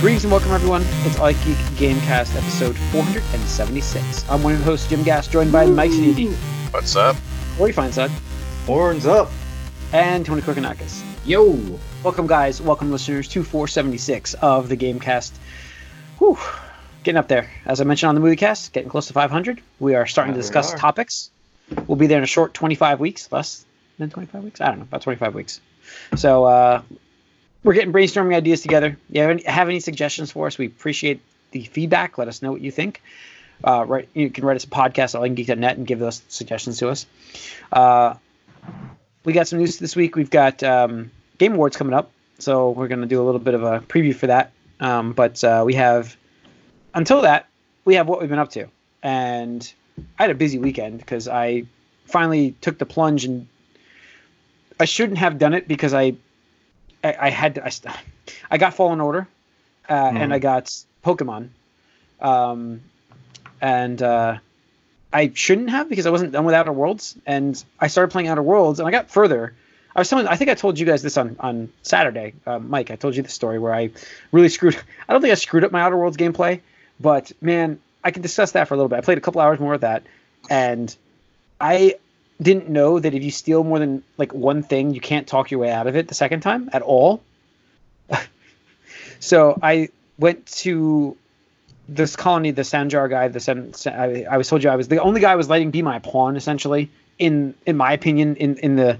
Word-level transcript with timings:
Greetings 0.00 0.24
and 0.24 0.30
welcome, 0.32 0.52
everyone. 0.52 0.82
It's 1.04 1.18
All 1.18 1.32
Geek 1.32 1.56
Gamecast 1.78 2.36
episode 2.36 2.76
476. 2.76 4.28
I'm 4.28 4.42
one 4.42 4.52
of 4.52 4.58
your 4.58 4.64
hosts, 4.66 4.88
Jim 4.88 5.02
Gass, 5.02 5.26
joined 5.26 5.50
by 5.50 5.64
Mike 5.66 5.90
Sneedy, 5.90 6.32
What's 6.72 6.94
up? 6.96 7.16
Corey 7.56 7.72
Feinsod, 7.72 8.10
Horns 8.66 9.06
up. 9.06 9.30
and 9.92 10.24
Tony 10.26 10.42
Kokonakis. 10.42 11.02
Yo. 11.24 11.58
Welcome, 12.02 12.26
guys. 12.26 12.60
Welcome, 12.60 12.92
listeners, 12.92 13.26
to 13.28 13.42
476 13.42 14.34
of 14.34 14.68
the 14.68 14.76
Gamecast. 14.76 15.32
Whew. 16.18 16.38
Getting 17.02 17.18
up 17.18 17.28
there. 17.28 17.50
As 17.64 17.80
I 17.80 17.84
mentioned 17.84 18.08
on 18.08 18.14
the 18.14 18.20
movie 18.20 18.36
cast, 18.36 18.72
getting 18.72 18.90
close 18.90 19.06
to 19.06 19.12
500. 19.14 19.60
We 19.80 19.94
are 19.94 20.06
starting 20.06 20.34
to 20.34 20.36
Yeah, 20.38 20.42
we 20.42 20.42
discuss 20.42 20.74
are. 20.74 20.78
topics. 20.78 21.30
We'll 21.86 21.96
be 21.96 22.06
there 22.06 22.18
in 22.18 22.24
a 22.24 22.28
short 22.28 22.52
25 22.54 23.00
weeks, 23.00 23.30
less 23.32 23.64
than 23.98 24.10
25 24.10 24.44
weeks. 24.44 24.60
I 24.60 24.66
don't 24.68 24.78
know, 24.78 24.82
about 24.84 25.02
25 25.02 25.34
weeks. 25.34 25.60
So 26.16 26.44
uh, 26.44 26.82
we're 27.66 27.74
getting 27.74 27.92
brainstorming 27.92 28.32
ideas 28.32 28.60
together. 28.60 28.96
You 29.10 29.22
have 29.22 29.30
any, 29.30 29.42
have 29.42 29.68
any 29.68 29.80
suggestions 29.80 30.30
for 30.30 30.46
us? 30.46 30.56
We 30.56 30.66
appreciate 30.66 31.20
the 31.50 31.64
feedback. 31.64 32.16
Let 32.16 32.28
us 32.28 32.40
know 32.40 32.52
what 32.52 32.60
you 32.60 32.70
think. 32.70 33.02
Uh, 33.64 33.84
right, 33.84 34.08
you 34.14 34.30
can 34.30 34.44
write 34.44 34.54
us 34.54 34.62
a 34.62 34.68
podcast 34.68 35.16
at 35.16 35.20
allgeek.net 35.20 35.76
and 35.76 35.84
give 35.84 35.98
those 35.98 36.22
suggestions 36.28 36.78
to 36.78 36.90
us. 36.90 37.06
Uh, 37.72 38.14
we 39.24 39.32
got 39.32 39.48
some 39.48 39.58
news 39.58 39.78
this 39.78 39.96
week. 39.96 40.14
We've 40.14 40.30
got 40.30 40.62
um, 40.62 41.10
Game 41.38 41.54
Awards 41.54 41.76
coming 41.76 41.92
up, 41.92 42.12
so 42.38 42.70
we're 42.70 42.86
going 42.86 43.00
to 43.00 43.08
do 43.08 43.20
a 43.20 43.24
little 43.24 43.40
bit 43.40 43.54
of 43.54 43.64
a 43.64 43.80
preview 43.80 44.14
for 44.14 44.28
that. 44.28 44.52
Um, 44.78 45.12
but 45.12 45.42
uh, 45.42 45.64
we 45.66 45.74
have 45.74 46.16
until 46.94 47.22
that, 47.22 47.48
we 47.84 47.96
have 47.96 48.06
what 48.06 48.20
we've 48.20 48.28
been 48.28 48.38
up 48.38 48.50
to, 48.50 48.68
and 49.02 49.72
I 50.20 50.22
had 50.22 50.30
a 50.30 50.34
busy 50.36 50.60
weekend 50.60 50.98
because 50.98 51.26
I 51.26 51.64
finally 52.04 52.54
took 52.60 52.78
the 52.78 52.86
plunge 52.86 53.24
and 53.24 53.48
I 54.78 54.84
shouldn't 54.84 55.18
have 55.18 55.38
done 55.38 55.52
it 55.54 55.66
because 55.66 55.92
I 55.92 56.14
I, 57.06 57.26
I 57.26 57.30
had 57.30 57.54
to, 57.56 57.64
I, 57.64 57.70
I 58.50 58.58
got 58.58 58.74
Fallen 58.74 59.00
Order 59.00 59.28
uh, 59.88 60.12
and 60.14 60.32
I 60.32 60.38
got 60.38 60.72
Pokemon, 61.04 61.48
um, 62.20 62.80
and 63.60 64.02
uh, 64.02 64.38
I 65.12 65.32
shouldn't 65.34 65.70
have 65.70 65.88
because 65.88 66.06
I 66.06 66.10
wasn't 66.10 66.32
done 66.32 66.44
with 66.44 66.54
Outer 66.54 66.72
Worlds, 66.72 67.16
and 67.26 67.62
I 67.78 67.86
started 67.86 68.10
playing 68.10 68.28
Outer 68.28 68.42
Worlds, 68.42 68.80
and 68.80 68.88
I 68.88 68.90
got 68.90 69.10
further. 69.10 69.54
I 69.94 70.00
was 70.00 70.10
telling, 70.10 70.26
I 70.26 70.36
think 70.36 70.50
I 70.50 70.54
told 70.54 70.78
you 70.78 70.84
guys 70.84 71.02
this 71.02 71.16
on 71.16 71.36
on 71.40 71.72
Saturday, 71.82 72.34
uh, 72.46 72.58
Mike. 72.58 72.90
I 72.90 72.96
told 72.96 73.16
you 73.16 73.22
the 73.22 73.30
story 73.30 73.58
where 73.58 73.74
I 73.74 73.90
really 74.32 74.48
screwed. 74.48 74.76
I 75.08 75.12
don't 75.12 75.22
think 75.22 75.32
I 75.32 75.36
screwed 75.36 75.64
up 75.64 75.72
my 75.72 75.80
Outer 75.80 75.96
Worlds 75.96 76.16
gameplay, 76.16 76.60
but 77.00 77.32
man, 77.40 77.78
I 78.02 78.10
can 78.10 78.22
discuss 78.22 78.52
that 78.52 78.68
for 78.68 78.74
a 78.74 78.76
little 78.76 78.88
bit. 78.88 78.96
I 78.96 79.00
played 79.02 79.18
a 79.18 79.22
couple 79.22 79.40
hours 79.40 79.60
more 79.60 79.74
of 79.74 79.82
that, 79.82 80.02
and 80.50 80.94
I 81.60 81.96
didn't 82.40 82.68
know 82.68 82.98
that 82.98 83.14
if 83.14 83.22
you 83.22 83.30
steal 83.30 83.64
more 83.64 83.78
than 83.78 84.02
like 84.18 84.32
one 84.34 84.62
thing, 84.62 84.92
you 84.94 85.00
can't 85.00 85.26
talk 85.26 85.50
your 85.50 85.60
way 85.60 85.70
out 85.70 85.86
of 85.86 85.96
it 85.96 86.08
the 86.08 86.14
second 86.14 86.40
time 86.40 86.68
at 86.72 86.82
all. 86.82 87.22
so 89.20 89.58
I 89.62 89.88
went 90.18 90.46
to 90.46 91.16
this 91.88 92.16
colony, 92.16 92.50
the 92.50 92.62
Sanjar 92.62 93.08
guy. 93.08 93.28
The 93.28 93.40
San, 93.40 93.72
I, 93.86 94.24
I 94.30 94.36
was 94.36 94.48
told 94.48 94.62
you 94.62 94.70
I 94.70 94.76
was 94.76 94.88
the 94.88 95.00
only 95.00 95.20
guy 95.20 95.32
I 95.32 95.36
was 95.36 95.48
letting 95.48 95.70
be 95.70 95.82
my 95.82 95.98
pawn, 95.98 96.36
essentially. 96.36 96.90
In 97.18 97.54
in 97.64 97.76
my 97.76 97.92
opinion, 97.92 98.36
in 98.36 98.56
in 98.58 98.76
the, 98.76 98.98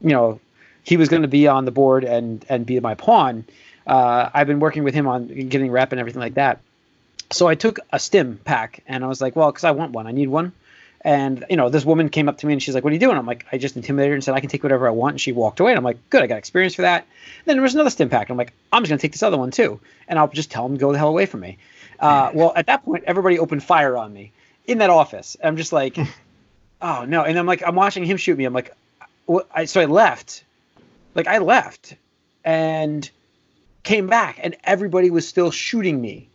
you 0.00 0.10
know, 0.10 0.40
he 0.84 0.96
was 0.96 1.08
going 1.08 1.22
to 1.22 1.28
be 1.28 1.48
on 1.48 1.64
the 1.64 1.72
board 1.72 2.04
and 2.04 2.44
and 2.48 2.64
be 2.64 2.78
my 2.78 2.94
pawn. 2.94 3.44
Uh, 3.86 4.30
I've 4.32 4.46
been 4.46 4.60
working 4.60 4.84
with 4.84 4.94
him 4.94 5.06
on 5.08 5.26
getting 5.48 5.70
rep 5.70 5.92
and 5.92 6.00
everything 6.00 6.20
like 6.20 6.34
that. 6.34 6.60
So 7.32 7.48
I 7.48 7.54
took 7.54 7.80
a 7.92 7.98
stim 7.98 8.38
pack 8.44 8.82
and 8.86 9.04
I 9.04 9.08
was 9.08 9.20
like, 9.20 9.34
well, 9.34 9.50
because 9.50 9.64
I 9.64 9.72
want 9.72 9.92
one, 9.92 10.06
I 10.06 10.12
need 10.12 10.28
one. 10.28 10.52
And 11.04 11.44
you 11.50 11.56
know, 11.56 11.68
this 11.68 11.84
woman 11.84 12.08
came 12.08 12.30
up 12.30 12.38
to 12.38 12.46
me 12.46 12.54
and 12.54 12.62
she's 12.62 12.74
like, 12.74 12.82
"What 12.82 12.90
are 12.90 12.94
you 12.94 13.00
doing?" 13.00 13.18
I'm 13.18 13.26
like, 13.26 13.44
"I 13.52 13.58
just 13.58 13.76
intimidated 13.76 14.10
her 14.10 14.14
and 14.14 14.24
said 14.24 14.34
I 14.34 14.40
can 14.40 14.48
take 14.48 14.62
whatever 14.62 14.88
I 14.88 14.90
want." 14.90 15.12
And 15.12 15.20
she 15.20 15.32
walked 15.32 15.60
away. 15.60 15.70
And 15.70 15.78
I'm 15.78 15.84
like, 15.84 15.98
"Good, 16.08 16.22
I 16.22 16.26
got 16.26 16.38
experience 16.38 16.74
for 16.74 16.82
that." 16.82 17.02
And 17.02 17.44
then 17.44 17.56
there 17.56 17.62
was 17.62 17.74
another 17.74 17.90
stim 17.90 18.08
pack. 18.08 18.30
I'm 18.30 18.38
like, 18.38 18.54
"I'm 18.72 18.82
just 18.82 18.88
gonna 18.88 19.00
take 19.00 19.12
this 19.12 19.22
other 19.22 19.36
one 19.36 19.50
too," 19.50 19.80
and 20.08 20.18
I'll 20.18 20.28
just 20.28 20.50
tell 20.50 20.66
them 20.66 20.78
to 20.78 20.80
go 20.80 20.92
the 20.92 20.98
hell 20.98 21.10
away 21.10 21.26
from 21.26 21.40
me. 21.40 21.58
Uh, 22.00 22.30
well, 22.34 22.54
at 22.56 22.66
that 22.66 22.84
point, 22.86 23.04
everybody 23.06 23.38
opened 23.38 23.62
fire 23.62 23.98
on 23.98 24.14
me 24.14 24.32
in 24.66 24.78
that 24.78 24.88
office. 24.88 25.36
I'm 25.44 25.58
just 25.58 25.74
like, 25.74 25.98
"Oh 26.80 27.04
no!" 27.04 27.22
And 27.22 27.38
I'm 27.38 27.46
like, 27.46 27.62
I'm 27.66 27.74
watching 27.74 28.04
him 28.04 28.16
shoot 28.16 28.38
me. 28.38 28.46
I'm 28.46 28.54
like, 28.54 28.74
what? 29.26 29.46
I, 29.54 29.66
so 29.66 29.82
I 29.82 29.84
left. 29.84 30.42
Like 31.14 31.26
I 31.26 31.36
left, 31.36 31.96
and 32.44 33.08
came 33.82 34.06
back, 34.06 34.40
and 34.42 34.56
everybody 34.64 35.10
was 35.10 35.28
still 35.28 35.50
shooting 35.50 36.00
me. 36.00 36.30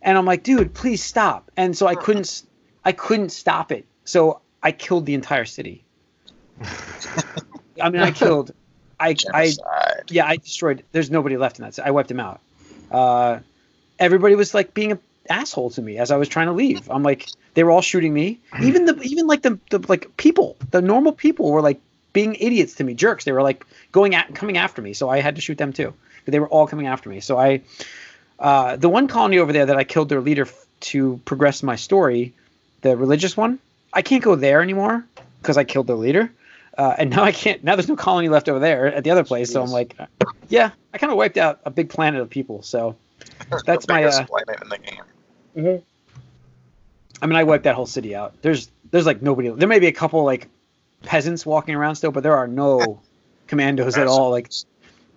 And 0.00 0.16
I'm 0.16 0.24
like, 0.24 0.42
"Dude, 0.42 0.72
please 0.72 1.04
stop!" 1.04 1.50
And 1.54 1.76
so 1.76 1.86
I 1.86 1.96
couldn't. 1.96 2.44
I 2.82 2.92
couldn't 2.92 3.28
stop 3.30 3.72
it. 3.72 3.84
So 4.06 4.40
I 4.62 4.72
killed 4.72 5.04
the 5.04 5.14
entire 5.14 5.44
city. 5.44 5.84
I 7.80 7.90
mean, 7.90 8.00
I 8.00 8.10
killed. 8.10 8.52
I, 8.98 9.14
I 9.34 9.52
yeah, 10.08 10.26
I 10.26 10.36
destroyed. 10.36 10.84
There's 10.92 11.10
nobody 11.10 11.36
left 11.36 11.58
in 11.58 11.64
that. 11.64 11.74
So 11.74 11.82
I 11.84 11.90
wiped 11.90 12.08
them 12.08 12.20
out. 12.20 12.40
Uh, 12.90 13.40
everybody 13.98 14.34
was 14.34 14.54
like 14.54 14.72
being 14.72 14.92
an 14.92 15.00
asshole 15.28 15.70
to 15.70 15.82
me 15.82 15.98
as 15.98 16.10
I 16.10 16.16
was 16.16 16.28
trying 16.28 16.46
to 16.46 16.52
leave. 16.52 16.90
I'm 16.90 17.02
like, 17.02 17.28
they 17.54 17.64
were 17.64 17.70
all 17.70 17.82
shooting 17.82 18.14
me. 18.14 18.38
Even 18.62 18.86
the 18.86 18.98
even 19.02 19.26
like 19.26 19.42
the, 19.42 19.58
the 19.70 19.84
like 19.88 20.16
people, 20.16 20.56
the 20.70 20.80
normal 20.80 21.12
people 21.12 21.50
were 21.50 21.60
like 21.60 21.80
being 22.12 22.34
idiots 22.36 22.74
to 22.74 22.84
me, 22.84 22.94
jerks. 22.94 23.24
They 23.24 23.32
were 23.32 23.42
like 23.42 23.66
going 23.92 24.14
at 24.14 24.34
coming 24.34 24.56
after 24.56 24.80
me, 24.80 24.94
so 24.94 25.10
I 25.10 25.20
had 25.20 25.34
to 25.36 25.42
shoot 25.42 25.58
them 25.58 25.72
too. 25.72 25.92
But 26.24 26.32
they 26.32 26.40
were 26.40 26.48
all 26.48 26.66
coming 26.66 26.86
after 26.86 27.10
me. 27.10 27.20
So 27.20 27.38
I, 27.38 27.62
uh, 28.38 28.76
the 28.76 28.88
one 28.88 29.08
colony 29.08 29.38
over 29.38 29.52
there 29.52 29.66
that 29.66 29.76
I 29.76 29.84
killed 29.84 30.08
their 30.08 30.20
leader 30.20 30.42
f- 30.42 30.66
to 30.80 31.20
progress 31.24 31.62
my 31.62 31.76
story, 31.76 32.32
the 32.80 32.96
religious 32.96 33.36
one, 33.36 33.58
I 33.96 34.02
can't 34.02 34.22
go 34.22 34.36
there 34.36 34.60
anymore 34.60 35.06
because 35.40 35.56
I 35.56 35.64
killed 35.64 35.86
their 35.86 35.96
leader. 35.96 36.30
Uh, 36.76 36.94
and 36.98 37.08
now 37.08 37.24
I 37.24 37.32
can't. 37.32 37.64
Now 37.64 37.74
there's 37.74 37.88
no 37.88 37.96
colony 37.96 38.28
left 38.28 38.46
over 38.48 38.58
there 38.58 38.86
at 38.86 39.02
the 39.02 39.10
other 39.10 39.24
place. 39.24 39.50
So 39.50 39.62
I'm 39.62 39.70
like, 39.70 39.96
yeah, 40.48 40.70
I 40.92 40.98
kind 40.98 41.10
of 41.10 41.16
wiped 41.16 41.38
out 41.38 41.60
a 41.64 41.70
big 41.70 41.88
planet 41.88 42.20
of 42.20 42.28
people. 42.28 42.60
So 42.60 42.94
That's 43.64 43.86
the 43.86 43.92
my, 43.92 44.00
biggest 44.02 44.20
uh, 44.20 44.26
planet 44.26 44.62
in 44.62 44.68
the 44.68 44.78
game. 44.78 45.82
I 47.22 47.26
mean, 47.26 47.36
I 47.36 47.44
wiped 47.44 47.64
that 47.64 47.74
whole 47.74 47.86
city 47.86 48.14
out. 48.14 48.34
There's 48.42 48.70
there's 48.90 49.06
like 49.06 49.22
nobody. 49.22 49.48
There 49.48 49.68
may 49.68 49.78
be 49.78 49.86
a 49.86 49.92
couple 49.92 50.24
like 50.24 50.48
peasants 51.02 51.46
walking 51.46 51.74
around 51.74 51.96
still, 51.96 52.12
but 52.12 52.22
there 52.22 52.36
are 52.36 52.46
no 52.46 53.00
commandos 53.46 53.96
at 53.96 54.06
all. 54.06 54.30
Like, 54.30 54.52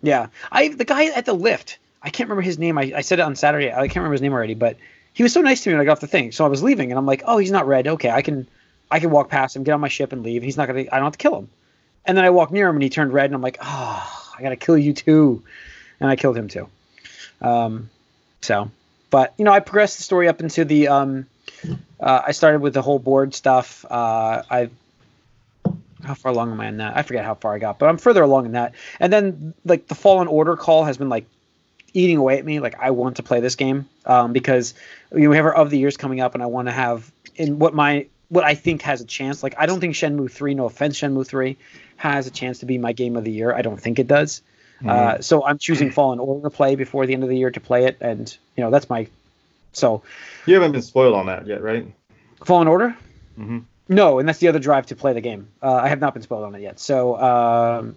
yeah, 0.01 0.27
I 0.53 0.69
the 0.69 0.85
guy 0.85 1.07
at 1.07 1.25
the 1.25 1.33
lift. 1.33 1.79
I 2.01 2.09
can't 2.09 2.29
remember 2.29 2.43
his 2.43 2.57
name. 2.57 2.77
I, 2.77 2.93
I 2.95 3.01
said 3.01 3.19
it 3.19 3.23
on 3.23 3.35
Saturday. 3.35 3.73
I 3.73 3.87
can't 3.87 3.97
remember 3.97 4.13
his 4.13 4.21
name 4.21 4.31
already, 4.31 4.53
but 4.53 4.77
he 5.11 5.23
was 5.23 5.33
so 5.33 5.41
nice 5.41 5.63
to 5.63 5.69
me 5.69 5.73
when 5.73 5.81
I 5.81 5.85
got 5.85 5.93
off 5.93 5.99
the 5.99 6.07
thing. 6.07 6.31
So 6.31 6.45
I 6.45 6.47
was 6.47 6.63
leaving, 6.63 6.91
and 6.91 6.97
I'm 6.97 7.05
like, 7.05 7.23
oh, 7.25 7.37
he's 7.39 7.51
not 7.51 7.67
red. 7.67 7.87
Okay, 7.87 8.09
I 8.09 8.21
can 8.21 8.47
I 8.91 8.99
can 8.99 9.11
walk 9.11 9.29
past 9.29 9.55
him, 9.55 9.63
get 9.63 9.73
on 9.73 9.81
my 9.81 9.87
ship, 9.87 10.11
and 10.11 10.23
leave. 10.23 10.43
He's 10.43 10.57
not 10.57 10.67
gonna. 10.67 10.81
I 10.91 10.95
don't 10.97 11.03
have 11.03 11.13
to 11.13 11.17
kill 11.17 11.37
him. 11.37 11.49
And 12.05 12.17
then 12.17 12.25
I 12.25 12.29
walk 12.29 12.51
near 12.51 12.67
him, 12.69 12.75
and 12.75 12.83
he 12.83 12.89
turned 12.89 13.13
red, 13.13 13.25
and 13.25 13.35
I'm 13.35 13.41
like, 13.41 13.57
oh, 13.61 14.33
I 14.37 14.41
gotta 14.41 14.55
kill 14.55 14.77
you 14.77 14.93
too. 14.93 15.43
And 15.99 16.09
I 16.09 16.15
killed 16.15 16.37
him 16.37 16.47
too. 16.47 16.69
Um, 17.41 17.89
so, 18.41 18.71
but 19.09 19.33
you 19.37 19.45
know, 19.45 19.51
I 19.51 19.59
progressed 19.59 19.97
the 19.97 20.03
story 20.03 20.27
up 20.27 20.41
into 20.41 20.65
the 20.65 20.87
um, 20.87 21.27
uh, 21.99 22.21
I 22.27 22.31
started 22.31 22.61
with 22.61 22.73
the 22.73 22.81
whole 22.81 22.99
board 22.99 23.33
stuff. 23.33 23.85
Uh, 23.89 24.43
I 24.49 24.69
how 26.03 26.13
far 26.13 26.31
along 26.31 26.51
am 26.51 26.61
I 26.61 26.67
in 26.67 26.77
that? 26.77 26.95
I 26.95 27.01
forget 27.01 27.25
how 27.25 27.35
far 27.35 27.53
I 27.53 27.59
got, 27.59 27.77
but 27.77 27.89
I'm 27.89 27.97
further 27.97 28.23
along 28.23 28.45
in 28.45 28.51
that. 28.53 28.73
And 28.99 29.11
then 29.11 29.53
like 29.65 29.87
the 29.87 29.95
Fallen 29.95 30.27
Order 30.27 30.55
call 30.55 30.85
has 30.85 30.97
been 30.97 31.09
like 31.09 31.25
eating 31.93 32.17
away 32.17 32.37
at 32.37 32.45
me. 32.45 32.59
Like 32.59 32.79
I 32.79 32.91
want 32.91 33.17
to 33.17 33.23
play 33.23 33.41
this 33.41 33.55
game 33.55 33.89
um, 34.05 34.31
because 34.33 34.73
you 35.11 35.19
know, 35.19 35.29
we 35.29 35.35
have 35.35 35.45
our 35.45 35.53
of 35.53 35.69
the 35.69 35.77
years 35.77 35.97
coming 35.97 36.21
up, 36.21 36.33
and 36.33 36.43
I 36.43 36.45
want 36.45 36.67
to 36.67 36.71
have 36.71 37.11
in 37.35 37.59
what 37.59 37.73
my 37.73 38.07
what 38.29 38.43
I 38.43 38.55
think 38.55 38.83
has 38.83 39.01
a 39.01 39.05
chance. 39.05 39.43
Like 39.43 39.55
I 39.57 39.65
don't 39.65 39.79
think 39.79 39.95
Shenmue 39.95 40.31
three, 40.31 40.53
no 40.53 40.65
offense, 40.65 40.97
Shenmue 40.99 41.27
three 41.27 41.57
has 41.97 42.27
a 42.27 42.31
chance 42.31 42.59
to 42.59 42.65
be 42.65 42.77
my 42.77 42.93
game 42.93 43.17
of 43.17 43.23
the 43.23 43.31
year. 43.31 43.53
I 43.53 43.61
don't 43.61 43.79
think 43.79 43.99
it 43.99 44.07
does. 44.07 44.41
Uh, 44.87 45.19
so 45.19 45.43
I'm 45.45 45.57
choosing 45.57 45.91
Fallen 45.91 46.19
Order 46.19 46.43
to 46.43 46.55
play 46.55 46.75
before 46.75 47.05
the 47.05 47.13
end 47.13 47.23
of 47.23 47.29
the 47.29 47.35
year 47.37 47.51
to 47.51 47.59
play 47.59 47.83
it, 47.85 47.97
and 47.99 48.33
you 48.55 48.63
know 48.63 48.71
that's 48.71 48.89
my 48.89 49.07
so 49.73 50.03
You 50.45 50.53
haven't 50.53 50.71
been 50.71 50.81
spoiled 50.81 51.15
on 51.15 51.25
that 51.25 51.45
yet, 51.47 51.61
right? 51.61 51.85
Fallen 52.45 52.67
Order. 52.69 52.95
Mhm. 53.37 53.63
No, 53.89 54.19
and 54.19 54.29
that's 54.29 54.39
the 54.39 54.47
other 54.47 54.59
drive 54.59 54.85
to 54.87 54.95
play 54.95 55.11
the 55.13 55.21
game. 55.21 55.49
Uh, 55.61 55.73
I 55.73 55.89
have 55.89 55.99
not 55.99 56.13
been 56.13 56.23
spoiled 56.23 56.45
on 56.45 56.55
it 56.55 56.61
yet, 56.61 56.79
so 56.79 57.19
um, 57.19 57.95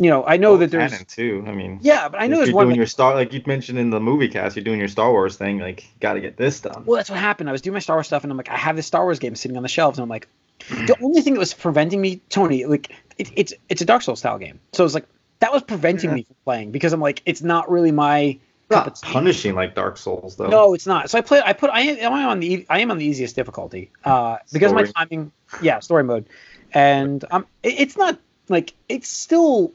you 0.00 0.10
know 0.10 0.24
I 0.26 0.36
know 0.38 0.56
that 0.56 0.70
there's 0.72 0.90
canon 0.90 1.06
too. 1.06 1.44
I 1.46 1.52
mean, 1.52 1.78
yeah, 1.82 2.08
but 2.08 2.20
I 2.20 2.26
know 2.26 2.36
there's 2.38 2.48
you're 2.48 2.56
one. 2.56 2.66
doing 2.66 2.76
your 2.76 2.86
Star, 2.86 3.14
like 3.14 3.32
you 3.32 3.40
mentioned 3.46 3.78
in 3.78 3.90
the 3.90 4.00
movie 4.00 4.28
cast, 4.28 4.56
you're 4.56 4.64
doing 4.64 4.78
your 4.80 4.88
Star 4.88 5.10
Wars 5.12 5.36
thing. 5.36 5.58
Like, 5.58 5.86
got 6.00 6.14
to 6.14 6.20
get 6.20 6.36
this 6.36 6.58
done. 6.60 6.84
Well, 6.86 6.96
that's 6.96 7.10
what 7.10 7.18
happened. 7.18 7.48
I 7.48 7.52
was 7.52 7.60
doing 7.60 7.74
my 7.74 7.78
Star 7.80 7.96
Wars 7.96 8.06
stuff, 8.08 8.24
and 8.24 8.32
I'm 8.32 8.36
like, 8.36 8.50
I 8.50 8.56
have 8.56 8.74
this 8.76 8.86
Star 8.86 9.04
Wars 9.04 9.18
game 9.20 9.36
sitting 9.36 9.56
on 9.56 9.62
the 9.62 9.68
shelves, 9.68 9.98
and 9.98 10.02
I'm 10.02 10.08
like, 10.08 10.26
the 10.68 10.96
only 11.02 11.20
thing 11.20 11.34
that 11.34 11.40
was 11.40 11.54
preventing 11.54 12.00
me, 12.00 12.20
Tony, 12.30 12.64
like, 12.64 12.90
it, 13.18 13.30
it's 13.36 13.52
it's 13.68 13.82
a 13.82 13.84
Dark 13.84 14.02
Souls 14.02 14.18
style 14.18 14.38
game, 14.38 14.58
so 14.72 14.84
it's 14.84 14.94
like 14.94 15.06
that 15.40 15.52
was 15.52 15.62
preventing 15.62 16.10
Yeah. 16.10 16.16
me 16.16 16.22
from 16.24 16.36
playing 16.44 16.70
because 16.72 16.92
I'm 16.92 17.00
like, 17.00 17.22
it's 17.26 17.42
not 17.42 17.70
really 17.70 17.92
my 17.92 18.38
Not 18.70 18.94
tea. 18.96 19.12
punishing 19.12 19.54
like 19.54 19.74
Dark 19.74 19.96
Souls 19.98 20.36
though. 20.36 20.48
No, 20.48 20.74
it's 20.74 20.86
not. 20.86 21.10
So 21.10 21.18
I 21.18 21.20
play. 21.20 21.42
I 21.44 21.52
put. 21.52 21.70
I 21.70 21.80
am, 21.82 22.12
on 22.12 22.40
the. 22.40 22.64
I 22.70 22.80
am 22.80 22.90
on 22.90 22.98
the 22.98 23.04
easiest 23.04 23.36
difficulty. 23.36 23.90
Uh, 24.04 24.36
because 24.52 24.72
my 24.72 24.84
timing. 24.84 25.32
Yeah, 25.62 25.80
story 25.80 26.04
mode, 26.04 26.26
and 26.72 27.24
um, 27.30 27.46
it- 27.62 27.80
it's 27.80 27.96
not 27.96 28.18
like 28.48 28.72
it's 28.88 29.08
still 29.08 29.72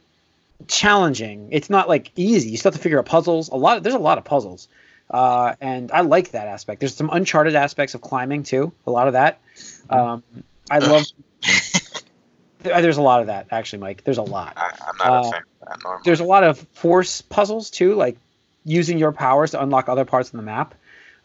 challenging. 0.67 1.49
It's 1.51 1.69
not 1.69 1.87
like 1.89 2.11
easy. 2.15 2.49
You 2.49 2.57
still 2.57 2.71
have 2.71 2.77
to 2.77 2.83
figure 2.83 2.99
out 2.99 3.05
puzzles. 3.05 3.49
A 3.49 3.55
lot. 3.55 3.83
there's 3.83 3.95
a 3.95 3.99
lot 3.99 4.17
of 4.17 4.23
puzzles, 4.23 4.67
uh, 5.09 5.55
and 5.61 5.91
I 5.91 6.01
like 6.01 6.31
that 6.31 6.47
aspect. 6.47 6.79
There's 6.79 6.95
some 6.95 7.09
uncharted 7.11 7.55
aspects 7.55 7.93
of 7.95 8.01
climbing 8.01 8.43
too. 8.43 8.71
A 8.87 8.91
lot 8.91 9.07
of 9.07 9.13
that. 9.13 9.39
Um, 9.89 10.23
I 10.69 10.79
love. 10.79 11.05
There's 12.63 12.97
a 12.97 13.01
lot 13.01 13.21
of 13.21 13.27
that 13.27 13.47
actually, 13.51 13.79
Mike. 13.79 14.03
There's 14.03 14.17
a 14.17 14.23
lot. 14.23 14.53
I, 14.57 14.71
I'm 14.87 14.97
not 14.97 15.25
Uh, 15.25 15.39
a. 15.67 15.99
There's 16.03 16.19
a 16.19 16.23
lot 16.23 16.43
of 16.43 16.57
force 16.73 17.21
puzzles 17.21 17.69
too, 17.69 17.93
like 17.93 18.17
using 18.63 18.97
your 18.97 19.11
powers 19.11 19.51
to 19.51 19.61
unlock 19.61 19.87
other 19.87 20.05
parts 20.05 20.29
of 20.29 20.37
the 20.37 20.41
map. 20.41 20.73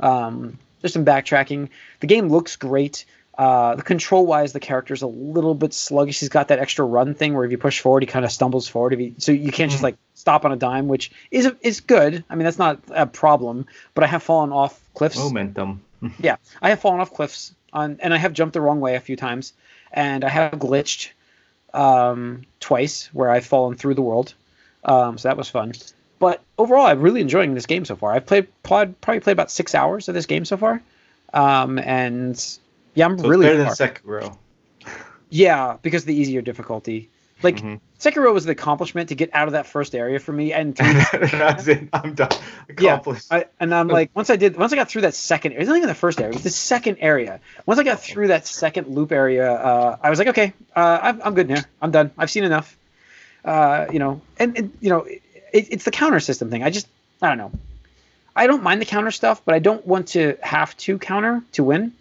Um, 0.01 0.59
there's 0.81 0.93
some 0.93 1.05
backtracking. 1.05 1.71
The 2.01 2.07
game 2.07 2.29
looks 2.29 2.57
great. 2.57 3.07
Uh, 3.41 3.75
the 3.75 3.83
control 3.83 4.27
wise, 4.27 4.53
the 4.53 4.61
character's 4.61 5.01
a 5.01 5.07
little 5.07 5.55
bit 5.55 5.73
sluggish. 5.73 6.21
He's 6.21 6.29
got 6.29 6.49
that 6.49 6.59
extra 6.59 6.85
run 6.85 7.15
thing 7.15 7.33
where 7.33 7.47
if 7.47 7.51
you 7.51 7.57
push 7.57 7.81
forward, 7.81 8.03
he 8.03 8.07
kind 8.07 8.23
of 8.23 8.31
stumbles 8.31 8.69
forward. 8.69 8.93
If 8.93 9.01
you, 9.01 9.15
so 9.17 9.33
you 9.33 9.51
can't 9.51 9.71
just 9.71 9.81
Mhm. 9.81 9.85
like 9.85 9.97
stop 10.15 10.45
on 10.45 10.53
a 10.53 10.57
dime, 10.57 10.89
which 10.89 11.11
is 11.31 11.51
is 11.63 11.81
good. 11.81 12.23
I 12.29 12.35
mean, 12.35 12.45
that's 12.45 12.59
not 12.59 12.81
a 12.91 13.07
problem. 13.07 13.65
But 13.95 14.05
I 14.05 14.09
have 14.09 14.23
fallen 14.23 14.53
off 14.53 14.79
cliffs. 14.95 15.17
Momentum. 15.17 15.81
Yeah, 16.19 16.37
I 16.61 16.69
have 16.69 16.81
fallen 16.81 17.01
off 17.01 17.15
cliffs 17.15 17.55
on, 17.73 17.99
and 18.03 18.13
I 18.13 18.19
have 18.19 18.35
jumped 18.35 18.53
the 18.53 18.61
wrong 18.61 18.81
way 18.81 18.95
a 18.95 19.01
few 19.01 19.17
times, 19.17 19.55
and 19.91 20.23
I 20.23 20.29
have 20.29 20.53
glitched 20.53 21.09
um, 21.73 22.43
twice 22.59 23.09
where 23.15 23.31
I've 23.31 23.47
fallen 23.47 23.75
through 23.77 23.95
the 23.95 24.03
world. 24.03 24.35
Um, 24.85 25.17
so 25.19 25.29
that 25.29 25.37
was 25.39 25.49
fun. 25.49 25.73
But 26.19 26.43
overall, 26.59 26.85
I'm 26.87 27.01
really 27.01 27.21
enjoying 27.23 27.55
this 27.55 27.65
game 27.67 27.85
so 27.87 27.97
far. 27.97 28.13
I've 28.13 28.27
played 28.27 28.49
probably, 28.63 28.95
probably 29.01 29.21
played 29.21 29.33
about 29.33 29.51
six 29.51 29.75
hours 29.75 30.09
of 30.09 30.15
this 30.15 30.27
game 30.27 30.45
so 30.45 30.57
far, 30.59 30.83
um, 31.33 31.79
and 31.79 32.37
yeah, 32.95 33.07
I'm 33.07 33.19
So 33.19 33.29
really 33.29 33.47
better 33.47 33.59
than 33.59 33.67
far. 33.67 33.75
Sekiro. 33.75 34.37
yeah 35.31 35.77
because 35.83 36.03
of 36.03 36.07
the 36.07 36.15
easier 36.15 36.43
difficulty. 36.43 37.09
Like 37.43 37.57
Mhm. 37.57 37.81
Sekiro 37.99 38.33
was 38.35 38.45
the 38.47 38.53
accomplishment 38.53 39.09
to 39.11 39.15
get 39.15 39.31
out 39.35 39.47
of 39.47 39.53
that 39.53 39.67
first 39.67 39.95
area 39.95 40.19
for 40.19 40.33
me, 40.33 40.53
and 40.55 40.75
That's 40.77 41.69
it. 41.69 41.89
I'm 41.93 42.15
done. 42.15 42.29
Yeah, 42.79 42.95
Accomplished. 42.95 43.27
I, 43.31 43.45
and 43.59 43.75
I'm 43.75 43.89
like, 43.89 44.11
once 44.15 44.31
I 44.31 44.37
did, 44.37 44.57
once 44.57 44.73
I 44.73 44.77
got 44.77 44.89
through 44.91 45.03
that 45.03 45.15
second, 45.15 45.53
it 45.53 45.59
wasn't 45.59 45.77
even 45.79 45.89
the 45.89 45.95
first 45.95 46.19
area, 46.19 46.31
it 46.31 46.35
was 46.35 46.43
the 46.45 46.51
second 46.51 46.97
area. 47.01 47.41
Once 47.67 47.79
I 47.79 47.83
got 47.83 48.01
through 48.01 48.29
that 48.29 48.47
second 48.47 48.89
loop 48.89 49.13
area, 49.13 49.51
uh, 49.53 49.97
I 50.03 50.09
was 50.11 50.19
like, 50.19 50.29
okay, 50.29 50.53
uh, 50.75 50.99
I'm, 51.03 51.21
I'm 51.23 51.35
good 51.35 51.49
now. 51.49 51.61
I'm 51.83 51.91
done. 51.91 52.11
I've 52.17 52.31
seen 52.31 52.45
enough. 52.45 52.75
Uh, 53.45 53.87
you 53.93 53.99
know, 53.99 54.21
and, 54.39 54.57
and 54.57 54.73
you 54.81 54.89
know, 54.91 55.01
it, 55.05 55.23
it's 55.53 55.85
the 55.85 55.91
counter 55.91 56.21
system 56.21 56.51
thing. 56.51 56.63
I 56.63 56.71
just, 56.71 56.87
I 57.23 57.29
don't 57.29 57.39
know. 57.39 57.53
I 58.37 58.47
don't 58.47 58.63
mind 58.63 58.81
the 58.81 58.87
counter 58.87 59.11
stuff, 59.11 59.43
but 59.45 59.55
I 59.55 59.59
don't 59.59 59.87
want 59.87 60.09
to 60.09 60.37
have 60.43 60.75
to 60.79 60.99
counter 60.99 61.43
to 61.53 61.65
win. 61.65 61.93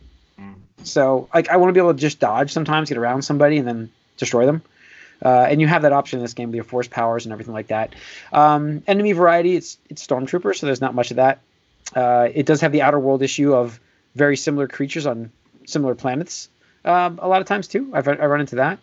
So, 0.83 1.29
like, 1.33 1.49
I 1.49 1.57
want 1.57 1.69
to 1.69 1.73
be 1.73 1.79
able 1.79 1.93
to 1.93 1.99
just 1.99 2.19
dodge 2.19 2.51
sometimes, 2.51 2.89
get 2.89 2.97
around 2.97 3.21
somebody, 3.21 3.57
and 3.57 3.67
then 3.67 3.91
destroy 4.17 4.45
them. 4.45 4.61
Uh, 5.23 5.47
and 5.49 5.59
you 5.59 5.67
have 5.67 5.81
that 5.81 5.91
option 5.91 6.19
in 6.19 6.23
this 6.23 6.33
game 6.33 6.49
with 6.49 6.55
your 6.55 6.63
force 6.63 6.87
powers 6.87 7.25
and 7.25 7.33
everything 7.33 7.53
like 7.53 7.67
that. 7.67 7.93
Um, 8.31 8.83
enemy 8.87 9.11
variety, 9.11 9.55
it's 9.55 9.77
it's 9.89 10.05
stormtroopers, 10.05 10.57
so 10.57 10.65
there's 10.65 10.81
not 10.81 10.95
much 10.95 11.11
of 11.11 11.17
that. 11.17 11.39
Uh, 11.93 12.29
it 12.33 12.45
does 12.45 12.61
have 12.61 12.71
the 12.71 12.83
outer 12.83 12.99
world 12.99 13.21
issue 13.21 13.53
of 13.53 13.79
very 14.15 14.37
similar 14.37 14.67
creatures 14.67 15.05
on 15.05 15.31
similar 15.65 15.95
planets. 15.95 16.49
Um, 16.85 17.19
a 17.21 17.27
lot 17.27 17.41
of 17.41 17.47
times 17.47 17.67
too, 17.67 17.91
I've 17.93 18.07
I 18.07 18.13
run 18.13 18.39
into 18.39 18.55
that. 18.57 18.79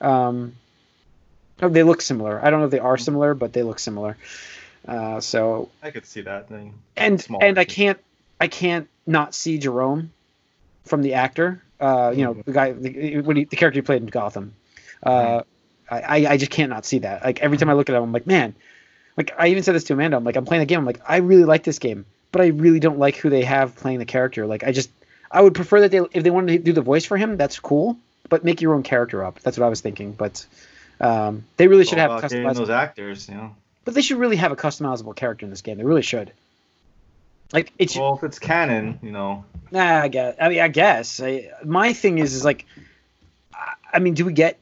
Um, 0.00 0.56
oh, 1.62 1.68
they 1.68 1.84
look 1.84 2.02
similar. 2.02 2.44
I 2.44 2.50
don't 2.50 2.60
know 2.60 2.66
if 2.66 2.72
they 2.72 2.78
are 2.80 2.98
similar, 2.98 3.34
but 3.34 3.52
they 3.52 3.62
look 3.62 3.78
similar. 3.78 4.16
Uh, 4.88 5.20
so 5.20 5.68
I 5.82 5.90
could 5.90 6.06
see 6.06 6.22
that 6.22 6.48
thing. 6.48 6.74
and 6.96 7.24
and 7.40 7.58
I 7.58 7.64
can't 7.64 7.98
I 8.40 8.48
can't 8.48 8.88
not 9.06 9.34
see 9.34 9.58
Jerome 9.58 10.12
from 10.84 11.02
the 11.02 11.14
actor. 11.14 11.62
Uh, 11.80 12.12
you 12.14 12.24
know 12.24 12.34
the 12.34 12.52
guy 12.52 12.72
the, 12.72 13.20
when 13.20 13.36
he, 13.36 13.44
the 13.44 13.56
character 13.56 13.78
he 13.78 13.82
played 13.82 14.02
in 14.02 14.08
Gotham. 14.08 14.54
Uh, 15.02 15.42
I 15.90 16.00
I 16.00 16.32
I 16.32 16.36
just 16.36 16.50
can't 16.50 16.70
not 16.70 16.84
see 16.84 17.00
that. 17.00 17.24
Like 17.24 17.40
every 17.40 17.56
time 17.58 17.70
I 17.70 17.72
look 17.72 17.88
at 17.88 17.96
him, 17.96 18.02
I'm 18.02 18.12
like, 18.12 18.26
man. 18.26 18.54
Like 19.16 19.32
I 19.36 19.48
even 19.48 19.62
said 19.62 19.74
this 19.74 19.84
to 19.84 19.92
Amanda. 19.92 20.16
I'm 20.16 20.24
like, 20.24 20.36
I'm 20.36 20.44
playing 20.46 20.60
the 20.60 20.66
game. 20.66 20.78
I'm 20.78 20.86
like, 20.86 21.00
I 21.06 21.16
really 21.18 21.44
like 21.44 21.62
this 21.64 21.78
game, 21.78 22.06
but 22.32 22.40
I 22.40 22.46
really 22.46 22.80
don't 22.80 22.98
like 22.98 23.16
who 23.16 23.28
they 23.28 23.42
have 23.42 23.76
playing 23.76 23.98
the 23.98 24.06
character. 24.06 24.46
Like 24.46 24.62
I 24.62 24.72
just 24.72 24.88
I 25.30 25.42
would 25.42 25.54
prefer 25.54 25.80
that 25.80 25.90
they 25.90 26.00
if 26.12 26.22
they 26.22 26.30
wanted 26.30 26.52
to 26.52 26.58
do 26.58 26.72
the 26.72 26.80
voice 26.80 27.04
for 27.04 27.16
him, 27.16 27.36
that's 27.36 27.58
cool. 27.58 27.98
But 28.28 28.44
make 28.44 28.60
your 28.62 28.74
own 28.74 28.82
character 28.82 29.24
up. 29.24 29.40
That's 29.40 29.58
what 29.58 29.66
I 29.66 29.68
was 29.68 29.80
thinking. 29.80 30.12
But 30.12 30.46
um, 31.00 31.44
they 31.56 31.66
really 31.66 31.84
should 31.84 31.98
have 31.98 32.12
customized 32.22 32.54
those 32.56 32.70
actors, 32.70 33.28
you 33.28 33.34
know. 33.34 33.56
but 33.84 33.94
they 33.94 34.02
should 34.02 34.18
really 34.18 34.36
have 34.36 34.52
a 34.52 34.56
customizable 34.56 35.16
character 35.16 35.44
in 35.44 35.50
this 35.50 35.62
game. 35.62 35.76
They 35.78 35.84
really 35.84 36.02
should. 36.02 36.32
Like 37.52 37.72
it 37.78 37.90
should. 37.90 38.00
Well, 38.00 38.14
if 38.16 38.22
it's 38.24 38.38
canon, 38.38 38.98
you 39.02 39.12
know. 39.12 39.44
Nah, 39.72 40.00
I 40.02 40.08
guess. 40.08 40.36
I 40.40 40.48
mean, 40.48 40.60
I 40.60 40.68
guess. 40.68 41.20
I, 41.20 41.50
my 41.64 41.92
thing 41.92 42.18
is, 42.18 42.34
is 42.34 42.44
like, 42.44 42.66
I- 43.54 43.74
I 43.92 43.98
mean, 43.98 44.14
do 44.14 44.24
we 44.24 44.32
get? 44.32 44.58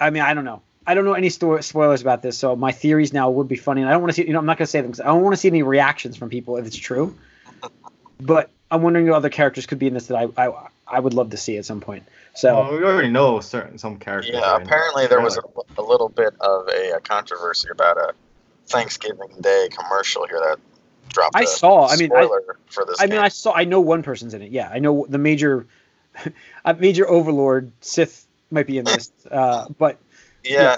I 0.00 0.10
mean, 0.10 0.22
I 0.22 0.34
don't 0.34 0.44
know. 0.44 0.62
I 0.86 0.94
don't 0.94 1.04
know 1.06 1.14
any 1.14 1.30
sto- 1.30 1.60
spoilers 1.60 2.02
about 2.02 2.20
this, 2.22 2.36
so 2.36 2.54
my 2.56 2.72
theories 2.72 3.12
now 3.12 3.30
would 3.30 3.48
be 3.48 3.56
funny. 3.56 3.80
And 3.80 3.88
I 3.88 3.92
don't 3.92 4.02
want 4.02 4.14
to 4.14 4.20
see. 4.20 4.26
You 4.26 4.32
know, 4.34 4.38
I'm 4.38 4.46
not 4.46 4.58
going 4.58 4.66
to 4.66 4.70
say 4.70 4.80
them 4.80 4.90
because 4.90 5.00
I 5.00 5.06
don't 5.06 5.22
want 5.22 5.34
to 5.34 5.38
see 5.40 5.48
any 5.48 5.62
reactions 5.62 6.16
from 6.16 6.28
people 6.28 6.56
if 6.56 6.66
it's 6.66 6.76
true. 6.76 7.16
But 8.20 8.50
I'm 8.70 8.82
wondering 8.82 9.06
if 9.06 9.12
other 9.14 9.30
characters 9.30 9.66
could 9.66 9.78
be 9.78 9.86
in 9.86 9.94
this 9.94 10.06
that 10.08 10.16
I 10.16 10.46
I, 10.46 10.68
I 10.86 11.00
would 11.00 11.14
love 11.14 11.30
to 11.30 11.36
see 11.36 11.56
at 11.56 11.64
some 11.64 11.80
point. 11.80 12.04
So 12.34 12.54
Well, 12.54 12.72
we 12.78 12.84
already 12.84 13.10
know 13.10 13.40
certain 13.40 13.78
some 13.78 13.98
characters. 13.98 14.34
Yeah, 14.34 14.56
apparently 14.56 15.06
there 15.06 15.20
was 15.20 15.36
a, 15.38 15.42
a 15.78 15.82
little 15.82 16.08
bit 16.08 16.34
of 16.40 16.68
a, 16.68 16.92
a 16.96 17.00
controversy 17.00 17.68
about 17.70 17.96
a 17.96 18.12
Thanksgiving 18.66 19.28
Day 19.40 19.68
commercial 19.70 20.26
here 20.26 20.40
that 20.40 20.58
dropped. 21.08 21.36
I 21.36 21.42
a 21.42 21.46
saw- 21.46 21.88
I 21.88 21.96
mean, 21.96 22.10
I- 22.12 22.24
spoiler 22.24 22.58
for 22.66 22.84
this. 22.84 23.00
I 23.00 23.06
mean. 23.06 23.18
I 23.18 23.28
saw. 23.28 23.52
I 23.54 23.64
know 23.64 23.80
one 23.80 24.02
person's 24.02 24.34
in 24.34 24.42
it. 24.42 24.50
Yeah, 24.52 24.68
I 24.72 24.78
know 24.78 25.06
the 25.08 25.18
major, 25.18 25.66
a 26.64 26.74
major 26.74 27.08
overlord 27.08 27.72
Sith 27.80 28.26
might 28.50 28.66
be 28.66 28.78
in 28.78 28.84
this. 28.84 29.10
Uh, 29.30 29.66
but 29.78 29.98
yeah, 30.44 30.76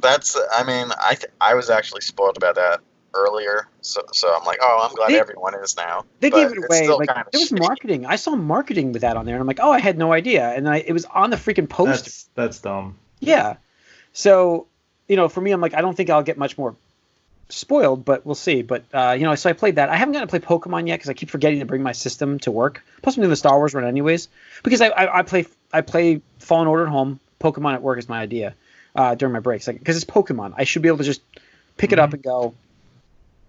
that's. 0.00 0.36
I 0.52 0.64
mean, 0.64 0.88
I 1.04 1.14
th- 1.14 1.32
I 1.40 1.54
was 1.54 1.70
actually 1.70 2.00
spoiled 2.02 2.36
about 2.36 2.54
that 2.56 2.80
earlier, 3.14 3.66
so 3.80 4.02
so 4.12 4.34
I'm 4.34 4.44
like, 4.44 4.58
oh, 4.60 4.86
I'm 4.88 4.94
glad 4.94 5.10
They- 5.10 5.18
everyone 5.18 5.54
is 5.62 5.76
now. 5.76 6.04
they 6.20 6.30
But 6.30 6.36
gave 6.48 6.52
it 6.52 6.58
away. 6.58 6.88
Like 6.88 7.08
kinda 7.08 7.24
there 7.32 7.40
was 7.40 7.50
shitty. 7.50 7.58
marketing. 7.60 8.06
I 8.06 8.16
saw 8.16 8.36
marketing 8.36 8.92
with 8.92 9.02
that 9.02 9.16
on 9.16 9.24
there, 9.26 9.34
and 9.34 9.40
I'm 9.40 9.46
like, 9.46 9.60
oh, 9.60 9.72
I 9.72 9.78
had 9.80 9.98
no 9.98 10.12
idea. 10.12 10.48
And 10.50 10.68
I, 10.68 10.76
it 10.78 10.92
was 10.92 11.04
on 11.06 11.30
the 11.30 11.36
freaking 11.36 11.68
poster. 11.68 11.92
That's 11.92 12.28
that's 12.34 12.58
dumb. 12.60 12.98
Yeah. 13.20 13.56
So, 14.12 14.66
you 15.08 15.16
know, 15.16 15.28
for 15.28 15.40
me, 15.40 15.50
I'm 15.52 15.60
like, 15.60 15.74
I 15.74 15.80
don't 15.80 15.96
think 15.96 16.10
I'll 16.10 16.22
get 16.22 16.38
much 16.38 16.56
more 16.58 16.76
spoiled, 17.48 18.04
but 18.04 18.24
we'll 18.26 18.34
see. 18.34 18.62
But 18.62 18.84
uh, 18.92 19.16
you 19.18 19.24
know, 19.24 19.34
so 19.34 19.50
I 19.50 19.52
played 19.52 19.76
that. 19.76 19.88
I 19.88 19.96
haven't 19.96 20.12
gotten 20.12 20.28
to 20.28 20.38
play 20.38 20.58
Pokemon 20.58 20.86
yet 20.88 20.96
because 20.96 21.10
I 21.10 21.14
keep 21.14 21.30
forgetting 21.30 21.60
to 21.60 21.66
bring 21.66 21.82
my 21.82 21.92
system 21.92 22.38
to 22.40 22.50
work. 22.50 22.84
Plus, 23.02 23.16
I'm 23.16 23.22
doing 23.22 23.30
the 23.30 23.36
Star 23.36 23.56
Wars 23.56 23.74
run 23.74 23.84
anyways 23.84 24.28
because 24.62 24.80
I, 24.80 24.88
I, 24.88 25.18
I 25.18 25.22
play 25.22 25.46
I 25.72 25.80
play 25.80 26.20
Fallen 26.38 26.68
Order 26.68 26.84
at 26.84 26.90
home. 26.90 27.20
Pokemon 27.40 27.74
at 27.74 27.82
work 27.82 27.98
is 27.98 28.08
my 28.08 28.20
idea 28.20 28.54
uh, 28.94 29.14
during 29.14 29.32
my 29.32 29.40
breaks, 29.40 29.66
like 29.66 29.78
because 29.78 29.96
it's 29.96 30.04
Pokemon. 30.04 30.54
I 30.56 30.64
should 30.64 30.82
be 30.82 30.88
able 30.88 30.98
to 30.98 31.04
just 31.04 31.22
pick 31.76 31.92
it 31.92 31.98
up 31.98 32.12
and 32.12 32.22
go. 32.22 32.54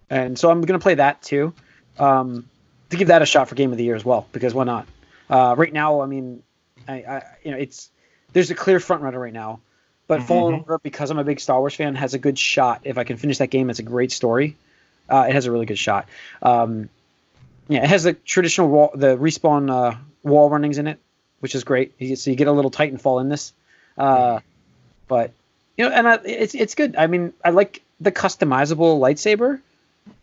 And 0.09 0.37
so 0.37 0.49
I'm 0.49 0.61
gonna 0.61 0.79
play 0.79 0.95
that 0.95 1.21
too, 1.21 1.53
um, 1.97 2.47
to 2.89 2.97
give 2.97 3.09
that 3.09 3.21
a 3.21 3.25
shot 3.25 3.49
for 3.49 3.55
Game 3.55 3.71
of 3.71 3.77
the 3.77 3.83
Year 3.83 3.95
as 3.95 4.05
well 4.05 4.27
because 4.31 4.53
why 4.53 4.63
not? 4.63 4.87
Uh, 5.29 5.55
right 5.57 5.71
now, 5.71 6.01
I 6.01 6.07
mean, 6.07 6.41
I, 6.87 6.93
I 6.93 7.23
you 7.43 7.51
know 7.51 7.57
it's 7.57 7.89
there's 8.33 8.51
a 8.51 8.55
clear 8.55 8.79
front 8.79 9.01
runner 9.01 9.19
right 9.19 9.33
now. 9.33 9.59
But 10.09 10.23
Fallen 10.23 10.55
Mhm. 10.55 10.61
Order, 10.67 10.79
because 10.79 11.11
I'm 11.11 11.19
a 11.19 11.23
big 11.23 11.39
Star 11.39 11.59
Wars 11.59 11.75
fan, 11.75 11.93
has 11.93 12.15
a 12.15 12.17
good 12.17 12.39
shot. 12.39 12.81
If 12.83 12.97
I 12.97 13.03
can 13.03 13.15
finish 13.17 13.37
that 13.37 13.51
game, 13.51 13.69
it's 13.69 13.77
a 13.77 13.83
great 13.83 14.11
story. 14.11 14.57
Uh, 15.07 15.27
it 15.29 15.33
has 15.33 15.45
a 15.45 15.51
really 15.51 15.67
good 15.67 15.77
shot. 15.77 16.07
Um, 16.41 16.89
yeah, 17.67 17.83
it 17.83 17.89
has 17.89 18.05
the 18.05 18.13
traditional 18.13 18.69
wall, 18.69 18.89
the 18.95 19.15
respawn 19.15 19.69
uh, 19.69 19.95
wall 20.23 20.49
runnings 20.49 20.79
in 20.79 20.87
it, 20.87 20.97
which 21.41 21.53
is 21.53 21.63
great. 21.63 21.93
So 22.17 22.31
you 22.31 22.35
get 22.35 22.47
a 22.47 22.51
little 22.51 22.71
Titanfall 22.71 23.21
in 23.21 23.29
this. 23.29 23.53
Uh, 23.99 24.39
but 25.07 25.31
you 25.77 25.87
know, 25.87 25.91
and 25.93 26.07
I, 26.07 26.19
it's 26.25 26.55
it's 26.55 26.73
good. 26.73 26.95
I 26.95 27.05
mean, 27.05 27.33
I 27.45 27.51
like 27.51 27.83
the 28.01 28.11
customizable 28.11 28.99
lightsaber, 28.99 29.61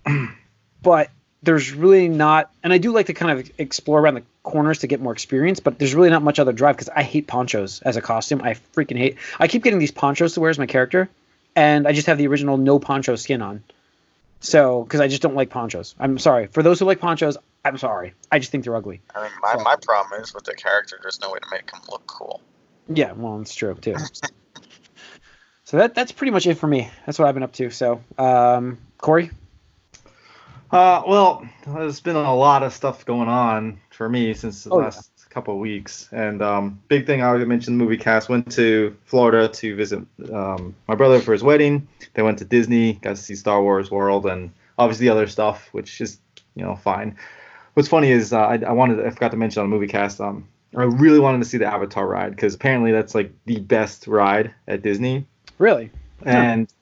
but 0.83 1.11
there's 1.45 1.73
really 1.73 2.09
not, 2.09 2.51
and 2.65 2.73
I 2.73 2.79
do 2.79 2.91
like 2.91 3.07
to 3.07 3.15
kind 3.15 3.39
of 3.39 3.51
explore 3.57 4.01
around 4.01 4.15
the 4.15 4.23
corners 4.47 4.79
to 4.79 4.87
get 4.87 5.03
more 5.03 5.13
experience. 5.13 5.61
But 5.61 5.79
there's 5.79 5.95
really 5.95 6.09
not 6.09 6.23
much 6.23 6.39
other 6.39 6.53
drive 6.53 6.77
because 6.77 6.89
I 6.89 7.03
hate 7.03 7.27
ponchos 7.27 7.83
as 7.83 7.99
a 7.99 8.01
costume. 8.01 8.41
I 8.43 8.55
freaking 8.75 8.97
hate. 8.97 9.19
I 9.39 9.49
keep 9.49 9.63
getting 9.63 9.79
these 9.79 9.91
ponchos 9.91 10.33
to 10.35 10.41
wear 10.41 10.49
as 10.49 10.59
my 10.59 10.65
character, 10.65 11.11
and 11.55 11.87
I 11.87 11.93
just 11.93 12.07
have 12.07 12.17
the 12.17 12.27
original 12.29 12.57
no 12.57 12.79
poncho 12.79 13.17
skin 13.17 13.43
on. 13.43 13.63
So, 14.41 14.83
because 14.83 15.01
I 15.01 15.09
just 15.09 15.23
don't 15.23 15.35
like 15.35 15.51
ponchos. 15.51 15.95
I'm 15.99 16.19
sorry 16.19 16.47
for 16.47 16.63
those 16.63 16.79
who 16.79 16.87
like 16.87 17.01
ponchos. 17.01 17.37
I'm 17.65 17.79
sorry. 17.79 18.15
I 18.31 18.39
just 18.39 18.53
think 18.53 18.65
they're 18.65 18.77
ugly. 18.77 19.01
I 19.15 19.23
mean, 19.23 19.33
my, 19.43 19.57
my 19.63 19.77
problem 19.83 20.23
is 20.23 20.33
with 20.33 20.45
the 20.45 20.55
character. 20.55 20.99
There's 21.03 21.21
no 21.21 21.33
way 21.33 21.41
to 21.41 21.49
make 21.51 21.71
him 21.71 21.81
look 21.91 22.07
cool. 22.07 22.41
Yeah, 22.89 23.13
well, 23.13 23.41
it's 23.41 23.55
true 23.55 23.75
too. 23.75 23.97
so 25.65 25.79
that 25.79 25.95
that's 25.95 26.13
pretty 26.13 26.31
much 26.31 26.47
it 26.47 26.55
for 26.55 26.69
me. 26.69 26.89
That's 27.05 27.19
what 27.19 27.27
I've 27.29 27.35
been 27.35 27.43
up 27.43 27.55
to. 27.55 27.71
So, 27.71 28.03
um, 28.19 28.79
Corey, 28.99 29.31
Uh, 30.71 31.03
well, 31.07 31.47
there's 31.67 32.01
been 32.01 32.17
a 32.17 32.35
lot 32.35 32.63
of 32.63 32.73
stuff 32.73 33.05
going 33.05 33.29
on 33.29 33.79
for 33.91 34.09
me 34.09 34.35
since 34.35 34.65
the 34.65 34.71
Oh, 34.71 34.79
yeah. 34.79 34.85
last 34.87 35.11
couple 35.31 35.55
of 35.55 35.61
weeks, 35.61 36.09
and 36.13 36.43
um, 36.43 36.81
big 36.89 37.07
thing 37.07 37.23
I 37.23 37.27
already 37.27 37.45
mentioned. 37.45 37.79
The 37.79 37.85
movie 37.85 37.97
cast 37.99 38.29
went 38.29 38.51
to 38.53 38.97
Florida 39.05 39.49
to 39.49 39.77
visit 39.77 40.01
um, 40.33 40.75
my 40.89 40.95
brother 40.95 41.21
for 41.21 41.33
his 41.33 41.43
wedding. 41.43 41.87
They 42.15 42.23
went 42.23 42.39
to 42.39 42.45
Disney, 42.45 42.95
got 42.95 43.11
to 43.17 43.23
see 43.23 43.35
Star 43.35 43.63
Wars 43.63 43.91
World, 43.91 44.27
and 44.27 44.51
obviously 44.79 45.09
other 45.09 45.27
stuff, 45.27 45.69
which 45.73 46.01
is 46.01 46.19
you 46.55 46.65
know 46.65 46.75
fine. 46.77 47.17
What's 47.75 47.89
funny 47.89 48.11
is 48.11 48.33
uh, 48.33 48.39
I, 48.41 48.55
I 48.67 48.73
wanted 48.73 49.05
I 49.07 49.11
forgot 49.11 49.31
to 49.33 49.37
mention 49.37 49.63
on 49.63 49.71
the 49.71 49.75
movie 49.77 49.89
cast. 49.89 50.21
Um, 50.21 50.49
I 50.77 50.83
really 50.85 51.21
wanted 51.21 51.39
to 51.39 51.45
see 51.45 51.59
the 51.59 51.67
Avatar 51.67 52.07
ride 52.09 52.31
because 52.31 52.55
apparently 52.55 52.91
that's 52.93 53.15
like 53.15 53.31
the 53.45 53.61
best 53.61 54.07
ride 54.07 54.53
at 54.67 54.83
Disney, 54.83 55.27
really? 55.59 55.91
and 56.25 56.73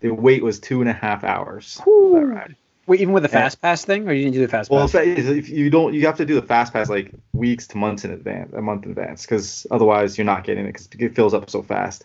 the 0.00 0.10
wait 0.10 0.42
was 0.42 0.58
two 0.60 0.80
and 0.80 0.88
a 0.88 0.92
half 0.92 1.24
hours. 1.24 1.80
Whew. 1.84 2.12
That 2.14 2.26
ride. 2.26 2.56
Wait, 2.86 3.00
even 3.00 3.14
with 3.14 3.22
the 3.22 3.28
fast 3.28 3.60
pass 3.62 3.84
thing, 3.84 4.08
or 4.08 4.12
you 4.12 4.24
didn't 4.24 4.34
do 4.34 4.40
the 4.40 4.48
fast 4.48 4.70
Well, 4.70 4.82
pass? 4.82 4.94
if, 4.94 5.26
if 5.26 5.48
you 5.48 5.70
don't, 5.70 5.94
you 5.94 6.04
have 6.06 6.16
to 6.18 6.24
do 6.26 6.34
the 6.34 6.46
fast 6.46 6.72
pass 6.72 6.88
like 6.88 7.12
weeks 7.32 7.66
to 7.68 7.78
months 7.78 8.04
in 8.04 8.10
advance, 8.10 8.52
a 8.52 8.60
month 8.60 8.84
in 8.84 8.90
advance, 8.90 9.22
because 9.22 9.66
otherwise 9.70 10.18
you're 10.18 10.24
not 10.26 10.44
getting 10.44 10.64
it 10.66 10.72
because 10.72 10.88
it 10.98 11.14
fills 11.14 11.34
up 11.34 11.48
so 11.50 11.62
fast. 11.62 12.04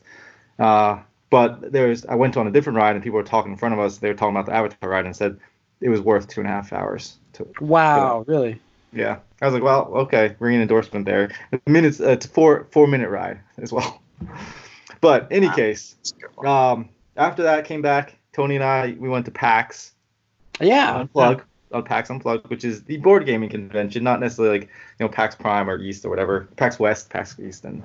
Uh, 0.58 1.00
but 1.30 1.72
there's, 1.72 2.06
I 2.06 2.16
went 2.16 2.38
on 2.38 2.48
a 2.48 2.52
different 2.52 2.78
ride 2.78 2.96
and 2.96 3.04
people 3.04 3.18
were 3.18 3.24
talking 3.24 3.52
in 3.52 3.58
front 3.58 3.74
of 3.74 3.80
us. 3.80 3.98
They 3.98 4.10
were 4.10 4.16
talking 4.16 4.36
about 4.36 4.46
the 4.48 4.54
Avatar 4.56 4.90
ride 4.90 5.06
and 5.06 5.16
said 5.16 5.40
it 5.82 5.90
was 5.90 6.02
worth 6.02 6.28
two 6.28 6.42
and 6.42 6.50
a 6.50 6.52
half 6.52 6.74
hours. 6.74 7.18
To, 7.34 7.48
Wow, 7.60 8.24
really? 8.28 8.60
yeah, 8.92 9.20
I 9.42 9.46
was 9.46 9.54
like, 9.54 9.64
well, 9.64 9.86
okay, 9.94 10.36
ringing 10.40 10.62
endorsement 10.62 11.06
there. 11.06 11.32
Minutes, 11.68 12.00
uh, 12.02 12.10
it's 12.12 12.26
a 12.26 12.30
four 12.30 12.68
four 12.72 12.88
minute 12.88 13.10
ride 13.10 13.40
as 13.62 13.72
well. 13.72 14.02
But 15.02 15.28
any 15.32 15.48
Wow. 15.48 15.56
case, 15.56 15.96
It's 16.02 16.12
a 16.12 16.16
good 16.22 16.30
one. 16.36 16.48
um, 16.48 16.90
after 17.16 17.44
that 17.44 17.66
came 17.66 17.82
back. 17.82 18.16
Tony 18.34 18.56
and 18.56 18.64
I 18.64 18.96
we 19.00 19.08
went 19.10 19.26
to 19.26 19.32
PAX 19.32 19.94
Yeah. 20.60 21.04
Unplug 21.04 21.44
on 21.72 21.84
PAX 21.84 22.10
Unplugged, 22.10 22.50
which 22.50 22.64
is 22.64 22.84
the 22.84 22.98
board 22.98 23.26
gaming 23.26 23.50
convention, 23.50 24.04
not 24.04 24.20
necessarily 24.20 24.60
like 24.60 24.70
you 25.00 25.06
know 25.06 25.10
PAX 25.10 25.36
Prime 25.36 25.70
or 25.70 25.80
East 25.80 26.06
or 26.06 26.10
whatever, 26.10 26.48
PAX 26.58 26.80
West, 26.80 27.10
PAX 27.10 27.40
East, 27.40 27.64
and 27.66 27.84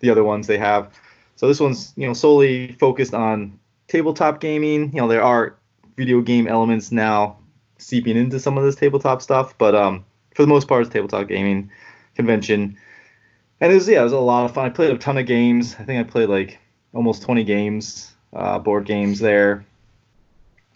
the 0.00 0.10
other 0.10 0.24
ones 0.24 0.46
they 0.46 0.58
have. 0.58 0.92
So 1.36 1.48
this 1.48 1.60
one's 1.60 1.92
you 1.96 2.06
know 2.06 2.14
solely 2.14 2.72
focused 2.72 3.14
on 3.14 3.58
tabletop 3.88 4.40
gaming. 4.40 4.92
You 4.92 5.00
know 5.00 5.08
there 5.08 5.22
are 5.22 5.56
video 5.96 6.20
game 6.20 6.46
elements 6.46 6.92
now 6.92 7.38
seeping 7.78 8.16
into 8.16 8.40
some 8.40 8.56
of 8.56 8.64
this 8.64 8.76
tabletop 8.76 9.22
stuff, 9.22 9.56
but 9.58 9.74
um 9.74 10.04
for 10.34 10.42
the 10.42 10.48
most 10.48 10.68
part 10.68 10.82
it's 10.82 10.92
tabletop 10.92 11.28
gaming 11.28 11.70
convention. 12.14 12.78
And 13.60 13.72
it 13.72 13.74
was 13.74 13.88
yeah, 13.88 14.00
it 14.00 14.04
was 14.04 14.12
a 14.12 14.18
lot 14.18 14.44
of 14.44 14.54
fun. 14.54 14.66
I 14.66 14.70
played 14.70 14.90
a 14.90 14.98
ton 14.98 15.18
of 15.18 15.26
games. 15.26 15.76
I 15.78 15.84
think 15.84 16.00
I 16.00 16.10
played 16.10 16.28
like 16.28 16.58
almost 16.92 17.22
20 17.22 17.44
games, 17.44 18.12
uh, 18.32 18.58
board 18.58 18.86
games 18.86 19.18
there. 19.18 19.64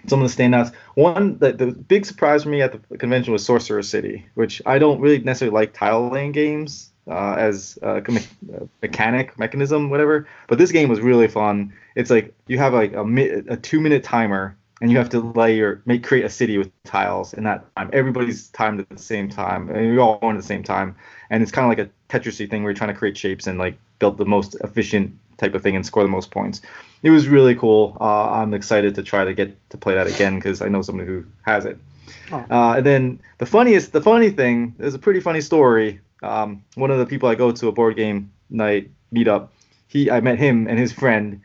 Some 0.07 0.23
of 0.23 0.35
the 0.35 0.42
standouts. 0.42 0.73
One, 0.95 1.38
the, 1.38 1.52
the 1.52 1.66
big 1.66 2.07
surprise 2.07 2.45
for 2.45 2.49
me 2.49 2.62
at 2.62 2.73
the 2.88 2.99
convention 2.99 3.33
was 3.33 3.45
Sorcerer 3.45 3.83
City, 3.83 4.26
which 4.35 4.62
I 4.66 4.78
don't 4.78 5.00
really 5.00 5.19
necessarily 5.19 5.54
like 5.54 5.73
tile 5.73 6.09
laying 6.09 6.33
games 6.33 6.90
uh, 7.09 7.35
as 7.38 7.78
a 7.83 8.02
me- 8.09 8.21
uh, 8.54 8.64
mechanic, 8.83 9.38
mechanism, 9.38 9.90
whatever. 9.90 10.26
But 10.49 10.59
this 10.59 10.73
game 10.73 10.88
was 10.88 11.00
really 11.00 11.28
fun. 11.28 11.73
It's 11.95 12.11
like 12.11 12.35
you 12.47 12.59
have 12.59 12.73
like 12.73 12.95
a, 12.95 13.04
mi- 13.04 13.28
a 13.28 13.57
two 13.57 13.80
minute 13.80 14.04
timer, 14.04 14.57
and 14.80 14.90
you 14.90 14.97
have 14.99 15.11
to 15.11 15.21
lay 15.21 15.57
your 15.57 15.83
make 15.85 16.02
create 16.02 16.25
a 16.25 16.30
city 16.30 16.57
with 16.57 16.71
tiles 16.85 17.35
in 17.35 17.45
that 17.45 17.64
time. 17.76 17.90
Everybody's 17.92 18.49
timed 18.49 18.80
at 18.80 18.88
the 18.88 18.99
same 18.99 19.28
time, 19.28 19.69
and 19.71 19.87
you're 19.87 20.00
all 20.00 20.19
going 20.19 20.37
at 20.37 20.40
the 20.40 20.47
same 20.47 20.62
time. 20.62 20.97
And 21.28 21.42
it's 21.42 21.52
kind 21.52 21.71
of 21.71 21.78
like 21.78 21.87
a 21.87 21.90
Tetrisy 22.12 22.49
thing 22.49 22.62
where 22.62 22.71
you're 22.71 22.76
trying 22.76 22.92
to 22.92 22.99
create 22.99 23.16
shapes 23.16 23.47
and 23.47 23.59
like 23.59 23.76
build 23.99 24.16
the 24.16 24.25
most 24.25 24.57
efficient 24.62 25.16
type 25.41 25.55
of 25.55 25.63
thing 25.63 25.75
and 25.75 25.85
score 25.85 26.03
the 26.03 26.09
most 26.09 26.31
points 26.31 26.61
it 27.03 27.11
was 27.11 27.29
really 27.29 27.55
cool. 27.55 27.97
Uh, 28.01 28.31
I'm 28.31 28.55
excited 28.55 28.95
to 28.97 29.03
try 29.03 29.25
to 29.25 29.33
get 29.33 29.71
to 29.71 29.79
play 29.79 29.95
that 29.95 30.07
again 30.07 30.37
because 30.37 30.61
I 30.61 30.69
know 30.69 30.83
somebody 30.83 31.09
who 31.09 31.25
has 31.43 31.65
it. 31.65 31.79
Oh. 32.31 32.45
Uh, 32.51 32.75
and 32.77 32.87
then 32.87 33.21
the 33.39 33.47
funniest, 33.47 33.93
the 33.93 34.03
funny 34.03 34.31
thing 34.31 34.75
is 34.79 34.95
a 34.95 34.99
pretty 34.99 35.21
funny 35.21 35.41
story. 35.41 36.01
Um, 36.23 36.63
one 36.75 36.91
of 36.91 36.99
the 36.99 37.07
people 37.07 37.29
I 37.29 37.35
go 37.35 37.53
to 37.53 37.69
a 37.69 37.73
board 37.73 37.97
game 37.97 38.31
night 38.51 38.91
meetup, 39.15 39.49
he 39.89 40.11
I 40.11 40.21
met 40.21 40.39
him 40.39 40.69
and 40.69 40.79
his 40.79 40.93
friend 40.93 41.41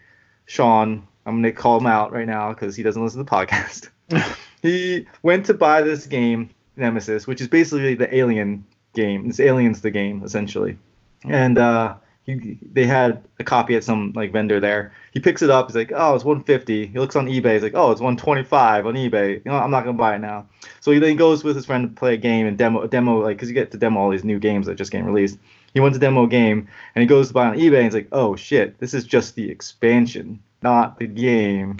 Sean. 0.46 1.08
I'm 1.26 1.42
gonna 1.42 1.54
call 1.54 1.80
him 1.80 1.88
out 1.88 2.12
right 2.12 2.28
now 2.28 2.50
because 2.50 2.76
he 2.76 2.84
doesn't 2.84 3.02
listen 3.02 3.20
to 3.20 3.24
the 3.24 3.32
podcast. 3.48 3.90
he 4.62 5.08
went 5.24 5.46
to 5.46 5.54
buy 5.54 5.82
this 5.82 6.06
game 6.06 6.50
Nemesis, 6.76 7.26
which 7.26 7.42
is 7.42 7.48
basically 7.48 7.96
the 7.96 8.14
Alien 8.14 8.66
game. 8.94 9.30
It's 9.30 9.40
Aliens 9.40 9.82
the 9.82 9.92
game 9.92 10.24
essentially, 10.24 10.78
and 11.24 11.58
uh, 11.58 11.96
he, 12.26 12.58
they 12.74 12.86
had 12.86 13.24
a 13.40 13.44
copy 13.44 13.76
at 13.76 13.84
some 13.84 14.12
like 14.16 14.32
vendor 14.32 14.60
there. 14.60 14.94
He 15.12 15.20
picks 15.20 15.42
it 15.42 15.50
up. 15.50 15.68
He's 15.68 15.76
like, 15.76 15.92
"Oh, 15.96 16.16
it's 16.16 16.26
150." 16.26 16.88
He 16.88 17.00
looks 17.00 17.16
on 17.16 17.28
eBay. 17.28 17.54
He's 17.54 17.64
like, 17.64 17.76
"Oh, 17.76 17.92
it's 17.92 18.02
125 18.02 18.88
on 18.88 18.96
eBay." 18.96 19.36
You 19.36 19.42
know, 19.46 19.58
I'm 19.58 19.70
not 19.70 19.86
gonna 19.86 19.98
buy 19.98 20.16
it 20.16 20.20
now. 20.20 20.48
So 20.80 20.92
he 20.92 21.00
then 21.00 21.18
goes 21.18 21.44
with 21.44 21.56
his 21.56 21.66
friend 21.66 21.88
to 21.88 21.96
play 21.96 22.16
a 22.16 22.18
game 22.18 22.48
and 22.48 22.58
demo, 22.58 22.88
demo 22.88 23.22
like, 23.22 23.38
cause 23.38 23.48
you 23.48 23.54
get 23.54 23.72
to 23.72 23.78
demo 23.78 24.00
all 24.00 24.10
these 24.10 24.24
new 24.24 24.40
games 24.40 24.66
that 24.66 24.76
just 24.76 24.92
getting 24.92 25.06
released. 25.06 25.38
He 25.74 25.80
went 25.80 25.94
to 25.94 26.00
demo 26.00 26.24
a 26.24 26.28
game 26.28 26.68
and 26.96 27.02
he 27.02 27.08
goes 27.08 27.28
to 27.28 27.34
buy 27.34 27.48
on 27.48 27.58
eBay 27.58 27.76
and 27.76 27.86
he's 27.86 27.94
like, 27.94 28.10
"Oh 28.12 28.36
shit, 28.36 28.80
this 28.80 28.94
is 28.96 29.06
just 29.06 29.36
the 29.36 29.50
expansion, 29.50 30.40
not 30.64 30.98
the 30.98 31.08
game." 31.08 31.78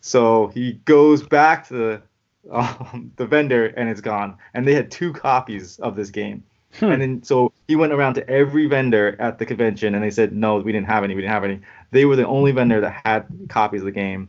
So 0.00 0.48
he 0.48 0.74
goes 0.84 1.22
back 1.22 1.68
to 1.68 1.74
the 1.74 2.02
um, 2.50 3.12
the 3.16 3.26
vendor 3.26 3.66
and 3.66 3.88
it's 3.88 4.00
gone. 4.00 4.36
And 4.52 4.66
they 4.66 4.74
had 4.74 4.90
two 4.90 5.12
copies 5.12 5.78
of 5.78 5.96
this 5.96 6.10
game. 6.10 6.42
Hmm. 6.78 6.86
And 6.86 7.02
then 7.02 7.22
so 7.22 7.52
he 7.68 7.76
went 7.76 7.92
around 7.92 8.14
to 8.14 8.28
every 8.28 8.66
vendor 8.66 9.16
at 9.18 9.38
the 9.38 9.46
convention 9.46 9.94
and 9.94 10.02
they 10.02 10.10
said, 10.10 10.32
no, 10.32 10.56
we 10.56 10.72
didn't 10.72 10.88
have 10.88 11.04
any. 11.04 11.14
We 11.14 11.22
didn't 11.22 11.32
have 11.32 11.44
any. 11.44 11.60
They 11.90 12.04
were 12.04 12.16
the 12.16 12.26
only 12.26 12.52
vendor 12.52 12.80
that 12.80 13.00
had 13.04 13.26
copies 13.48 13.82
of 13.82 13.86
the 13.86 13.92
game. 13.92 14.28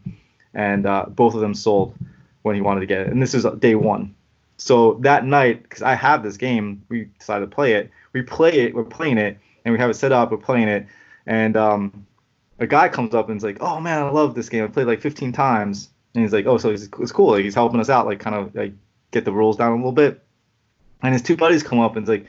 And 0.54 0.86
uh, 0.86 1.06
both 1.10 1.34
of 1.34 1.42
them 1.42 1.54
sold 1.54 1.96
when 2.44 2.56
he 2.56 2.62
wanted 2.62 2.82
to 2.82 2.86
get 2.86 3.02
it. 3.02 3.08
And 3.08 3.22
this 3.22 3.34
is 3.34 3.46
day 3.60 3.76
one. 3.76 4.16
So 4.58 4.94
that 5.02 5.26
night, 5.26 5.64
because 5.64 5.82
I 5.82 5.96
have 5.96 6.24
this 6.24 6.38
game, 6.38 6.84
we 6.90 7.06
decided 7.20 7.50
to 7.50 7.56
play 7.56 7.74
it. 7.74 7.92
We 8.14 8.22
play 8.22 8.52
it, 8.52 8.74
we're 8.74 8.86
playing 8.86 9.18
it, 9.18 9.38
and 9.66 9.74
we 9.74 9.80
have 9.80 9.90
it 9.90 9.96
set 9.96 10.12
up, 10.12 10.32
we're 10.32 10.38
playing 10.38 10.70
it. 10.70 10.88
And 11.26 11.58
um, 11.58 12.06
a 12.60 12.68
guy 12.68 12.88
comes 12.88 13.14
up 13.14 13.30
and 13.30 13.38
is 13.38 13.44
like, 13.44 13.58
"Oh 13.60 13.80
man, 13.80 14.02
I 14.02 14.10
love 14.10 14.36
this 14.36 14.50
game. 14.50 14.64
I 14.64 14.68
played 14.68 14.88
like 14.88 15.02
15 15.02 15.34
times." 15.34 15.90
And 16.14 16.24
he's 16.24 16.32
like, 16.32 16.46
"Oh, 16.46 16.58
so 16.58 16.70
it's, 16.70 16.88
it's 17.00 17.12
cool. 17.12 17.32
Like 17.32 17.44
he's 17.44 17.56
helping 17.56 17.80
us 17.80 17.90
out, 17.90 18.06
like 18.06 18.20
kind 18.20 18.36
of 18.36 18.56
like 18.56 18.74
get 19.12 19.26
the 19.26 19.34
rules 19.34 19.58
down 19.58 19.74
a 19.74 19.76
little 19.76 19.92
bit." 19.92 20.25
And 21.02 21.14
his 21.14 21.22
two 21.22 21.38
buddies 21.38 21.64
come 21.64 21.80
up 21.80 21.96
and 21.96 22.04
it's 22.04 22.10
like, 22.10 22.28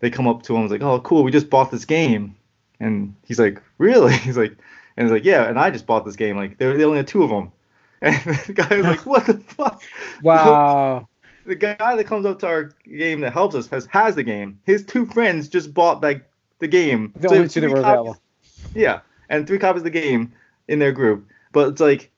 they 0.00 0.10
come 0.10 0.28
up 0.28 0.42
to 0.44 0.52
him 0.54 0.62
and 0.62 0.70
it's 0.70 0.82
like, 0.82 0.88
"Oh, 0.88 1.00
cool. 1.00 1.22
We 1.24 1.30
just 1.30 1.48
bought 1.50 1.70
this 1.70 1.84
game." 1.84 2.36
And 2.80 3.14
he's 3.26 3.38
like, 3.38 3.62
"Really?" 3.78 4.12
He's 4.18 4.36
like, 4.36 4.54
and 4.96 5.06
he's 5.06 5.12
like, 5.12 5.24
"Yeah." 5.24 5.44
And 5.48 5.58
I 5.58 5.70
just 5.70 5.86
bought 5.86 6.04
this 6.04 6.16
game. 6.16 6.36
Like 6.36 6.58
they 6.58 6.70
they 6.76 6.84
only 6.84 6.98
had 6.98 7.06
two 7.06 7.22
of 7.22 7.30
them. 7.30 7.50
And 8.02 8.16
the 8.46 8.52
guy 8.52 8.76
was 8.76 8.84
like, 8.86 9.06
"What 9.06 9.24
the 9.26 9.38
fuck?" 9.38 9.82
Wow. 10.22 11.08
the 11.46 11.54
guy 11.54 11.96
that 11.96 12.04
comes 12.06 12.26
up 12.26 12.38
to 12.40 12.46
our 12.46 12.72
game 12.86 13.20
that 13.20 13.32
helps 13.32 13.54
us 13.54 13.66
has 13.68 13.86
has 13.86 14.14
the 14.14 14.22
game. 14.22 14.60
His 14.66 14.84
two 14.84 15.06
friends 15.06 15.48
just 15.48 15.72
bought 15.72 16.02
like 16.02 16.28
the 16.58 16.68
game. 16.68 17.12
The 17.16 17.28
So 17.30 17.36
only 17.36 17.48
two 17.48 17.60
that 17.62 17.70
were 17.70 17.78
available. 17.78 18.18
Yeah, 18.74 19.00
and 19.30 19.46
three 19.46 19.58
copies 19.58 19.80
of 19.80 19.84
the 19.84 19.90
game 19.90 20.32
in 20.68 20.78
their 20.80 20.92
group. 20.92 21.26
But 21.52 21.68
it's 21.68 21.80
like 21.80 22.10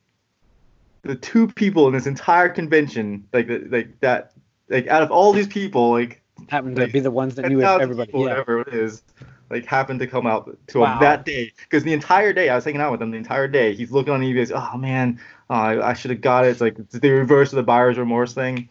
the 1.02 1.14
two 1.14 1.47
people 1.49 1.87
in 1.87 1.93
this 1.93 2.07
entire 2.07 2.49
convention, 2.49 3.28
like 3.33 3.49
like 3.71 4.00
that, 4.00 4.33
like 4.68 4.87
out 4.88 5.02
of 5.02 5.11
all 5.11 5.32
these 5.32 5.46
people, 5.49 5.90
like 5.90 6.23
Happened 6.49 6.76
to 6.76 6.82
Like, 6.82 6.92
be 6.92 7.00
the 7.00 7.11
ones 7.11 7.35
that 7.37 7.49
knew 7.49 7.61
everybody. 7.62 8.06
people, 8.06 8.25
Yeah. 8.25 8.28
whatever 8.30 8.61
it 8.61 8.68
is, 8.75 9.02
like 9.50 9.64
happened 9.64 10.00
to 10.00 10.06
come 10.06 10.26
out 10.26 10.56
to 10.68 10.80
Wow. 10.80 10.92
him 10.92 11.00
that 11.00 11.25
day. 11.25 11.52
Because 11.58 11.82
the 11.82 11.92
entire 11.92 12.32
day, 12.32 12.50
I 12.50 12.54
was 12.54 12.64
hanging 12.64 12.80
out 12.80 12.92
with 12.92 13.02
him 13.02 13.11
the 13.11 13.16
entire 13.16 13.49
day. 13.49 13.75
He's 13.75 13.90
looking 13.90 14.12
on 14.12 14.20
eBay. 14.20 14.52
Oh 14.54 14.76
man, 14.76 15.18
oh, 15.50 15.54
I, 15.54 15.90
I 15.90 15.92
should 15.94 16.11
have 16.11 16.20
got 16.20 16.44
it. 16.44 16.50
It's 16.50 16.61
like 16.61 16.76
the 16.90 17.11
reverse 17.11 17.52
of 17.52 17.56
the 17.56 17.62
buyer's 17.62 17.99
remorse 17.99 18.35
thing. 18.35 18.68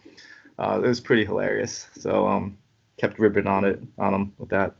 Uh, 0.57 0.81
it 0.83 0.87
was 0.87 1.01
pretty 1.01 1.25
hilarious. 1.25 1.87
So 1.97 2.27
um, 2.27 2.57
kept 2.97 3.19
ripping 3.19 3.47
on 3.47 3.65
it 3.65 3.81
on 3.97 4.13
him 4.13 4.33
with 4.37 4.49
that. 4.49 4.75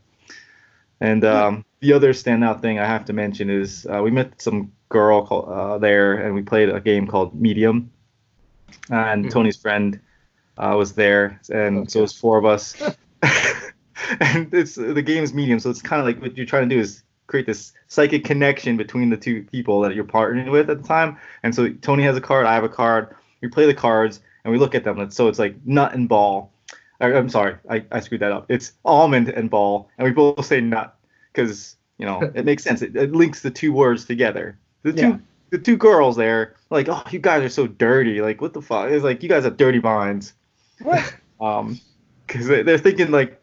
And 1.00 1.24
um, 1.24 1.64
the 1.80 1.92
other 1.92 2.12
standout 2.14 2.62
thing 2.62 2.78
I 2.78 2.86
have 2.86 3.04
to 3.06 3.12
mention 3.12 3.50
is 3.50 3.86
uh, 3.86 4.00
we 4.02 4.10
met 4.10 4.40
some 4.40 4.72
girl 4.88 5.26
called, 5.26 5.48
uh, 5.48 5.78
there, 5.78 6.14
and 6.14 6.34
we 6.34 6.40
played 6.42 6.70
a 6.70 6.80
game 6.80 7.06
called 7.06 7.34
Medium. 7.38 7.90
And 8.90 9.26
Mhm. 9.26 9.30
Tony's 9.30 9.56
friend 9.56 10.00
uh, 10.58 10.74
was 10.76 10.92
there, 10.92 11.40
and 11.50 11.90
so 11.90 12.00
it 12.00 12.02
was 12.02 12.12
four 12.12 12.38
of 12.38 12.44
us. 12.44 12.74
and 14.20 14.52
it's 14.52 14.74
the 14.74 15.02
game's 15.02 15.32
Medium, 15.34 15.58
so 15.58 15.70
it's 15.70 15.82
kind 15.82 16.00
of 16.00 16.06
like 16.06 16.20
what 16.20 16.36
you're 16.36 16.46
trying 16.46 16.68
to 16.68 16.74
do 16.74 16.80
is 16.80 17.02
create 17.26 17.46
this 17.46 17.72
psychic 17.88 18.24
connection 18.24 18.76
between 18.76 19.10
the 19.10 19.16
two 19.16 19.42
people 19.44 19.80
that 19.80 19.94
you're 19.94 20.04
partnering 20.04 20.50
with 20.50 20.70
at 20.70 20.80
the 20.80 20.86
time. 20.88 21.18
And 21.42 21.54
so 21.54 21.68
Tony 21.68 22.04
has 22.04 22.16
a 22.16 22.20
card, 22.20 22.46
I 22.46 22.54
have 22.54 22.64
a 22.64 22.68
card. 22.68 23.16
We 23.42 23.48
play 23.48 23.66
the 23.66 23.74
cards, 23.74 24.20
and 24.44 24.52
we 24.52 24.58
look 24.58 24.74
at 24.74 24.84
them. 24.84 25.10
So 25.10 25.28
it's 25.28 25.38
like 25.38 25.56
nut 25.64 25.92
and 25.94 26.08
ball. 26.08 26.52
Or, 27.00 27.12
I'm 27.12 27.28
sorry, 27.28 27.56
I, 27.68 27.84
I 27.92 28.00
screwed 28.00 28.20
that 28.20 28.32
up. 28.32 28.46
It's 28.48 28.72
almond 28.84 29.28
and 29.28 29.50
ball, 29.50 29.90
and 29.98 30.06
we 30.06 30.12
both 30.12 30.46
say 30.46 30.60
nut 30.60 30.96
because 31.32 31.76
you 31.98 32.06
know 32.06 32.30
it 32.34 32.44
makes 32.44 32.62
sense. 32.62 32.80
It, 32.80 32.96
it 32.96 33.12
links 33.12 33.42
the 33.42 33.50
two 33.50 33.72
words 33.72 34.04
together. 34.06 34.58
The 34.82 34.92
two 34.92 35.00
Yeah. 35.00 35.18
the 35.50 35.58
two 35.58 35.76
girls 35.76 36.16
there, 36.16 36.54
like, 36.70 36.88
oh, 36.88 37.02
you 37.10 37.18
guys 37.18 37.42
are 37.42 37.48
so 37.50 37.66
dirty. 37.66 38.22
Like, 38.22 38.40
what 38.40 38.54
the 38.54 38.62
fuck? 38.62 38.90
It's 38.90 39.04
like 39.04 39.22
you 39.22 39.28
guys 39.28 39.44
have 39.44 39.56
dirty 39.58 39.80
minds. 39.80 40.32
What? 40.82 41.14
Um, 41.38 41.78
because 42.26 42.46
they, 42.46 42.62
they're 42.62 42.78
thinking 42.78 43.10
like, 43.10 43.38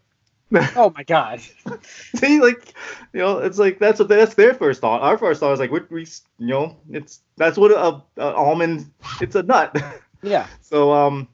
Oh 0.76 0.92
my 0.96 1.04
god. 1.04 1.42
see, 2.16 2.40
like, 2.42 2.74
you 3.14 3.20
know, 3.20 3.38
it's 3.38 3.60
like 3.60 3.78
that's 3.78 4.00
what 4.00 4.08
that's 4.10 4.34
their 4.34 4.56
first 4.56 4.82
thought. 4.82 5.02
Our 5.04 5.16
first 5.16 5.40
thought 5.40 5.54
is 5.54 5.60
like, 5.60 5.70
we, 5.72 5.82
we 5.92 6.02
you 6.40 6.48
know, 6.48 6.76
it's 6.90 7.22
that's 7.38 7.56
what 7.56 7.70
a, 7.72 8.02
a 8.20 8.34
almond. 8.34 8.90
It's 9.22 9.36
a 9.36 9.44
nut. 9.44 9.78
Yeah. 10.24 10.48
So 10.62 10.92
um, 10.92 11.28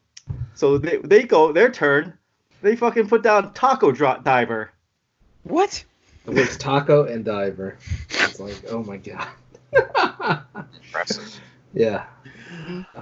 so 0.54 0.78
they 0.78 0.98
they 0.98 1.24
go 1.24 1.54
their 1.54 1.72
turn. 1.72 2.18
They 2.62 2.76
fucking 2.76 3.08
put 3.08 3.24
down 3.24 3.54
taco 3.54 3.92
drop 3.94 4.26
diver. 4.26 4.72
What? 5.44 5.82
There's 6.26 6.58
Taco 6.58 7.06
and 7.06 7.24
Diver. 7.24 7.78
It's 8.10 8.40
like, 8.40 8.58
oh 8.70 8.84
my 8.84 8.98
god. 8.98 9.28
Impressive. 10.84 11.40
yeah. 11.74 12.06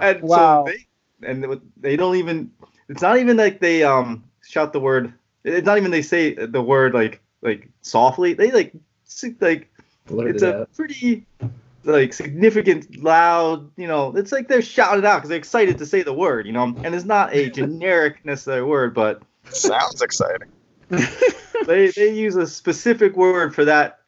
And 0.00 0.22
Wow. 0.22 0.64
so 0.66 0.72
they 0.72 1.26
and 1.28 1.42
they- 1.42 1.60
they 1.76 1.96
don't 1.96 2.14
even. 2.16 2.52
It's 2.88 3.02
not 3.02 3.18
even 3.18 3.36
like 3.36 3.60
they 3.60 3.82
um 3.82 4.24
shout 4.46 4.72
the 4.72 4.80
word. 4.80 5.12
It's 5.44 5.66
not 5.66 5.78
even 5.78 5.90
they 5.90 6.02
say 6.02 6.34
the 6.34 6.62
word 6.62 6.94
like 6.94 7.20
like 7.42 7.68
softly. 7.82 8.34
They 8.34 8.50
like 8.50 8.72
like 9.40 9.68
Blurted 10.06 10.34
it's 10.34 10.42
a 10.42 10.60
out. 10.60 10.74
pretty 10.74 11.26
like 11.84 12.12
significant 12.12 13.02
loud 13.02 13.70
you 13.76 13.86
know 13.86 14.14
it's 14.16 14.32
like 14.32 14.48
they're 14.48 14.62
shouting 14.62 15.04
out 15.04 15.16
because 15.16 15.28
they're 15.28 15.38
excited 15.38 15.78
to 15.78 15.86
say 15.86 16.02
the 16.02 16.12
word 16.12 16.46
you 16.46 16.52
know 16.52 16.76
and 16.82 16.94
it's 16.94 17.04
not 17.04 17.32
a 17.32 17.48
generic 17.50 18.16
necessary 18.24 18.62
word 18.62 18.94
but 18.94 19.22
Sounds 19.50 20.02
exciting. 20.02 20.48
they 21.66 21.90
they 21.90 22.12
use 22.12 22.36
a 22.36 22.46
specific 22.46 23.16
word 23.16 23.54
for 23.54 23.64
that 23.64 24.00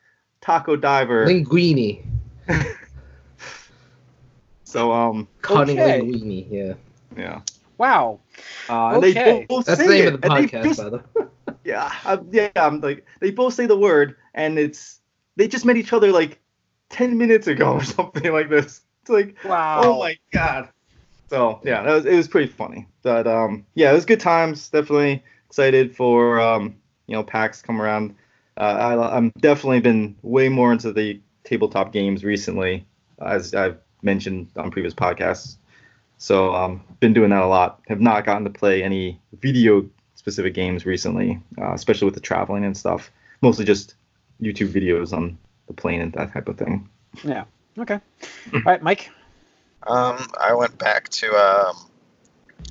taco 0.43 0.77
diver 0.77 1.27
Linguini. 1.27 2.03
so 4.65 4.93
um 4.93 5.29
Cunning 5.43 5.79
Okay. 5.79 6.01
linguini, 6.01 6.47
yeah. 6.51 6.75
yeah 7.17 7.41
Wow. 7.81 8.21
Uh, 8.69 8.97
Okay. 8.99 9.13
they 9.15 9.47
both 9.49 9.65
That's 9.65 9.81
the 9.81 9.87
name 9.89 10.09
it, 10.09 10.15
of 10.15 10.21
the 10.21 10.29
podcast, 10.29 10.65
just- 10.65 10.81
by 10.83 10.91
the 10.91 10.97
way. 10.99 11.27
yeah, 11.65 11.91
I, 12.05 12.19
yeah. 12.31 12.51
I'm 12.57 12.81
like 12.83 13.07
they 13.21 13.31
both 13.31 13.55
say 13.55 13.65
the 13.65 13.77
word, 13.79 14.17
and 14.35 14.59
it's 14.59 15.01
they 15.37 15.49
just 15.49 15.65
met 15.65 15.79
each 15.79 15.95
other 15.95 16.13
like 16.13 16.39
ten 16.91 17.17
minutes 17.17 17.47
ago 17.47 17.73
or 17.73 17.83
something 17.97 18.31
like 18.33 18.51
this. 18.51 18.83
It's 19.01 19.09
like, 19.11 19.37
Wow. 19.45 19.81
oh 19.83 19.99
my 19.99 20.19
god. 20.31 20.69
So 21.31 21.61
yeah, 21.65 21.83
that 21.83 21.95
was, 21.95 22.05
it 22.05 22.15
was 22.17 22.29
pretty 22.29 22.53
funny. 22.53 22.87
But 23.03 23.27
um, 23.27 23.65
yeah, 23.75 23.91
it 23.91 23.95
was 23.95 24.05
good 24.05 24.21
times. 24.21 24.69
Definitely 24.69 25.23
excited 25.47 25.97
for 25.97 26.39
um, 26.39 26.77
you 27.07 27.15
know, 27.17 27.23
PAX 27.23 27.63
come 27.63 27.81
around. 27.81 28.15
Uh, 28.59 28.61
I, 29.01 29.17
I'm 29.17 29.33
definitely 29.41 29.81
been 29.81 30.17
way 30.21 30.51
more 30.51 30.71
into 30.71 30.93
the 30.93 31.19
tabletop 31.45 31.95
games 31.95 32.25
recently, 32.25 32.85
as 33.25 33.55
I've 33.55 33.79
mentioned 34.03 34.49
on 34.57 34.71
previous 34.71 34.93
podcasts. 34.93 35.57
So 36.21 36.55
um, 36.55 36.83
been 37.01 37.15
doing 37.15 37.31
that 37.31 37.43
a 37.43 37.47
lot. 37.47 37.81
Have 37.89 38.03
not 38.03 38.27
gotten 38.27 38.45
to 38.45 38.51
play 38.51 38.83
any 38.83 39.19
video 39.41 39.89
specific 40.17 40.53
games 40.53 40.85
recently, 40.85 41.41
uh, 41.59 41.73
especially 41.73 42.05
with 42.05 42.15
the 42.15 42.21
traveling 42.21 42.63
and 42.63 42.77
stuff. 42.77 43.11
Mostly 43.41 43.65
just 43.65 43.95
YouTube 44.41 44.69
videos 44.69 45.15
on 45.15 45.39
the 45.67 45.73
plane 45.73 46.03
and 46.03 46.13
that 46.13 46.35
type 46.35 46.47
of 46.47 46.59
thing. 46.59 46.91
Yeah. 47.25 47.45
Okay. 47.79 47.99
All 48.53 48.61
right, 48.67 48.83
Mike. 48.83 49.11
Um, 49.87 50.27
I 50.39 50.53
went 50.53 50.77
back 50.77 51.09
to 51.09 51.27
um, 51.29 51.77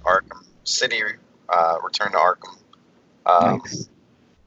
Arkham 0.01 0.45
City, 0.63 1.01
uh, 1.49 1.79
Return 1.83 2.11
to 2.11 2.17
Arkham. 2.19 2.55
Um, 3.25 3.61
Nice. 3.65 3.89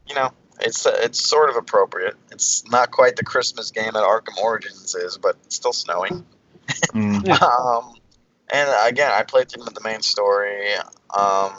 You 0.07 0.15
know, 0.15 0.31
it's 0.61 0.85
uh, 0.85 0.95
it's 0.99 1.21
sort 1.21 1.49
of 1.49 1.57
appropriate. 1.57 2.15
It's 2.31 2.65
not 2.69 2.91
quite 2.91 3.17
the 3.17 3.25
Christmas 3.25 3.69
game 3.69 3.91
that 3.93 4.03
Arkham 4.03 4.41
Origins 4.41 4.95
is, 4.95 5.17
but 5.17 5.35
it's 5.43 5.57
still 5.57 5.73
snowing. 5.73 6.25
Mm. 6.93 7.27
Yeah. 7.27 7.37
Um, 7.43 7.95
and 8.49 8.69
again, 8.87 9.11
I 9.11 9.23
played 9.23 9.49
through 9.49 9.65
the 9.65 9.81
main 9.83 10.01
story, 10.01 10.73
um, 11.17 11.53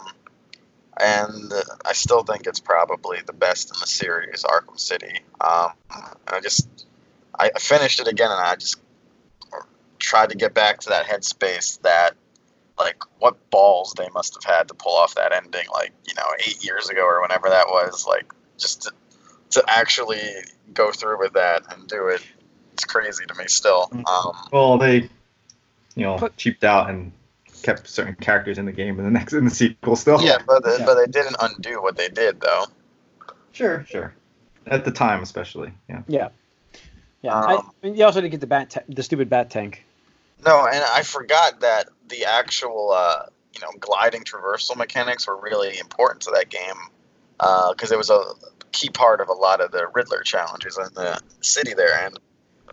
and 1.00 1.52
I 1.84 1.92
still 1.92 2.22
think 2.22 2.46
it's 2.46 2.60
probably 2.60 3.18
the 3.26 3.32
best 3.32 3.70
in 3.74 3.80
the 3.80 3.86
series, 3.86 4.44
Arkham 4.44 4.78
City. 4.78 5.20
Um, 5.40 5.72
I 6.28 6.40
just 6.42 6.86
I 7.38 7.50
I 7.54 7.58
finished 7.58 8.00
it 8.00 8.08
again, 8.08 8.30
and 8.30 8.40
I 8.40 8.56
just 8.56 8.78
tried 9.98 10.30
to 10.30 10.36
get 10.36 10.54
back 10.54 10.80
to 10.80 10.90
that 10.90 11.06
headspace 11.06 11.80
that 11.82 12.14
like 12.78 13.02
what 13.18 13.50
balls 13.50 13.94
they 13.96 14.08
must 14.12 14.34
have 14.34 14.56
had 14.56 14.68
to 14.68 14.74
pull 14.74 14.94
off 14.94 15.14
that 15.14 15.32
ending 15.32 15.64
like 15.72 15.92
you 16.06 16.14
know 16.14 16.26
eight 16.46 16.62
years 16.64 16.88
ago 16.88 17.04
or 17.06 17.22
whenever 17.22 17.48
that 17.48 17.68
was 17.68 18.04
like 18.06 18.32
just 18.58 18.82
to, 18.82 18.92
to 19.50 19.64
actually 19.68 20.20
go 20.72 20.90
through 20.90 21.18
with 21.18 21.32
that 21.34 21.62
and 21.72 21.88
do 21.88 22.08
it 22.08 22.20
it's 22.72 22.84
crazy 22.84 23.24
to 23.24 23.34
me 23.36 23.44
still 23.46 23.88
um 23.92 24.32
Well, 24.52 24.76
they, 24.78 25.08
you 25.94 26.04
know, 26.04 26.16
But- 26.18 26.36
cheaped 26.36 26.64
out 26.64 26.90
and 26.90 27.12
kept 27.62 27.88
certain 27.88 28.14
characters 28.16 28.58
in 28.58 28.66
the 28.66 28.72
game 28.72 28.98
in 28.98 29.04
the 29.04 29.10
next 29.18 29.32
in 29.32 29.44
the 29.44 29.50
sequel 29.50 29.96
still. 29.96 30.20
yeah 30.22 30.38
but 30.46 30.62
Yeah. 30.66 30.84
but 30.84 30.94
they 30.96 31.06
didn't 31.06 31.36
undo 31.40 31.80
what 31.82 31.96
they 31.96 32.08
did 32.08 32.40
though 32.40 32.64
Sure, 33.52 33.84
sure. 33.88 34.12
At 34.66 34.84
the 34.84 34.90
time, 34.90 35.22
especially. 35.22 35.72
Yeah. 35.88 36.02
Yeah. 36.08 36.28
Yeah. 37.22 37.38
Um, 37.38 37.70
I, 37.82 37.86
and 37.86 37.96
you 37.96 38.04
also 38.04 38.20
didn't 38.20 38.32
get 38.32 38.40
the 38.40 38.46
bat, 38.48 38.70
ta- 38.70 38.80
the 38.88 39.02
stupid 39.02 39.30
bat 39.30 39.48
tank. 39.50 39.84
no 40.44 40.66
and 40.66 40.82
i 40.92 41.02
forgot 41.02 41.60
that 41.60 41.88
the 42.08 42.24
actual 42.24 42.90
uh 42.92 43.26
you 43.54 43.60
know 43.60 43.70
gliding 43.80 44.24
traversal 44.24 44.76
mechanics 44.76 45.26
were 45.26 45.36
really 45.36 45.78
important 45.78 46.20
to 46.22 46.32
that 46.34 46.48
game 46.50 46.76
because 47.70 47.92
it 47.92 47.96
was 47.98 48.10
a 48.10 48.20
key 48.72 48.90
part 48.90 49.20
of 49.20 49.28
a 49.28 49.32
lot 49.32 49.60
of 49.60 49.70
the 49.70 49.86
riddler 49.94 50.22
challenges 50.22 50.76
in 50.76 50.92
the 50.94 51.18
city 51.40 51.72
there 51.74 52.04
and 52.04 52.18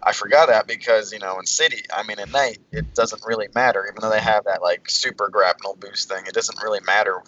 I 0.04 0.14
forgot 0.14 0.48
that 0.48 0.68
because 0.68 1.14
you 1.14 1.20
know 1.20 1.40
in 1.40 1.46
city, 1.46 1.84
I 1.94 2.04
mean 2.04 2.20
at 2.20 2.32
night, 2.32 2.60
it 2.72 2.94
doesn't 2.94 3.22
really 3.26 3.48
matter. 3.54 3.86
Even 3.86 4.02
though 4.02 4.10
they 4.10 4.22
have 4.22 4.46
that 4.46 4.62
like 4.62 4.90
super 4.90 5.30
grapnel 5.30 5.76
boost 5.80 6.10
thing, 6.10 6.26
it 6.28 6.34
doesn't 6.34 6.62
really 6.64 6.80
matter. 6.82 7.22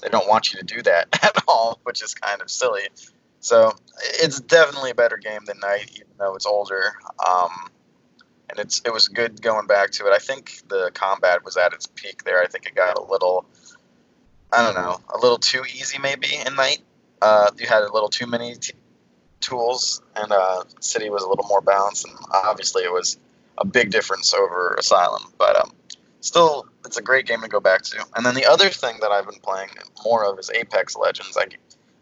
They 0.00 0.08
don't 0.08 0.28
want 0.28 0.52
you 0.52 0.60
to 0.60 0.64
do 0.64 0.82
that 0.82 1.08
at 1.22 1.42
all, 1.46 1.80
which 1.84 2.02
is 2.02 2.14
kind 2.14 2.40
of 2.42 2.50
silly. 2.50 2.88
So 3.40 3.74
it's 4.00 4.40
definitely 4.40 4.90
a 4.90 4.94
better 4.94 5.16
game 5.16 5.44
than 5.46 5.58
night, 5.60 5.90
even 5.94 6.12
though 6.18 6.34
it's 6.34 6.46
older. 6.46 6.92
Um, 7.26 7.70
and 8.50 8.58
it's 8.58 8.82
it 8.84 8.92
was 8.92 9.08
good 9.08 9.40
going 9.40 9.66
back 9.66 9.90
to 9.92 10.06
it. 10.06 10.12
I 10.12 10.18
think 10.18 10.68
the 10.68 10.90
combat 10.92 11.44
was 11.44 11.56
at 11.56 11.72
its 11.72 11.86
peak 11.86 12.24
there. 12.24 12.42
I 12.42 12.46
think 12.46 12.66
it 12.66 12.74
got 12.74 12.98
a 12.98 13.02
little, 13.02 13.46
I 14.52 14.64
don't 14.64 14.74
know, 14.74 15.00
a 15.08 15.18
little 15.18 15.38
too 15.38 15.62
easy 15.64 15.98
maybe 15.98 16.28
in 16.46 16.54
night. 16.54 16.80
Uh, 17.22 17.50
you 17.58 17.66
had 17.66 17.82
a 17.82 17.92
little 17.92 18.08
too 18.08 18.26
many 18.26 18.54
t- 18.56 18.72
tools, 19.40 20.02
and 20.16 20.32
uh, 20.32 20.64
City 20.80 21.10
was 21.10 21.22
a 21.22 21.28
little 21.28 21.46
more 21.46 21.60
balanced. 21.60 22.06
And 22.06 22.14
obviously, 22.32 22.84
it 22.84 22.92
was 22.92 23.18
a 23.58 23.66
big 23.66 23.90
difference 23.90 24.32
over 24.32 24.74
Asylum, 24.78 25.22
but 25.38 25.58
um, 25.60 25.72
still, 26.20 26.66
it's 26.84 26.96
a 26.96 27.02
great 27.02 27.26
game 27.26 27.40
to 27.42 27.48
go 27.48 27.60
back 27.60 27.82
to. 27.82 28.04
And 28.16 28.24
then 28.24 28.34
the 28.34 28.46
other 28.46 28.68
thing 28.68 28.96
that 29.00 29.10
I've 29.10 29.26
been 29.26 29.40
playing 29.40 29.70
more 30.04 30.24
of 30.24 30.38
is 30.38 30.50
Apex 30.50 30.96
Legends. 30.96 31.36
I, 31.36 31.46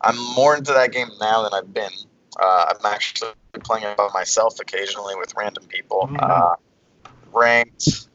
I'm 0.02 0.16
more 0.34 0.56
into 0.56 0.72
that 0.72 0.92
game 0.92 1.08
now 1.20 1.42
than 1.42 1.52
I've 1.54 1.72
been. 1.72 1.90
Uh, 2.38 2.66
I'm 2.70 2.92
actually 2.92 3.32
playing 3.64 3.84
it 3.84 3.96
by 3.96 4.08
myself 4.14 4.60
occasionally 4.60 5.14
with 5.16 5.34
random 5.36 5.64
people. 5.64 6.08
Mhm. 6.12 6.18
Uh, 6.22 6.56
ranked. 7.32 8.08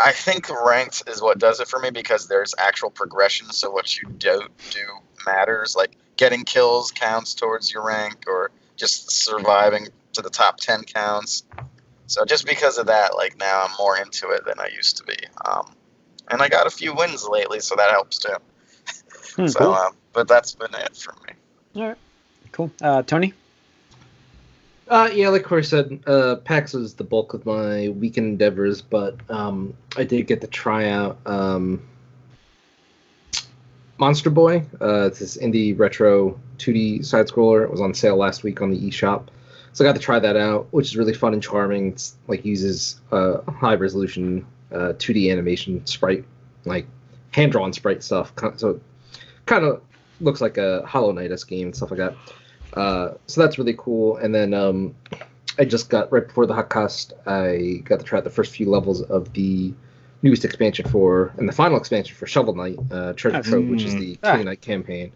I 0.00 0.12
think 0.12 0.48
ranked 0.50 1.04
is 1.06 1.20
what 1.22 1.38
does 1.38 1.60
it 1.60 1.68
for 1.68 1.78
me 1.78 1.90
because 1.90 2.26
there's 2.26 2.54
actual 2.58 2.90
progression. 2.90 3.50
So 3.52 3.70
what 3.70 3.96
you 3.96 4.08
do 4.08 4.48
do 4.70 4.80
matters. 5.24 5.76
Like 5.76 5.96
getting 6.16 6.44
kills 6.44 6.90
counts 6.90 7.34
towards 7.34 7.72
your 7.72 7.84
rank, 7.84 8.24
or 8.26 8.50
just 8.76 9.10
surviving 9.10 9.88
to 10.12 10.22
the 10.22 10.30
top 10.30 10.58
ten 10.58 10.82
counts. 10.84 11.44
So 12.06 12.24
just 12.24 12.46
because 12.46 12.78
of 12.78 12.86
that, 12.86 13.16
like 13.16 13.36
now 13.38 13.64
I'm 13.64 13.74
more 13.78 13.98
into 13.98 14.30
it 14.30 14.44
than 14.44 14.60
I 14.60 14.68
used 14.74 14.96
to 14.98 15.04
be. 15.04 15.16
Um, 15.44 15.74
and 16.30 16.42
I 16.42 16.48
got 16.48 16.66
a 16.66 16.70
few 16.70 16.94
wins 16.94 17.26
lately, 17.28 17.60
so 17.60 17.74
that 17.76 17.90
helps 17.90 18.18
too. 18.18 18.36
Hmm, 19.36 19.46
so, 19.48 19.60
cool. 19.60 19.72
uh, 19.72 19.90
but 20.12 20.28
that's 20.28 20.54
been 20.54 20.74
it 20.74 20.96
for 20.96 21.14
me. 21.26 21.34
All 21.80 21.88
right. 21.88 21.98
Cool. 22.52 22.70
Uh, 22.80 23.02
Tony. 23.02 23.34
Uh, 24.88 25.10
yeah, 25.12 25.28
like 25.28 25.42
Corey 25.42 25.64
said, 25.64 25.98
uh, 26.06 26.36
PAX 26.36 26.72
was 26.72 26.94
the 26.94 27.02
bulk 27.02 27.34
of 27.34 27.44
my 27.44 27.88
weekend 27.88 28.28
endeavors, 28.28 28.80
but 28.80 29.16
um, 29.28 29.74
I 29.96 30.04
did 30.04 30.28
get 30.28 30.40
to 30.42 30.46
try 30.46 30.88
out 30.88 31.18
um, 31.26 31.82
Monster 33.98 34.30
Boy. 34.30 34.64
Uh, 34.80 35.06
it's 35.06 35.18
this 35.18 35.36
indie 35.36 35.78
retro 35.78 36.38
2D 36.58 37.04
side 37.04 37.26
scroller. 37.26 37.64
It 37.64 37.70
was 37.70 37.80
on 37.80 37.94
sale 37.94 38.16
last 38.16 38.42
week 38.42 38.60
on 38.60 38.70
the 38.70 38.78
eShop, 38.78 39.28
so 39.72 39.84
I 39.84 39.88
got 39.88 39.96
to 39.96 40.02
try 40.02 40.18
that 40.18 40.36
out, 40.36 40.68
which 40.70 40.86
is 40.86 40.96
really 40.96 41.14
fun 41.14 41.32
and 41.32 41.42
charming. 41.42 41.92
It's 41.92 42.16
like 42.28 42.44
uses 42.44 43.00
uh, 43.12 43.38
high 43.50 43.74
resolution 43.74 44.46
uh, 44.72 44.92
2D 44.98 45.30
animation 45.30 45.84
sprite, 45.86 46.24
like 46.64 46.86
hand 47.32 47.52
drawn 47.52 47.72
sprite 47.72 48.02
stuff. 48.02 48.32
So 48.56 48.80
kind 49.46 49.64
of 49.64 49.82
looks 50.20 50.40
like 50.40 50.58
a 50.58 50.84
Hollow 50.86 51.12
Knight 51.12 51.32
esque 51.32 51.48
game 51.48 51.68
and 51.68 51.76
stuff 51.76 51.90
like 51.90 51.98
that. 51.98 52.16
Uh, 52.74 53.14
so 53.26 53.40
that's 53.40 53.58
really 53.58 53.74
cool. 53.78 54.16
And 54.16 54.34
then 54.34 54.52
um, 54.52 54.94
I 55.58 55.64
just 55.64 55.88
got 55.88 56.12
right 56.12 56.26
before 56.26 56.46
the 56.46 56.54
hot 56.54 56.68
cast, 56.68 57.14
I 57.26 57.80
got 57.84 58.00
to 58.00 58.04
try 58.04 58.18
out 58.18 58.24
the 58.24 58.30
first 58.30 58.54
few 58.54 58.68
levels 58.68 59.02
of 59.02 59.32
the 59.32 59.72
newest 60.22 60.44
expansion 60.44 60.88
for 60.88 61.32
and 61.38 61.48
the 61.48 61.52
final 61.52 61.76
expansion 61.76 62.16
for 62.16 62.26
Shovel 62.26 62.54
Knight, 62.54 62.78
uh, 62.90 63.12
Treasure. 63.12 63.42
Trove, 63.42 63.68
which 63.68 63.82
is 63.84 63.94
the 63.94 64.18
Ah. 64.22 64.36
Knight 64.36 64.60
campaign, 64.60 65.12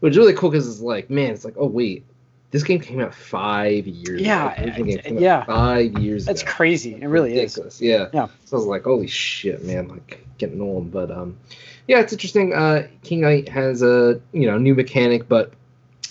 which 0.00 0.12
is 0.12 0.18
really 0.18 0.34
cool 0.34 0.50
because 0.50 0.68
it's 0.68 0.80
like, 0.80 1.10
man, 1.10 1.30
it's 1.32 1.44
like, 1.44 1.54
oh 1.56 1.66
wait, 1.66 2.04
this 2.50 2.62
game 2.62 2.80
came 2.80 3.00
out 3.00 3.14
five 3.14 3.86
years. 3.86 4.22
Yeah, 4.22 4.52
ago. 4.60 5.18
Yeah. 5.18 5.44
five 5.44 5.98
years. 5.98 6.24
That's 6.24 6.42
ago. 6.42 6.50
crazy. 6.50 6.94
It 6.94 7.06
really 7.06 7.38
is. 7.38 7.58
Yeah. 7.80 8.08
Yeah. 8.12 8.28
So 8.46 8.56
I 8.56 8.60
was 8.60 8.66
like, 8.66 8.84
holy 8.84 9.06
shit, 9.06 9.64
man, 9.64 9.88
like 9.88 10.24
getting 10.38 10.60
old. 10.60 10.90
But 10.90 11.10
um, 11.10 11.36
yeah, 11.86 12.00
it's 12.00 12.12
interesting. 12.12 12.54
Uh, 12.54 12.86
King 13.02 13.20
Knight 13.20 13.48
has 13.50 13.82
a 13.82 14.20
you 14.32 14.46
know 14.50 14.56
new 14.58 14.74
mechanic, 14.74 15.28
but 15.28 15.52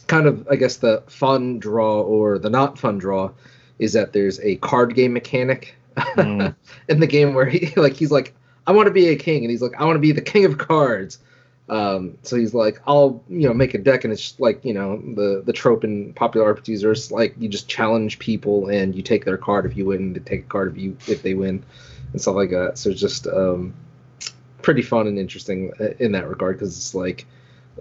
kind 0.05 0.27
of 0.27 0.47
I 0.49 0.55
guess 0.55 0.77
the 0.77 1.03
fun 1.07 1.59
draw 1.59 2.01
or 2.01 2.37
the 2.39 2.49
not 2.49 2.77
fun 2.77 2.97
draw 2.97 3.31
is 3.79 3.93
that 3.93 4.13
there's 4.13 4.39
a 4.41 4.55
card 4.57 4.95
game 4.95 5.13
mechanic 5.13 5.75
Mm. 5.97 6.55
in 6.89 6.99
the 6.99 7.07
game 7.07 7.33
where 7.33 7.45
he 7.45 7.73
like 7.75 7.95
he's 7.95 8.11
like 8.11 8.33
I 8.65 8.71
want 8.71 8.87
to 8.87 8.93
be 8.93 9.07
a 9.09 9.15
king 9.15 9.43
and 9.43 9.51
he's 9.51 9.61
like 9.61 9.79
I 9.79 9.85
want 9.85 9.95
to 9.95 10.01
be 10.01 10.11
the 10.11 10.21
king 10.21 10.45
of 10.45 10.57
cards. 10.57 11.19
Um, 11.69 12.17
so 12.21 12.37
he's 12.37 12.53
like, 12.53 12.79
I'll 12.87 13.21
you 13.27 13.47
know 13.47 13.53
make 13.53 13.73
a 13.73 13.77
deck 13.77 14.03
and 14.03 14.13
it's 14.13 14.21
just 14.21 14.39
like 14.39 14.63
you 14.63 14.73
know 14.73 14.97
the 14.97 15.43
the 15.45 15.53
trope 15.53 15.83
in 15.83 16.13
popular 16.13 16.53
RPGs 16.53 16.89
it's 16.89 17.11
like 17.11 17.35
you 17.37 17.49
just 17.49 17.67
challenge 17.67 18.19
people 18.19 18.69
and 18.69 18.95
you 18.95 19.01
take 19.01 19.25
their 19.25 19.37
card 19.37 19.65
if 19.65 19.75
you 19.75 19.85
win, 19.85 20.13
they 20.13 20.19
take 20.19 20.45
a 20.45 20.47
card 20.47 20.71
if 20.71 20.77
you 20.77 20.97
if 21.07 21.23
they 21.23 21.33
win, 21.33 21.63
and 22.13 22.21
stuff 22.21 22.35
like 22.35 22.51
that. 22.51 22.77
So 22.77 22.91
it's 22.91 23.01
just 23.01 23.27
um, 23.27 23.73
pretty 24.61 24.81
fun 24.81 25.07
and 25.07 25.19
interesting 25.19 25.73
uh, 25.79 25.89
in 25.99 26.13
that 26.13 26.29
regard 26.29 26.57
because 26.57 26.77
it's 26.77 26.95
like 26.95 27.25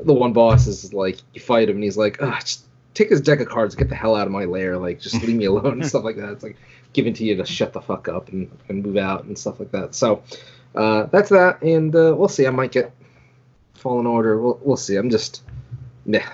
the 0.05 0.13
one 0.13 0.33
boss 0.33 0.67
is 0.67 0.93
like 0.93 1.19
you 1.33 1.41
fight 1.41 1.69
him 1.69 1.77
and 1.77 1.85
he's 1.85 1.97
like, 1.97 2.21
ah, 2.23 2.39
just 2.41 2.65
take 2.95 3.11
his 3.11 3.21
deck 3.21 3.41
of 3.41 3.49
cards, 3.49 3.75
get 3.75 3.89
the 3.89 3.95
hell 3.95 4.17
out 4.17 4.27
of 4.27 4.33
my 4.33 4.45
lair, 4.45 4.77
like 4.79 5.01
just 5.01 5.23
leave 5.23 5.37
me 5.37 5.45
alone 5.47 5.75
and 5.75 5.87
stuff 5.87 6.05
like 6.05 6.17
that. 6.17 6.31
It's 6.31 6.43
like 6.43 6.57
given 6.97 7.15
to 7.15 7.25
you 7.25 7.37
to 7.37 7.47
shut 7.47 7.73
the 7.73 7.81
fuck 7.81 8.09
up 8.09 8.31
and, 8.31 8.51
and 8.69 8.83
move 8.85 8.97
out 8.97 9.23
and 9.25 9.39
stuff 9.39 9.61
like 9.61 9.71
that. 9.71 9.95
So 9.95 10.23
uh, 10.75 11.05
that's 11.05 11.29
that, 11.31 11.63
and 11.63 11.95
uh, 11.95 12.15
we'll 12.17 12.29
see. 12.29 12.47
I 12.47 12.51
might 12.51 12.73
get 12.73 12.91
Fallen 13.75 14.07
Order. 14.07 14.41
We'll 14.43 14.59
we'll 14.63 14.77
see. 14.77 14.97
I'm 14.97 15.11
just 15.11 15.43
yeah. 16.05 16.29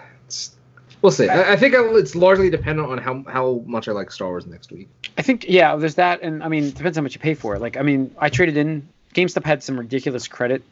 We'll 1.02 1.10
see. 1.12 1.28
I, 1.28 1.52
I 1.54 1.56
think 1.56 1.74
I, 1.74 1.82
it's 1.96 2.14
largely 2.14 2.48
dependent 2.48 2.88
on 2.88 2.98
how 2.98 3.24
how 3.30 3.62
much 3.66 3.88
I 3.88 3.92
like 3.92 4.10
Star 4.12 4.28
Wars 4.28 4.46
next 4.46 4.70
week. 4.70 4.88
I 5.18 5.22
think 5.22 5.44
yeah, 5.48 5.74
there's 5.76 5.96
that, 5.96 6.22
and 6.22 6.42
I 6.44 6.48
mean, 6.48 6.64
it 6.64 6.74
depends 6.76 6.96
how 6.96 7.02
much 7.02 7.14
you 7.14 7.20
pay 7.20 7.34
for 7.34 7.56
it. 7.56 7.60
Like, 7.60 7.76
I 7.76 7.82
mean, 7.82 8.14
I 8.18 8.28
traded 8.30 8.56
in. 8.56 8.88
GameStop 9.14 9.44
had 9.44 9.62
some 9.62 9.78
ridiculous 9.78 10.26
credit 10.26 10.62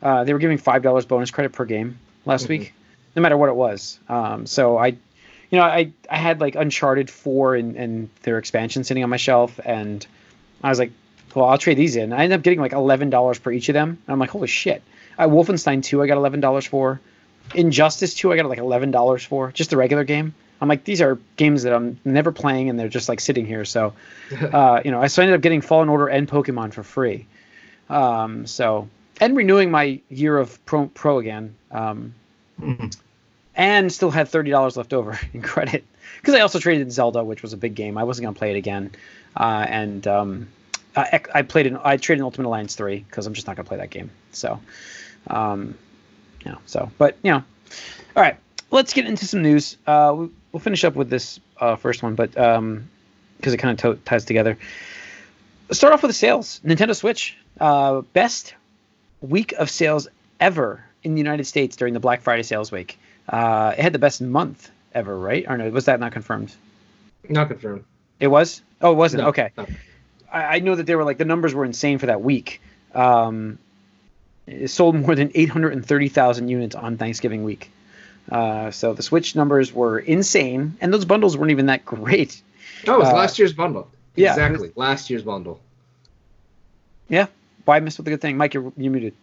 Uh, 0.00 0.24
they 0.24 0.32
were 0.32 0.38
giving 0.38 0.58
five 0.58 0.82
dollars 0.82 1.04
bonus 1.06 1.30
credit 1.30 1.52
per 1.52 1.64
game 1.64 1.98
last 2.24 2.46
Mhm. 2.46 2.48
week, 2.50 2.74
no 3.16 3.20
matter 3.22 3.36
what 3.36 3.48
it 3.48 3.54
was. 3.56 3.98
Um, 4.08 4.46
so 4.46 4.78
I, 4.78 4.96
you 5.54 5.60
know, 5.60 5.66
I 5.66 5.92
I 6.10 6.16
had 6.16 6.40
like 6.40 6.56
Uncharted 6.56 7.08
four 7.08 7.54
and 7.54 7.76
and 7.76 8.08
their 8.22 8.38
expansion 8.38 8.82
sitting 8.82 9.04
on 9.04 9.08
my 9.10 9.16
shelf, 9.18 9.60
and 9.64 10.04
I 10.64 10.68
was 10.68 10.80
like, 10.80 10.90
well, 11.32 11.44
I'll 11.44 11.58
trade 11.58 11.76
these 11.78 11.94
in. 11.94 12.12
I 12.12 12.24
ended 12.24 12.36
up 12.40 12.42
getting 12.42 12.58
like 12.58 12.72
eleven 12.72 13.08
dollars 13.08 13.38
per 13.38 13.52
each 13.52 13.68
of 13.68 13.74
them. 13.74 13.90
And 13.90 14.12
I'm 14.12 14.18
like, 14.18 14.30
holy 14.30 14.48
shit! 14.48 14.82
I 15.16 15.26
Wolfenstein 15.28 15.80
two, 15.84 16.02
I 16.02 16.08
got 16.08 16.16
eleven 16.16 16.40
dollars 16.40 16.66
for. 16.66 17.00
Injustice 17.54 18.14
two, 18.14 18.32
I 18.32 18.36
got 18.36 18.46
like 18.46 18.58
eleven 18.58 18.90
dollars 18.90 19.24
for 19.24 19.52
just 19.52 19.70
the 19.70 19.76
regular 19.76 20.02
game. 20.02 20.34
I'm 20.60 20.66
like, 20.68 20.82
these 20.82 21.00
are 21.00 21.20
games 21.36 21.62
that 21.62 21.72
I'm 21.72 22.00
never 22.04 22.32
playing, 22.32 22.68
and 22.68 22.76
they're 22.76 22.88
just 22.88 23.08
like 23.08 23.20
sitting 23.20 23.46
here. 23.46 23.64
So, 23.64 23.92
uh, 24.52 24.80
you 24.84 24.90
know, 24.90 25.00
I 25.00 25.06
so 25.06 25.22
I 25.22 25.24
ended 25.24 25.36
up 25.36 25.42
getting 25.42 25.60
Fallen 25.60 25.88
Order 25.88 26.08
and 26.08 26.26
Pokemon 26.26 26.72
for 26.72 26.82
free. 26.82 27.28
Um, 27.88 28.44
so 28.48 28.88
and 29.20 29.36
renewing 29.36 29.70
my 29.70 30.00
year 30.08 30.36
of 30.36 30.64
pro, 30.66 30.86
pro 30.88 31.18
again. 31.18 31.54
Um, 31.70 32.14
Mhm. 32.60 32.96
And 33.54 33.92
still 33.92 34.10
had 34.10 34.28
thirty 34.28 34.50
dollars 34.50 34.76
left 34.76 34.92
over 34.92 35.18
in 35.32 35.42
credit 35.42 35.84
because 36.20 36.34
I 36.34 36.40
also 36.40 36.58
traded 36.58 36.90
Zelda, 36.92 37.24
which 37.24 37.42
was 37.42 37.52
a 37.52 37.56
big 37.56 37.74
game. 37.74 37.98
I 37.98 38.04
wasn't 38.04 38.24
gonna 38.24 38.38
play 38.38 38.50
it 38.50 38.56
again, 38.56 38.92
uh, 39.36 39.66
and 39.68 40.06
um, 40.06 40.48
I, 40.96 41.20
I 41.34 41.42
played 41.42 41.66
in 41.66 41.78
I 41.82 41.96
traded 41.96 42.22
Ultimate 42.22 42.48
Alliance 42.48 42.74
three 42.74 42.98
because 42.98 43.26
I'm 43.26 43.34
just 43.34 43.46
not 43.46 43.56
gonna 43.56 43.68
play 43.68 43.78
that 43.78 43.90
game. 43.90 44.10
So, 44.32 44.60
um, 45.28 45.76
know, 46.46 46.58
so 46.66 46.90
but 46.98 47.16
you 47.22 47.32
know, 47.32 47.44
all 48.16 48.22
right, 48.22 48.36
let's 48.70 48.92
get 48.92 49.06
into 49.06 49.26
some 49.26 49.42
news. 49.42 49.76
Uh, 49.86 50.14
we, 50.16 50.28
we'll 50.52 50.60
finish 50.60 50.84
up 50.84 50.94
with 50.94 51.10
this 51.10 51.40
uh, 51.60 51.76
first 51.76 52.02
one, 52.02 52.14
but 52.14 52.36
um, 52.38 52.88
because 53.36 53.52
it 53.52 53.58
kind 53.58 53.78
of 53.78 53.98
to- 53.98 54.02
ties 54.04 54.24
together. 54.24 54.58
Let's 55.68 55.78
start 55.78 55.94
off 55.94 56.02
with 56.02 56.10
the 56.10 56.14
sales. 56.14 56.60
Nintendo 56.64 56.94
Switch, 56.94 57.36
uh, 57.60 58.02
best 58.12 58.54
week 59.20 59.52
of 59.52 59.70
sales 59.70 60.08
ever 60.38 60.84
in 61.02 61.14
the 61.14 61.20
United 61.20 61.44
States 61.44 61.76
during 61.76 61.94
the 61.94 62.00
Black 62.00 62.20
Friday 62.20 62.42
sales 62.42 62.70
week. 62.70 62.98
Uh, 63.28 63.74
it 63.76 63.82
had 63.82 63.92
the 63.92 63.98
best 63.98 64.20
month 64.20 64.70
ever, 64.94 65.18
right? 65.18 65.44
Or 65.48 65.56
no, 65.56 65.68
was 65.70 65.86
that 65.86 66.00
not 66.00 66.12
confirmed? 66.12 66.54
Not 67.28 67.48
confirmed. 67.48 67.84
It 68.20 68.28
was. 68.28 68.62
Oh, 68.80 68.92
it 68.92 68.96
wasn't. 68.96 69.22
No, 69.22 69.28
okay. 69.30 69.50
no. 69.56 69.66
I, 70.32 70.56
I 70.56 70.58
know 70.60 70.74
that 70.74 70.86
they 70.86 70.94
were 70.94 71.04
like 71.04 71.18
the 71.18 71.24
numbers 71.24 71.54
were 71.54 71.64
insane 71.64 71.98
for 71.98 72.06
that 72.06 72.20
week. 72.22 72.60
Um, 72.94 73.58
it 74.46 74.68
sold 74.68 74.94
more 74.94 75.14
than 75.14 75.30
830,000 75.34 76.48
units 76.48 76.74
on 76.76 76.96
Thanksgiving 76.98 77.44
week. 77.44 77.70
Uh, 78.30 78.70
so 78.70 78.92
the 78.94 79.02
Switch 79.02 79.34
numbers 79.34 79.72
were 79.72 79.98
insane, 79.98 80.76
and 80.80 80.92
those 80.92 81.04
bundles 81.04 81.36
weren't 81.36 81.50
even 81.50 81.66
that 81.66 81.84
great. 81.84 82.40
Oh, 82.86 82.94
it 82.94 82.98
was 82.98 83.08
Uh, 83.08 83.14
last 83.14 83.38
year's 83.38 83.52
bundle. 83.52 83.88
yeah. 84.16 84.30
Exactly. 84.30 84.70
Last 84.76 85.08
year's 85.10 85.22
bundle. 85.22 85.60
Yeah. 87.08 87.26
Why 87.64 87.80
miss 87.80 87.96
with 87.96 88.04
the 88.04 88.10
good 88.10 88.20
thing, 88.20 88.36
Mike? 88.36 88.54
You're, 88.54 88.72
you're 88.76 88.92
muted. 88.92 89.14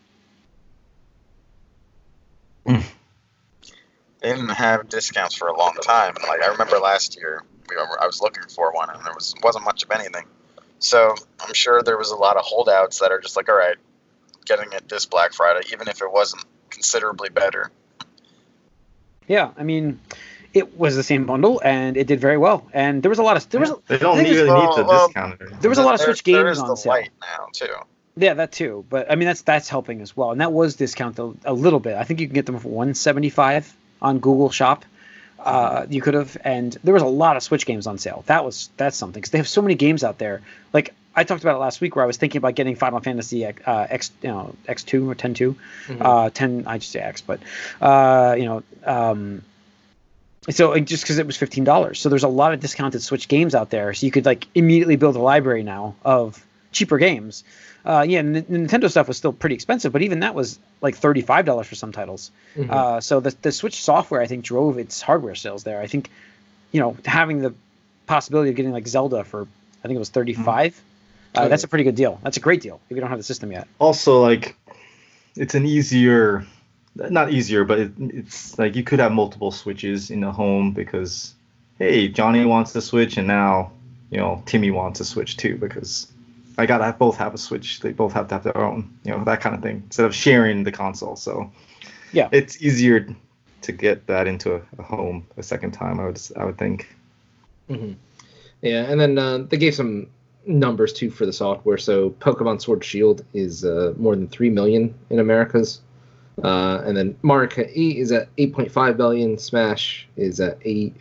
They 4.21 4.29
didn't 4.29 4.49
have 4.49 4.87
discounts 4.89 5.35
for 5.35 5.47
a 5.47 5.57
long 5.57 5.73
time. 5.83 6.15
And 6.15 6.25
like 6.27 6.41
I 6.43 6.47
remember 6.47 6.77
last 6.77 7.17
year, 7.17 7.43
we 7.69 7.75
were, 7.75 8.01
I 8.01 8.05
was 8.05 8.21
looking 8.21 8.43
for 8.43 8.71
one, 8.71 8.89
and 8.89 9.03
there 9.05 9.13
was 9.13 9.33
wasn't 9.43 9.65
much 9.65 9.83
of 9.83 9.91
anything. 9.91 10.25
So 10.79 11.15
I'm 11.39 11.53
sure 11.53 11.81
there 11.83 11.97
was 11.97 12.11
a 12.11 12.15
lot 12.15 12.37
of 12.37 12.43
holdouts 12.45 12.99
that 12.99 13.11
are 13.11 13.19
just 13.19 13.35
like, 13.35 13.49
all 13.49 13.55
right, 13.55 13.77
getting 14.45 14.71
it 14.73 14.87
this 14.89 15.05
Black 15.05 15.33
Friday, 15.33 15.67
even 15.73 15.87
if 15.87 16.01
it 16.01 16.11
wasn't 16.11 16.43
considerably 16.69 17.29
better. 17.29 17.71
Yeah, 19.27 19.51
I 19.57 19.63
mean, 19.63 19.99
it 20.53 20.77
was 20.77 20.95
the 20.95 21.03
same 21.03 21.25
bundle, 21.25 21.61
and 21.63 21.95
it 21.97 22.07
did 22.07 22.19
very 22.19 22.37
well. 22.37 22.67
And 22.73 23.01
there 23.01 23.09
was 23.09 23.19
a 23.19 23.23
lot 23.23 23.37
of 23.37 23.49
there 23.49 23.61
was 23.61 23.73
They 23.87 23.97
don't 23.97 24.17
I 24.19 24.23
think 24.23 24.35
really 24.35 24.49
it's- 24.49 24.77
need 24.77 24.83
to 24.83 24.87
well, 24.87 25.07
discount 25.07 25.41
it. 25.41 25.61
there 25.61 25.69
was 25.69 25.77
a 25.77 25.83
lot 25.83 25.93
of 25.93 25.99
There- 25.99 26.07
Switch 26.07 26.23
there 26.23 26.45
games 26.45 26.59
on 26.59 26.67
the 26.67 26.75
sale. 26.75 26.91
light 26.93 27.09
now 27.21 27.47
too. 27.53 27.73
Yeah, 28.17 28.33
that 28.35 28.51
too. 28.51 28.85
But 28.89 29.09
I 29.09 29.15
mean, 29.15 29.27
that's 29.27 29.41
that's 29.43 29.69
helping 29.69 30.01
as 30.01 30.15
well, 30.17 30.31
and 30.31 30.41
that 30.41 30.51
was 30.51 30.75
discounted 30.75 31.37
a 31.45 31.53
little 31.53 31.79
bit. 31.79 31.95
I 31.95 32.03
think 32.03 32.19
you 32.19 32.27
can 32.27 32.33
get 32.35 32.45
them 32.45 32.59
for 32.59 32.67
one 32.67 32.93
seventy 32.93 33.29
five 33.29 33.73
on 34.01 34.19
Google 34.19 34.49
Shop. 34.49 34.85
Uh, 35.39 35.87
you 35.89 36.01
could 36.01 36.13
have, 36.13 36.37
and 36.43 36.77
there 36.83 36.93
was 36.93 37.01
a 37.03 37.07
lot 37.07 37.35
of 37.35 37.41
Switch 37.43 37.65
games 37.65 37.87
on 37.87 37.97
sale. 37.97 38.23
That 38.27 38.45
was 38.45 38.69
that's 38.77 38.95
something 38.95 39.19
because 39.19 39.31
they 39.31 39.39
have 39.39 39.47
so 39.47 39.61
many 39.61 39.73
games 39.75 40.03
out 40.03 40.19
there. 40.19 40.41
Like 40.71 40.93
I 41.15 41.23
talked 41.23 41.41
about 41.43 41.55
it 41.55 41.59
last 41.59 41.81
week, 41.81 41.95
where 41.95 42.03
I 42.03 42.05
was 42.07 42.17
thinking 42.17 42.37
about 42.37 42.53
getting 42.55 42.75
Final 42.75 42.99
Fantasy 42.99 43.45
uh, 43.45 43.51
X, 43.65 44.11
you 44.21 44.29
know, 44.29 44.55
X 44.67 44.83
two 44.83 45.09
or 45.09 45.15
ten 45.15 45.33
two, 45.33 45.55
Mhm. 45.87 45.97
uh, 45.99 46.29
ten. 46.29 46.63
I 46.67 46.77
just 46.77 46.91
say 46.91 46.99
X, 46.99 47.21
but 47.21 47.39
uh, 47.81 48.35
you 48.37 48.45
know, 48.45 48.63
um, 48.85 49.41
so 50.49 50.77
just 50.79 51.03
because 51.03 51.17
it 51.17 51.25
was 51.25 51.37
fifteen 51.37 51.63
dollars, 51.63 51.99
so 51.99 52.09
there's 52.09 52.23
a 52.23 52.27
lot 52.27 52.53
of 52.53 52.59
discounted 52.59 53.01
Switch 53.01 53.27
games 53.27 53.55
out 53.55 53.71
there, 53.71 53.93
so 53.95 54.05
you 54.05 54.11
could 54.11 54.25
like 54.25 54.47
immediately 54.53 54.95
build 54.95 55.15
a 55.15 55.19
library 55.19 55.63
now 55.63 55.95
of 56.05 56.43
cheaper 56.71 56.97
games. 56.99 57.43
Uh, 57.85 58.05
yeah, 58.07 58.19
N- 58.19 58.43
Nintendo 58.43 58.89
stuff 58.89 59.07
was 59.07 59.17
still 59.17 59.33
pretty 59.33 59.55
expensive, 59.55 59.91
but 59.91 60.01
even 60.03 60.19
that 60.19 60.35
was 60.35 60.59
like 60.81 60.95
thirty-five 60.95 61.45
dollars 61.45 61.67
for 61.67 61.75
some 61.75 61.91
titles. 61.91 62.31
Mhm. 62.55 62.69
Uh, 62.69 63.01
so 63.01 63.19
the 63.19 63.35
the 63.41 63.51
Switch 63.51 63.81
software, 63.81 64.21
I 64.21 64.27
think, 64.27 64.43
drove 64.45 64.77
its 64.77 65.01
hardware 65.01 65.35
sales 65.35 65.63
there. 65.63 65.81
I 65.81 65.87
think, 65.87 66.09
you 66.71 66.79
know, 66.79 66.95
having 67.05 67.39
the 67.41 67.53
possibility 68.05 68.49
of 68.51 68.55
getting 68.55 68.71
like 68.71 68.87
Zelda 68.87 69.23
for, 69.23 69.43
I 69.83 69.87
think 69.87 69.95
it 69.95 69.99
was 69.99 70.09
thirty-five. 70.09 70.73
Uh, 70.75 71.43
Oh, 71.43 71.47
that's 71.47 71.63
a 71.63 71.67
pretty 71.69 71.85
good 71.85 71.95
deal. 71.95 72.19
That's 72.23 72.35
a 72.35 72.41
great 72.41 72.61
deal 72.61 72.81
if 72.89 72.95
you 72.95 72.99
don't 73.01 73.09
have 73.09 73.17
the 73.19 73.23
system 73.23 73.51
yet. 73.53 73.65
also 73.79 74.21
like 74.21 74.55
it's 75.37 75.55
an 75.55 75.65
easier 75.65 76.45
not 76.93 77.31
easier 77.31 77.63
but 77.63 77.79
it, 77.79 77.91
it's 77.97 78.59
like 78.59 78.75
you 78.75 78.83
could 78.83 78.99
have 78.99 79.13
multiple 79.13 79.49
switches 79.49 80.11
in 80.11 80.19
the 80.19 80.29
home 80.31 80.73
because 80.73 81.33
hey 81.79 82.09
johnny 82.09 82.43
wants 82.43 82.73
to 82.73 82.81
switch 82.81 83.15
and 83.15 83.27
now 83.29 83.71
you 84.09 84.17
know 84.17 84.43
timmy 84.45 84.71
wants 84.71 84.97
to 84.97 85.05
switch 85.05 85.37
too 85.37 85.55
because 85.55 86.11
i 86.57 86.65
gotta 86.65 86.83
have 86.83 86.97
both 86.99 87.17
have 87.17 87.33
a 87.33 87.37
switch 87.37 87.79
they 87.81 87.91
both 87.91 88.13
have 88.13 88.27
to 88.27 88.35
have 88.35 88.43
their 88.43 88.57
own 88.57 88.97
you 89.03 89.11
know 89.11 89.23
that 89.23 89.41
kind 89.41 89.55
of 89.55 89.61
thing 89.61 89.81
instead 89.85 90.05
of 90.05 90.13
sharing 90.15 90.63
the 90.63 90.71
console 90.71 91.15
so 91.15 91.51
Yeah. 92.11 92.29
it's 92.31 92.61
easier 92.61 93.15
to 93.61 93.71
get 93.71 94.07
that 94.07 94.27
into 94.27 94.55
a, 94.55 94.61
a 94.79 94.83
home 94.83 95.25
a 95.37 95.43
second 95.43 95.71
time 95.71 95.99
i 95.99 96.05
would 96.05 96.21
i 96.37 96.45
would 96.45 96.57
think 96.57 96.87
hmm 97.67 97.93
Yeah, 98.61 98.83
and 98.91 98.99
then 98.99 99.17
uh, 99.17 99.39
they 99.49 99.57
gave 99.57 99.73
some 99.75 100.07
numbers 100.45 100.93
too 100.93 101.09
for 101.09 101.25
the 101.25 101.33
software. 101.33 101.77
So 101.77 102.11
Pokemon 102.19 102.61
Sword 102.61 102.83
Shield 102.83 103.23
is 103.33 103.63
uh, 103.65 103.93
more 103.97 104.15
than 104.15 104.27
three 104.27 104.49
million 104.49 104.93
in 105.09 105.19
Americas, 105.19 105.81
uh, 106.43 106.81
and 106.85 106.95
then 106.97 107.15
Mario 107.21 107.49
Kart 107.49 107.71
8 107.73 107.97
is 107.97 108.11
at 108.11 108.35
8.5 108.35 108.97
billion. 108.97 109.37
Smash 109.37 110.07
is 110.17 110.39
at 110.39 110.57
eight. 110.63 110.95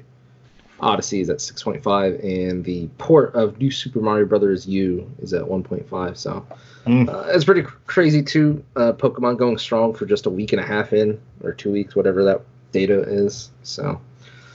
Odyssey 0.83 1.21
is 1.21 1.29
at 1.31 1.39
6.5, 1.39 2.23
and 2.25 2.65
the 2.65 2.89
port 2.99 3.35
of 3.35 3.59
New 3.59 3.71
Super 3.71 4.01
Mario 4.01 4.27
Brothers 4.27 4.67
U 4.67 5.11
is 5.21 5.33
at 5.33 5.43
1.5. 5.43 6.17
So 6.17 6.45
Mm. 6.87 7.09
uh, 7.13 7.25
it's 7.29 7.45
pretty 7.45 7.63
crazy 7.87 8.23
too. 8.23 8.65
Uh, 8.75 8.93
Pokemon 8.93 9.37
going 9.37 9.59
strong 9.59 9.93
for 9.93 10.07
just 10.07 10.25
a 10.25 10.31
week 10.31 10.53
and 10.55 10.61
a 10.63 10.65
half 10.67 10.95
in, 10.95 11.21
or 11.45 11.53
two 11.53 11.71
weeks, 11.71 11.95
whatever 11.95 12.25
that 12.25 12.41
data 12.73 13.03
is. 13.03 13.51
So 13.63 14.01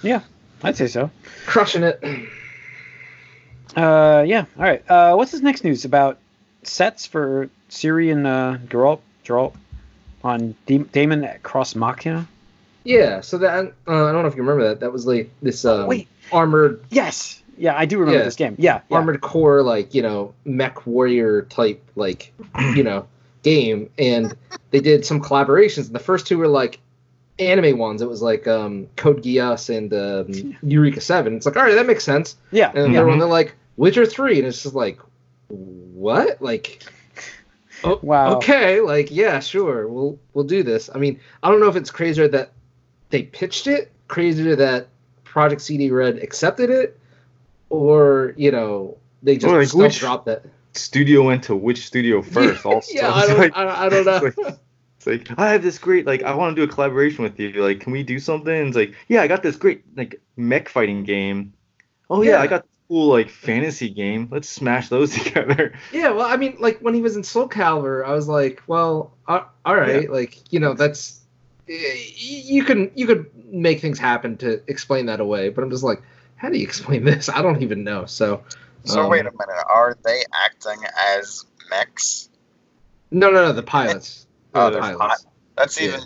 yeah, 0.02 0.22
I'd 0.64 0.76
say 0.76 0.88
so. 0.88 1.12
crushing 1.46 1.84
it. 1.84 2.04
Uh, 3.76 4.24
yeah. 4.26 4.46
All 4.58 4.64
right. 4.64 4.84
Uh, 4.90 5.14
what's 5.16 5.32
this 5.32 5.42
next 5.42 5.64
news 5.64 5.86
about 5.86 6.18
sets 6.64 7.06
for 7.06 7.50
Ciri 7.70 8.12
and 8.12 8.26
uh, 8.26 8.58
Geralt, 8.68 9.02
Geralt 9.24 9.54
on 10.24 10.56
Daemon 10.66 11.24
at 11.24 11.44
Cross 11.44 11.76
Machina? 11.76 12.28
Yeah, 12.86 13.22
so 13.22 13.40
that 13.40 13.74
uh, 13.88 14.06
I 14.06 14.12
don't 14.12 14.22
know 14.22 14.28
if 14.28 14.36
you 14.36 14.44
remember 14.44 14.70
that. 14.70 14.80
That 14.80 14.94
was 14.94 15.06
like 15.06 15.32
this 15.42 15.66
um, 15.66 15.88
Wait. 15.88 16.08
armored 16.32 16.84
Yes. 16.90 17.42
Yeah, 17.58 17.76
I 17.76 17.86
do 17.86 17.98
remember 18.00 18.20
Yeah. 18.20 18.26
this 18.26 18.36
game. 18.36 18.56
Yeah. 18.60 18.82
yeah. 18.90 18.98
armored 18.98 19.22
core 19.22 19.62
like 19.64 19.94
you 19.94 20.02
know 20.02 20.34
mech 20.46 20.86
warrior 20.86 21.42
type 21.44 21.84
like 21.96 22.32
you 22.76 22.84
know 22.84 23.08
game, 23.44 23.90
and 23.98 24.36
they 24.72 24.80
did 24.80 25.06
some 25.06 25.22
collaborations. 25.22 25.88
And 25.88 25.96
the 25.96 26.00
first 26.00 26.28
two 26.28 26.38
were 26.38 26.48
like 26.48 26.80
anime 27.40 27.78
ones. 27.78 28.02
It 28.02 28.10
was 28.10 28.22
like 28.22 28.48
um, 28.48 28.88
Code 28.96 29.24
Geass 29.24 29.76
and 29.76 29.94
um, 29.94 30.58
Eureka 30.70 31.02
Seven. 31.02 31.36
It's 31.36 31.46
like 31.46 31.58
all 31.58 31.64
right, 31.64 31.76
that 31.76 31.88
makes 31.88 32.04
sense. 32.04 32.36
Yeah. 32.52 32.72
And 32.76 32.94
the 32.94 33.00
yeah. 33.00 33.04
one 33.04 33.20
they're 33.20 33.28
like 33.28 33.56
Witcher 33.78 34.06
Three, 34.06 34.38
and 34.38 34.48
it's 34.48 34.62
just 34.64 34.76
like 34.76 35.00
what 35.48 36.42
like. 36.42 36.84
Oh, 37.84 38.00
Wow. 38.02 38.38
Okay, 38.38 38.80
like 38.80 39.12
yeah, 39.12 39.40
sure, 39.40 39.88
we'll 39.88 40.18
we'll 40.34 40.46
do 40.46 40.64
this. 40.64 40.90
I 40.94 40.98
mean, 40.98 41.20
I 41.44 41.52
don't 41.52 41.60
know 41.60 41.68
if 41.68 41.76
it's 41.76 41.92
crazier 41.92 42.28
that 42.30 42.52
they 43.10 43.24
pitched 43.24 43.68
it, 43.68 43.92
crazier 44.08 44.56
that 44.56 44.88
Project 45.24 45.62
CD 45.62 45.92
Red 45.92 46.18
accepted 46.20 46.70
it, 46.70 47.00
or 47.70 48.34
you 48.38 48.52
know 48.52 48.98
they 49.24 49.38
just 49.38 49.54
like, 49.54 49.74
which- 49.74 50.00
dropped 50.00 50.26
that. 50.26 50.44
studio 50.74 51.24
went 51.24 51.44
to 51.44 51.56
which 51.56 51.86
studio 51.86 52.22
first 52.36 52.66
also 52.66 52.92
yeah, 52.94 53.12
I 53.14 53.28
don't, 53.28 53.38
like- 53.40 53.58
I, 53.58 53.86
I 53.86 53.90
don't 53.90 54.06
know. 54.06 54.26
It's 54.26 54.38
like, 54.38 54.48
it's 54.98 55.08
like 55.30 55.40
I 55.40 55.52
have 55.52 55.62
this 55.64 55.78
great 55.78 56.06
like 56.06 56.24
I 56.24 56.34
want 56.36 56.56
to 56.56 56.66
do 56.66 56.70
a 56.70 56.74
collaboration 56.74 57.24
with 57.24 57.40
you. 57.40 57.52
Like, 57.64 57.80
can 57.80 57.92
we 57.92 58.04
do 58.04 58.20
something? 58.20 58.54
And 58.54 58.68
it's 58.70 58.78
like, 58.78 58.94
yeah, 59.08 59.22
I 59.22 59.28
got 59.28 59.44
this 59.44 59.56
great 59.56 59.84
like 59.98 60.22
mech 60.38 60.70
fighting 60.70 61.04
game. 61.04 61.54
Oh 62.10 62.22
yeah, 62.22 62.32
Yeah. 62.34 62.42
I 62.42 62.48
got 62.48 62.64
this 62.64 62.72
cool 62.88 63.08
like 63.08 63.30
fantasy 63.30 63.90
game. 63.90 64.28
Let's 64.32 64.48
smash 64.50 64.90
those 64.90 65.12
together. 65.24 65.74
yeah, 65.92 66.12
well, 66.12 66.28
I 66.28 66.38
mean, 66.38 66.58
like 66.60 66.80
when 66.80 66.94
he 66.94 67.02
was 67.02 67.16
in 67.16 67.24
Soul 67.24 67.50
Calibur, 67.50 68.06
I 68.06 68.12
was 68.14 68.28
like, 68.28 68.62
well, 68.68 69.14
uh, 69.28 69.42
all 69.66 69.76
right, 69.76 70.10
like 70.12 70.52
you 70.54 70.60
know, 70.60 70.74
that's 70.74 71.20
you 71.68 72.64
can 72.64 72.92
you 72.96 73.08
could 73.08 73.32
make 73.52 73.82
things 73.82 73.98
happen 74.00 74.38
to 74.38 74.62
explain 74.68 75.08
that 75.08 75.20
away, 75.20 75.50
but 75.50 75.64
I'm 75.64 75.70
just 75.70 75.84
like, 75.84 76.02
how 76.36 76.50
do 76.50 76.58
you 76.58 76.64
explain 76.64 77.04
this? 77.06 77.30
I 77.30 77.42
don't 77.42 77.62
even 77.62 77.84
know. 77.84 78.06
So, 78.06 78.44
So 78.84 79.04
um, 79.04 79.10
wait 79.10 79.22
a 79.22 79.32
minute, 79.32 79.64
are 79.68 79.98
they 80.04 80.24
acting 80.46 80.78
as 81.18 81.46
mechs? 81.70 82.30
No, 83.12 83.30
no, 83.32 83.46
no, 83.46 83.54
the 83.54 83.64
pilots. 83.64 84.28
Oh, 84.54 84.66
the 84.70 84.80
there's 84.82 84.98
pilots. 84.98 85.26
That's 85.58 85.80
Yeah. 85.82 85.88
even 85.90 86.00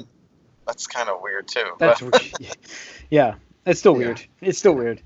that's 0.67 0.87
kind 0.87 1.09
of 1.09 1.21
weird 1.21 1.47
too. 1.47 1.65
That's 1.79 2.01
but- 2.01 2.21
weird. 2.39 2.57
yeah, 3.09 3.35
it's 3.65 3.79
still 3.79 3.93
Yeah. 3.93 4.05
weird. 4.07 4.21
It's 4.41 4.59
still 4.59 4.73
weird. 4.75 5.01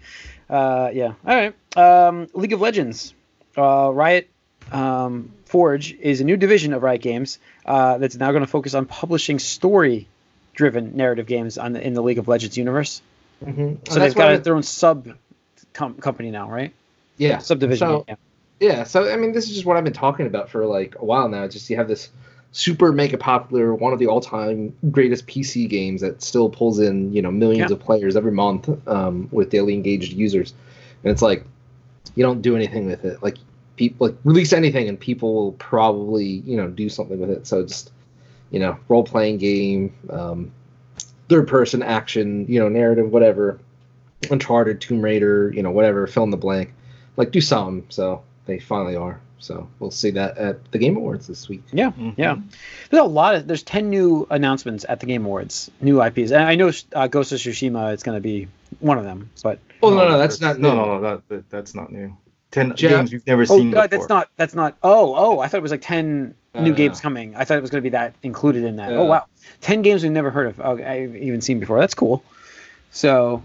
Uh, 0.50 0.90
yeah. 0.94 1.14
All 1.26 1.36
right. 1.36 1.56
Um, 1.78 2.28
League 2.34 2.54
of 2.54 2.62
Legends. 2.62 3.14
Uh, 3.58 3.90
Riot 3.94 4.30
um, 4.72 5.32
Forge 5.46 5.94
is 5.94 6.22
a 6.22 6.24
new 6.24 6.38
division 6.38 6.74
of 6.74 6.84
Riot 6.84 7.02
Games 7.02 7.40
uh, 7.66 7.98
that's 8.00 8.16
now 8.16 8.32
going 8.32 8.44
to 8.44 8.48
focus 8.50 8.74
on 8.74 8.86
publishing 8.86 9.40
story-driven 10.54 10.96
narrative 10.96 11.26
games 11.26 11.58
on 11.58 11.74
the, 11.74 11.86
in 11.86 11.94
the 11.94 12.02
League 12.02 12.18
of 12.20 12.28
Legends 12.28 12.58
universe. 12.58 13.02
Mhm. 13.44 13.78
So 13.90 14.00
they've 14.00 14.16
got 14.16 14.44
their 14.44 14.56
own 14.56 14.64
sub 14.64 15.10
com- 15.74 15.96
company 15.96 16.32
now, 16.32 16.50
right? 16.50 16.74
yeah 17.18 17.38
Subdivision. 17.40 17.88
So, 17.88 18.06
yeah. 18.08 18.16
Yeah, 18.60 18.84
so 18.86 19.12
I 19.12 19.18
mean, 19.18 19.34
this 19.34 19.48
is 19.50 19.54
just 19.54 19.66
what 19.66 19.76
I've 19.78 19.84
been 19.84 19.94
talking 19.94 20.26
about 20.26 20.50
for 20.50 20.66
like 20.66 20.96
a 21.00 21.06
while 21.06 21.28
now. 21.28 21.48
Just 21.48 21.70
you 21.70 21.76
have 21.76 21.88
this 21.88 22.10
super 22.54 22.92
mega 22.94 23.18
popular, 23.18 23.76
one 23.76 23.92
of 23.94 24.00
the 24.00 24.08
all-time 24.08 24.74
greatest 24.90 25.28
PC 25.28 25.68
games 25.68 26.02
that 26.02 26.22
still 26.22 26.50
pulls 26.50 26.80
in 26.80 27.12
you 27.14 27.22
know 27.22 27.32
millions 27.32 27.70
Yeah. 27.72 27.76
of 27.76 27.82
players 27.82 28.16
every 28.16 28.32
month 28.32 28.70
um, 28.88 29.28
with 29.32 29.50
daily 29.50 29.74
engaged 29.74 30.14
users, 30.14 30.54
and 31.04 31.12
it's 31.12 31.22
like 31.22 31.44
you 32.16 32.24
don't 32.24 32.42
do 32.42 32.56
anything 32.56 32.86
with 32.86 33.04
it. 33.04 33.22
Like 33.22 33.38
people 33.76 34.08
like 34.08 34.16
release 34.24 34.54
anything 34.54 34.88
and 34.88 34.98
people 35.00 35.34
will 35.34 35.52
probably 35.54 36.26
you 36.26 36.56
know 36.56 36.68
do 36.70 36.88
something 36.90 37.20
with 37.20 37.32
it. 37.32 37.46
So 37.46 37.66
just 37.66 37.92
you 38.54 38.60
know 38.60 38.78
role-playing 38.88 39.40
game, 39.40 39.94
um, 40.10 40.54
third-person 41.28 41.84
action, 41.84 42.46
you 42.48 42.60
know 42.60 42.70
narrative, 42.70 43.12
whatever. 43.12 43.60
Uncharted, 44.32 44.80
Tomb 44.80 45.02
Raider, 45.02 45.52
you 45.54 45.62
know 45.62 45.72
whatever, 45.72 46.08
fill 46.08 46.24
in 46.24 46.30
the 46.30 46.38
blank. 46.38 46.74
Like 47.18 47.32
do 47.32 47.42
something. 47.42 47.86
So 47.90 48.24
they 48.46 48.60
finally 48.60 48.96
are. 48.96 49.20
So 49.40 49.68
we'll 49.80 49.92
see 49.92 50.12
that 50.12 50.38
at 50.38 50.72
the 50.72 50.78
Game 50.78 50.96
Awards 50.96 51.28
this 51.28 51.50
week. 51.50 51.64
Mhm. 51.74 52.14
Yeah. 52.16 52.38
There's 52.90 53.04
a 53.04 53.06
lot 53.06 53.36
of 53.36 53.48
there's 53.48 53.64
ten 53.64 53.90
new 53.90 54.26
announcements 54.30 54.86
at 54.88 55.02
the 55.02 55.06
Game 55.06 55.26
Awards, 55.26 55.70
new 55.82 56.02
IPs, 56.02 56.32
and 56.32 56.44
I 56.46 56.56
know 56.56 56.72
uh, 56.94 57.08
Ghost 57.08 57.34
of 57.34 57.40
Tsushima 57.40 57.94
is 57.94 58.04
going 58.04 58.16
to 58.16 58.22
be 58.22 58.48
one 58.80 58.98
of 58.98 59.04
them, 59.04 59.30
but 59.44 59.60
Oh 59.82 59.90
no, 59.90 60.08
no, 60.08 60.18
that's 60.18 60.40
not 60.40 60.60
no, 60.60 60.74
no, 60.74 60.86
no, 60.86 61.02
that, 61.02 61.28
that, 61.28 61.50
that's 61.50 61.76
not 61.76 61.92
new. 61.92 62.16
Ten 62.52 62.74
Jeff- 62.76 62.92
games 62.92 63.12
you've 63.12 63.28
never 63.28 63.42
oh, 63.42 63.58
seen 63.58 63.72
before. 63.72 63.88
that's 63.90 64.08
not 64.08 64.30
that's 64.38 64.56
not. 64.56 64.78
Oh, 64.82 65.14
oh, 65.16 65.40
I 65.40 65.50
thought 65.50 65.58
it 65.58 65.64
was 65.64 65.72
like 65.72 65.82
ten 65.82 66.36
new 66.56 66.72
Uh, 66.72 66.76
games 66.76 67.00
coming. 67.02 67.36
I 67.36 67.46
thought 67.46 67.58
it 67.58 67.62
was 67.62 67.70
going 67.72 67.82
to 67.82 67.90
be 67.90 67.90
that 67.92 68.14
included 68.24 68.64
in 68.64 68.76
that. 68.78 68.92
Yeah. 68.92 68.98
Oh 68.98 69.06
wow, 69.06 69.26
ten 69.62 69.82
games 69.82 70.04
we've 70.04 70.12
never 70.12 70.32
heard 70.32 70.48
of. 70.48 70.60
Oh, 70.60 70.78
I've 70.78 71.16
even 71.16 71.42
seen 71.42 71.60
before. 71.60 71.80
That's 71.80 71.96
cool. 71.96 72.24
So, 72.92 73.42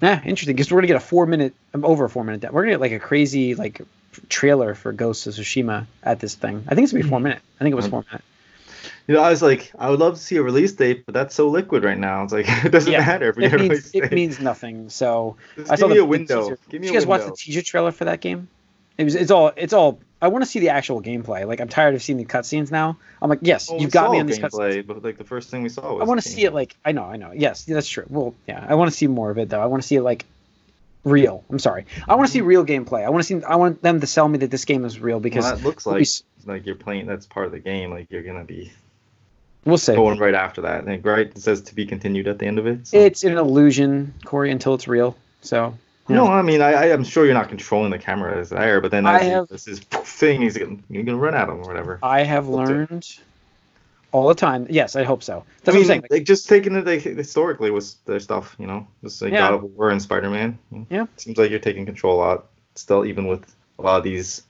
yeah, 0.00 0.20
interesting. 0.24 0.56
Because 0.56 0.70
we're 0.70 0.78
gonna 0.78 0.88
get 0.88 0.96
a 0.96 1.00
four 1.00 1.26
minute, 1.26 1.54
over 1.74 2.04
a 2.04 2.10
four 2.10 2.24
minute. 2.24 2.52
We're 2.52 2.62
gonna 2.62 2.72
get 2.74 2.80
like 2.80 2.92
a 2.92 2.98
crazy 2.98 3.54
like 3.54 3.82
trailer 4.28 4.74
for 4.74 4.92
Ghost 4.92 5.26
of 5.26 5.34
Tsushima 5.34 5.86
at 6.02 6.20
this 6.20 6.34
thing. 6.34 6.64
I 6.68 6.74
think 6.74 6.84
it's 6.84 6.92
gonna 6.92 7.04
be 7.04 7.08
four 7.10 7.20
minute. 7.20 7.42
I 7.60 7.64
think 7.64 7.72
it 7.72 7.76
was 7.76 7.86
four 7.86 8.04
minute. 8.10 8.24
You 9.06 9.14
know, 9.14 9.22
I 9.22 9.28
was 9.30 9.42
like, 9.42 9.70
I 9.78 9.90
would 9.90 10.00
love 10.00 10.14
to 10.14 10.20
see 10.20 10.36
a 10.36 10.42
release 10.42 10.72
date, 10.72 11.04
but 11.04 11.12
that's 11.12 11.34
so 11.34 11.48
liquid 11.48 11.84
right 11.84 11.98
now. 11.98 12.22
It's 12.24 12.32
like 12.32 12.46
it 12.64 12.70
doesn't 12.70 12.90
Yeah, 12.90 13.00
matter 13.00 13.28
if 13.28 13.36
we 13.36 13.44
It 13.44 13.50
get 13.50 13.60
a 13.60 13.62
means 13.62 13.70
release 13.70 13.90
it 13.94 14.12
means 14.12 14.40
nothing. 14.40 14.88
So 14.88 15.36
Just 15.56 15.70
I 15.70 15.76
give 15.76 15.80
saw 15.80 15.88
me 15.88 15.94
the 15.96 16.00
a 16.00 16.04
window. 16.06 16.42
Teaser. 16.42 16.58
Give 16.70 16.80
me 16.80 16.86
Did 16.86 16.90
a 16.90 16.92
you 16.94 17.00
guys 17.00 17.06
watch 17.06 17.24
the 17.24 17.32
teaser 17.32 17.62
trailer 17.62 17.92
for 17.92 18.06
that 18.06 18.20
game? 18.20 18.48
It 18.96 19.04
was. 19.04 19.14
It's 19.14 19.30
all. 19.30 19.52
It's 19.56 19.72
all. 19.72 19.98
I 20.24 20.28
want 20.28 20.42
to 20.42 20.50
see 20.50 20.58
the 20.58 20.70
actual 20.70 21.02
gameplay. 21.02 21.46
Like 21.46 21.60
I'm 21.60 21.68
tired 21.68 21.94
of 21.94 22.02
seeing 22.02 22.16
the 22.16 22.24
cutscenes 22.24 22.70
now. 22.70 22.96
I'm 23.20 23.28
like, 23.28 23.40
yes, 23.42 23.70
Well, 23.70 23.78
you've 23.78 23.90
got 23.90 24.10
me 24.10 24.20
on 24.20 24.26
these 24.26 24.38
cutscenes. 24.38 24.82
gameplay, 24.82 24.86
but 24.86 25.04
like 25.04 25.18
the 25.18 25.24
first 25.24 25.50
thing 25.50 25.62
we 25.62 25.68
saw 25.68 25.92
was. 25.92 26.00
I 26.00 26.04
want 26.04 26.22
to 26.22 26.28
see 26.28 26.44
it 26.44 26.54
like 26.54 26.74
I 26.84 26.92
know, 26.92 27.04
I 27.04 27.16
know. 27.16 27.32
Yes, 27.32 27.64
that's 27.66 27.88
true. 27.88 28.06
Well, 28.08 28.34
yeah, 28.48 28.64
I 28.66 28.74
want 28.74 28.90
to 28.90 28.96
see 28.96 29.06
more 29.06 29.30
of 29.30 29.36
it 29.36 29.50
though. 29.50 29.60
I 29.60 29.66
want 29.66 29.82
to 29.82 29.86
see 29.86 29.96
it 29.96 30.02
like 30.02 30.24
real. 31.04 31.44
I'm 31.50 31.58
sorry. 31.58 31.84
I 32.08 32.14
want 32.14 32.26
to 32.26 32.32
see 32.32 32.38
mm-hmm. 32.38 32.48
real 32.48 32.64
gameplay. 32.64 33.04
I 33.04 33.10
want 33.10 33.22
to 33.22 33.26
see. 33.26 33.44
I 33.44 33.56
want 33.56 33.82
them 33.82 34.00
to 34.00 34.06
sell 34.06 34.26
me 34.28 34.38
that 34.38 34.50
this 34.50 34.64
game 34.64 34.86
is 34.86 34.98
real 34.98 35.20
because 35.20 35.44
Well, 35.44 35.56
that 35.56 35.62
looks 35.62 35.84
like 35.84 36.00
s- 36.00 36.22
like 36.46 36.64
you're 36.64 36.74
playing. 36.74 37.06
That's 37.06 37.26
part 37.26 37.44
of 37.46 37.52
the 37.52 37.60
game. 37.60 37.90
Like 37.90 38.10
you're 38.10 38.22
gonna 38.22 38.44
be 38.44 38.72
we'll 39.66 39.76
see. 39.76 39.94
going 39.94 40.18
right 40.18 40.34
after 40.34 40.62
that. 40.62 40.84
and 40.84 41.04
right. 41.04 41.26
It 41.26 41.38
says 41.38 41.60
to 41.62 41.74
be 41.74 41.84
continued 41.84 42.28
at 42.28 42.38
the 42.38 42.46
end 42.46 42.58
of 42.58 42.66
it. 42.66 42.86
so- 42.86 42.96
It's 42.96 43.24
an 43.24 43.36
illusion, 43.36 44.14
Corey, 44.24 44.50
until 44.50 44.72
it's 44.74 44.88
real. 44.88 45.16
So 45.42 45.74
No, 46.08 46.26
I 46.26 46.42
mean, 46.42 46.60
I, 46.60 46.72
I 46.72 46.86
am 46.88 47.02
sure 47.02 47.24
you're 47.24 47.32
not 47.34 47.48
controlling 47.48 47.90
the 47.90 47.98
camera 47.98 48.38
as 48.38 48.50
there, 48.50 48.80
but 48.82 48.90
then 48.90 49.06
I 49.06 49.16
as 49.16 49.22
he- 49.22 49.28
have- 49.30 49.48
this 49.48 49.66
is 49.68 49.80
thing, 49.80 50.42
he's 50.42 50.56
gonna, 50.58 50.76
you're 50.90 51.02
gonna 51.02 51.16
run 51.18 51.34
at 51.34 51.48
him 51.48 51.56
or 51.60 51.62
whatever. 51.66 51.98
I 52.02 52.22
have 52.24 52.44
do 52.46 52.52
it. 52.52 52.56
learned 52.56 53.18
all 54.12 54.28
the 54.28 54.34
time. 54.34 54.66
Yes, 54.68 54.96
I 54.96 55.02
hope 55.02 55.22
so. 55.22 55.38
I 55.38 55.42
That's 55.64 55.74
mean, 55.74 55.74
what 55.74 55.80
I'm 55.80 55.86
saying. 55.86 56.02
like 56.10 56.24
just 56.24 56.48
taking 56.48 56.76
it 56.76 56.84
like, 56.86 57.00
historically 57.02 57.70
was 57.70 57.94
their 58.06 58.20
stuff, 58.20 58.54
you 58.58 58.66
know, 58.66 58.86
just 59.02 59.20
like 59.22 59.32
Yeah. 59.32 59.38
God 59.50 59.54
of 59.54 59.62
War 59.76 59.90
and 59.90 60.00
Spider 60.00 60.28
Man. 60.30 60.58
Yeah. 60.90 61.06
seems 61.16 61.38
like 61.38 61.50
you're 61.50 61.58
taking 61.58 61.86
control 61.86 62.16
a 62.16 62.20
lot 62.20 62.46
still, 62.74 63.04
even 63.06 63.26
with 63.26 63.52
a 63.78 63.82
lot 63.82 63.96
of 63.98 64.04
these, 64.04 64.42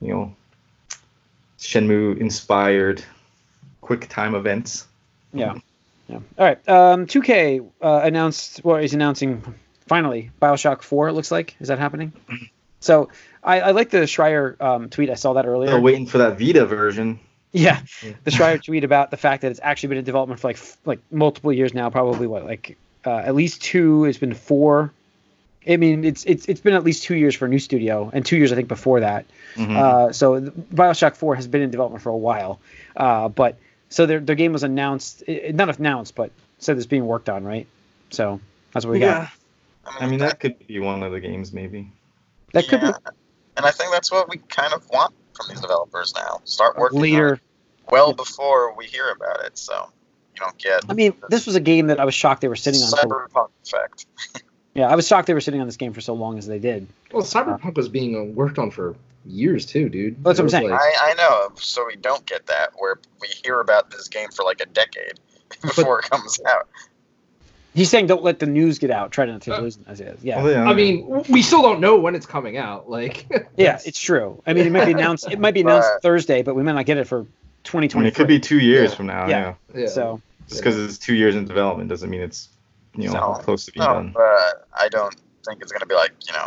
you 0.00 0.08
know, 0.08 0.34
Shenmue 1.58 2.18
inspired 2.18 3.04
quick 3.80 4.08
time 4.08 4.34
events. 4.34 4.86
Yeah. 5.32 5.54
Yeah. 6.08 6.16
All 6.38 6.46
right. 6.46 6.68
Um, 6.68 7.06
2K 7.06 7.66
uh, 7.82 8.00
announced, 8.04 8.62
well, 8.64 8.78
he's 8.78 8.94
announcing 8.94 9.42
finally 9.86 10.30
Bioshock 10.40 10.82
4, 10.82 11.08
it 11.08 11.12
looks 11.12 11.30
like. 11.30 11.56
Is 11.60 11.68
that 11.68 11.78
happening? 11.78 12.12
So 12.80 13.08
I, 13.42 13.60
I 13.60 13.70
like 13.70 13.90
the 13.90 13.98
Schreier 14.02 14.60
um, 14.60 14.90
tweet. 14.90 15.10
I 15.10 15.14
saw 15.14 15.34
that 15.34 15.46
earlier. 15.46 15.70
They're 15.70 15.80
waiting 15.80 16.06
for 16.06 16.18
that 16.18 16.38
Vita 16.38 16.66
version. 16.66 17.18
Yeah, 17.52 17.80
Yeah. 18.02 18.12
the 18.24 18.30
Schreier 18.30 18.62
tweet 18.62 18.84
about 18.84 19.10
the 19.10 19.16
fact 19.16 19.42
that 19.42 19.50
it's 19.52 19.60
actually 19.62 19.90
been 19.90 19.98
in 19.98 20.04
development 20.04 20.40
for 20.40 20.48
like 20.48 20.58
like 20.84 20.98
multiple 21.10 21.52
years 21.52 21.72
now. 21.72 21.88
Probably 21.88 22.26
what 22.26 22.44
like 22.44 22.76
uh, 23.06 23.10
at 23.18 23.34
least 23.34 23.62
two. 23.62 24.04
It's 24.06 24.18
been 24.18 24.34
four. 24.34 24.92
I 25.66 25.76
mean, 25.78 26.04
it's 26.04 26.24
it's 26.24 26.46
it's 26.46 26.60
been 26.60 26.74
at 26.74 26.82
least 26.84 27.04
two 27.04 27.14
years 27.14 27.34
for 27.36 27.46
a 27.46 27.48
new 27.48 27.58
studio, 27.60 28.10
and 28.12 28.26
two 28.26 28.36
years 28.36 28.50
I 28.52 28.56
think 28.56 28.68
before 28.68 29.00
that. 29.00 29.24
Mhm. 29.54 29.76
Uh, 29.76 30.12
so 30.12 30.40
Bioshock 30.40 31.14
Four 31.16 31.36
has 31.36 31.46
been 31.46 31.62
in 31.62 31.70
development 31.70 32.02
for 32.02 32.10
a 32.10 32.16
while, 32.16 32.58
uh, 32.96 33.28
but 33.28 33.56
so 33.88 34.04
their 34.04 34.18
their 34.20 34.34
game 34.36 34.52
was 34.52 34.64
announced, 34.64 35.22
not 35.28 35.78
announced, 35.78 36.16
but 36.16 36.32
said 36.58 36.76
it's 36.76 36.86
being 36.86 37.06
worked 37.06 37.28
on, 37.30 37.44
right? 37.44 37.66
So 38.10 38.40
that's 38.72 38.84
what 38.84 38.92
we 38.92 38.98
got. 38.98 39.30
I 39.86 40.06
mean, 40.06 40.18
that 40.20 40.40
could 40.40 40.66
be 40.66 40.78
one 40.80 41.02
of 41.02 41.12
the 41.12 41.20
games, 41.20 41.52
maybe. 41.52 41.92
That 42.52 42.68
could 42.68 42.82
yeah. 42.82 42.92
And 43.56 43.64
I 43.66 43.70
think 43.70 43.92
that's 43.92 44.10
what 44.10 44.28
we 44.28 44.38
kind 44.38 44.72
of 44.72 44.88
want 44.90 45.14
from 45.34 45.46
these 45.48 45.60
developers 45.60 46.14
now. 46.14 46.40
Start 46.44 46.76
be 46.76 46.80
working 46.80 46.98
on 46.98 47.02
later. 47.02 47.34
it 47.34 47.40
well 47.90 48.12
before 48.12 48.74
we 48.76 48.86
hear 48.86 49.10
about 49.10 49.44
it, 49.44 49.58
so 49.58 49.90
you 50.34 50.40
don't 50.40 50.58
get 50.58 50.82
I 50.88 50.94
mean, 50.94 51.14
this 51.28 51.46
was 51.46 51.54
a 51.54 51.60
game 51.60 51.88
that 51.88 52.00
I 52.00 52.04
was 52.04 52.14
shocked 52.14 52.40
they 52.40 52.48
were 52.48 52.56
sitting 52.56 52.82
on. 52.82 52.90
Cyberpunk 52.90 53.50
effect. 53.64 54.06
yeah, 54.74 54.88
I 54.88 54.96
was 54.96 55.06
shocked 55.06 55.26
they 55.26 55.34
were 55.34 55.40
sitting 55.40 55.60
on 55.60 55.66
this 55.66 55.76
game 55.76 55.92
for 55.92 56.00
so 56.00 56.14
long 56.14 56.38
as 56.38 56.46
they 56.46 56.58
did. 56.58 56.86
Well, 57.12 57.22
Cyberpunk 57.22 57.76
was 57.76 57.88
being 57.88 58.16
uh, 58.16 58.24
worked 58.32 58.58
on 58.58 58.70
for 58.70 58.96
years 59.26 59.66
too, 59.66 59.88
dude. 59.88 60.22
That's 60.24 60.38
what 60.38 60.44
I'm 60.44 60.48
saying. 60.50 60.70
like- 60.70 60.80
I, 60.80 61.10
I 61.10 61.14
know, 61.14 61.52
so 61.56 61.86
we 61.86 61.96
don't 61.96 62.24
get 62.26 62.46
that 62.46 62.72
where 62.76 62.98
we 63.20 63.28
hear 63.44 63.60
about 63.60 63.90
this 63.90 64.08
game 64.08 64.30
for 64.30 64.44
like 64.44 64.60
a 64.60 64.66
decade 64.66 65.20
before 65.62 66.00
it 66.00 66.10
comes 66.10 66.40
out. 66.48 66.68
He's 67.74 67.90
saying 67.90 68.06
don't 68.06 68.22
let 68.22 68.38
the 68.38 68.46
news 68.46 68.78
get 68.78 68.90
out. 68.90 69.10
Try 69.10 69.26
not 69.26 69.42
to 69.42 69.56
Uh, 69.56 69.60
lose. 69.60 69.78
As 69.88 70.00
it 70.00 70.06
is. 70.08 70.22
Yeah. 70.24 70.42
Well, 70.42 70.52
yeah, 70.52 70.64
I 70.64 70.74
mean, 70.74 71.24
we 71.28 71.42
still 71.42 71.60
don't 71.60 71.80
know 71.80 71.96
when 71.96 72.14
it's 72.14 72.24
coming 72.26 72.56
out. 72.56 72.88
Like, 72.88 73.26
Yeah, 73.56 73.80
it's 73.84 73.98
true. 73.98 74.40
I 74.46 74.52
mean, 74.52 74.66
it 74.66 74.70
might 74.70 74.84
be 74.86 74.92
announced. 74.92 75.30
It 75.30 75.40
might 75.40 75.54
be 75.54 75.62
announced 75.62 75.88
But- 75.94 76.02
Thursday, 76.02 76.42
but 76.42 76.54
we 76.54 76.62
might 76.62 76.74
not 76.74 76.86
get 76.86 76.98
it 76.98 77.06
for 77.08 77.22
I 77.22 77.26
2020. 77.64 78.08
it 78.08 78.14
could 78.14 78.28
be 78.28 78.38
two 78.38 78.60
years 78.60 78.90
Yeah. 78.90 78.96
from 78.96 79.06
now. 79.06 79.26
Yeah. 79.28 79.54
Yeah. 79.74 79.80
yeah. 79.80 79.86
So 79.88 80.20
Just 80.48 80.60
because 80.60 80.78
it's 80.78 80.98
two 80.98 81.14
years 81.14 81.34
in 81.34 81.46
development 81.46 81.88
doesn't 81.88 82.08
mean 82.10 82.20
it's, 82.20 82.48
you 82.94 83.08
know, 83.08 83.14
No. 83.14 83.32
close 83.42 83.64
to 83.66 83.72
being 83.72 83.84
No, 83.86 83.94
done. 83.94 84.10
but 84.14 84.66
I 84.72 84.88
don't 84.88 85.14
think 85.44 85.60
it's 85.60 85.72
gonna 85.72 85.86
be 85.86 85.94
like 85.96 86.12
you 86.28 86.32
know, 86.32 86.46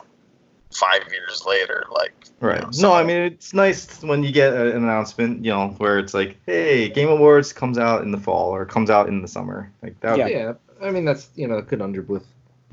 five 0.72 1.02
years 1.12 1.44
later. 1.46 1.84
Like 1.92 2.14
Right. 2.40 2.62
know, 2.62 2.70
No, 2.90 2.94
I 2.94 3.04
mean 3.04 3.18
it's 3.18 3.54
nice 3.54 4.02
when 4.04 4.24
you 4.24 4.32
get 4.32 4.54
an 4.54 4.68
announcement, 4.78 5.44
you 5.44 5.52
know, 5.52 5.70
where 5.80 5.98
it's 6.00 6.14
like, 6.14 6.38
"Hey, 6.46 6.88
Game 6.90 7.10
Awards 7.10 7.52
comes 7.52 7.78
out 7.78 8.04
in 8.04 8.12
the 8.12 8.18
fall 8.20 8.52
or 8.56 8.66
comes 8.66 8.90
out 8.92 9.08
in 9.10 9.22
the 9.24 9.28
summer." 9.28 9.72
Like 9.82 10.00
that. 10.02 10.18
Yeah. 10.18 10.28
yeah. 10.28 10.54
I 10.82 10.92
mean, 10.92 11.06
that's 11.06 11.30
you 11.36 11.48
know, 11.48 11.62
good 11.62 11.82
under 11.82 12.02
with 12.02 12.24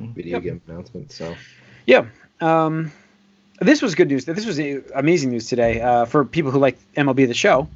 Mhm. 0.01 0.15
video 0.15 0.37
Yep. 0.39 0.43
game 0.43 0.61
announcements. 0.69 1.15
So 1.15 1.35
yeah. 1.87 2.07
Um, 2.41 2.91
this 3.61 3.81
was 3.81 3.95
good 3.95 4.09
news. 4.09 4.25
This 4.25 4.45
was 4.47 4.59
uh, 4.59 4.81
amazing 4.95 5.31
news 5.31 5.49
today 5.49 5.81
uh, 5.81 6.05
for 6.05 6.25
people 6.25 6.51
who 6.51 6.59
like 6.59 6.77
MLB 6.97 7.27
the 7.29 7.35
show. 7.35 7.69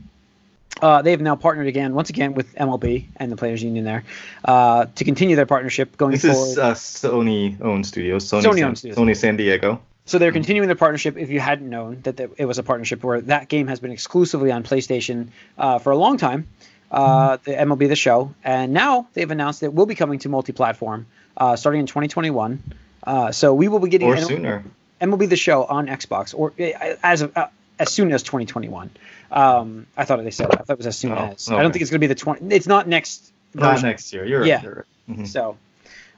Uh, 0.83 1.03
they 1.03 1.11
have 1.12 1.21
now 1.21 1.35
partnered 1.35 1.67
again, 1.67 1.95
once 1.95 2.09
again, 2.11 2.35
with 2.35 2.55
MLB 2.55 3.07
and 3.17 3.33
the 3.33 3.37
Players 3.37 3.62
Union 3.62 3.85
there 3.85 4.05
uh, 4.45 4.87
to 4.95 5.05
continue 5.05 5.35
their 5.35 5.47
partnership 5.47 5.97
going 5.97 6.12
This 6.12 6.23
forward. 6.23 6.51
is 6.53 6.59
uh, 6.59 6.75
Sony 6.75 7.61
owned 7.61 7.85
studios. 7.87 8.25
Sony, 8.25 8.43
Sony 8.43 8.55
San, 8.55 8.64
owned 8.64 8.79
studios. 8.79 8.97
Sony 8.99 9.17
San 9.17 9.37
Diego. 9.37 9.81
So 10.05 10.19
they're 10.19 10.33
continuing 10.33 10.69
their 10.69 10.77
partnership. 10.77 11.17
If 11.19 11.31
you 11.31 11.41
hadn't 11.41 11.69
known 11.69 12.01
that 12.05 12.19
it 12.21 12.45
was 12.47 12.59
a 12.59 12.62
partnership 12.62 13.03
where 13.05 13.21
that 13.23 13.49
game 13.49 13.67
has 13.67 13.79
been 13.81 13.91
exclusively 13.91 14.51
on 14.53 14.62
PlayStation 14.62 15.29
uh, 15.59 15.79
for 15.81 15.91
a 15.91 15.97
long 15.97 16.17
time, 16.17 16.47
uh, 16.90 17.37
the 17.44 17.53
MLB 17.53 17.88
The 17.88 17.96
Show, 17.96 18.35
and 18.44 18.72
now 18.72 19.07
they've 19.14 19.31
announced 19.31 19.62
it 19.62 19.72
will 19.74 19.87
be 19.87 19.94
coming 19.94 20.18
to 20.20 20.29
multi-platform 20.29 21.07
uh, 21.37 21.57
starting 21.57 21.81
in 21.81 21.87
2021. 21.87 22.62
Uh, 23.05 23.31
so 23.33 23.55
we 23.55 23.68
will 23.68 23.79
be 23.79 23.88
getting 23.88 24.09
Or 24.09 24.16
M- 24.16 24.24
sooner. 24.24 24.64
MLB 25.01 25.29
The 25.29 25.37
Show 25.37 25.64
on 25.64 25.87
Xbox, 25.87 26.35
or 26.37 26.53
uh, 26.59 26.94
as 27.03 27.22
of, 27.22 27.37
uh, 27.37 27.48
as 27.79 27.92
soon 27.92 28.12
as 28.12 28.22
2021. 28.22 28.90
Um, 29.31 29.87
I 29.96 30.05
thought 30.05 30.22
they 30.24 30.31
said 30.31 30.51
that. 30.51 30.61
I 30.61 30.64
thought 30.64 30.72
it 30.74 30.79
was 30.79 30.87
as 30.87 30.96
soon 30.98 31.12
Oh, 31.12 31.33
as. 31.37 31.51
I 31.51 31.62
don't 31.62 31.70
think 31.72 31.83
it's 31.83 31.90
going 31.90 32.01
to 32.01 32.05
be 32.05 32.09
the 32.09 32.14
20. 32.14 32.55
It's 32.55 32.66
not 32.66 32.88
next. 32.88 33.33
Not 33.55 33.74
version. 33.74 33.88
next 33.88 34.12
year. 34.12 34.24
You're 34.27 34.44
Yeah. 34.44 34.55
right. 34.57 34.64
You're 34.64 34.74
right. 35.09 35.18
Mhm. 35.20 35.27
So, 35.29 35.57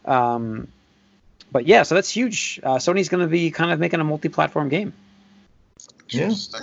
um, 0.04 0.68
but 1.52 1.66
yeah, 1.66 1.83
so 1.83 1.94
that's 1.96 2.11
huge. 2.11 2.61
Uh, 2.62 2.76
Sony's 2.76 3.09
going 3.09 3.20
to 3.22 3.30
be 3.30 3.50
kind 3.50 3.70
of 3.72 3.78
making 3.80 4.00
a 4.00 4.04
multi-platform 4.04 4.68
game. 4.68 4.92
Yeah. 6.09 6.30
stuff. 6.30 6.62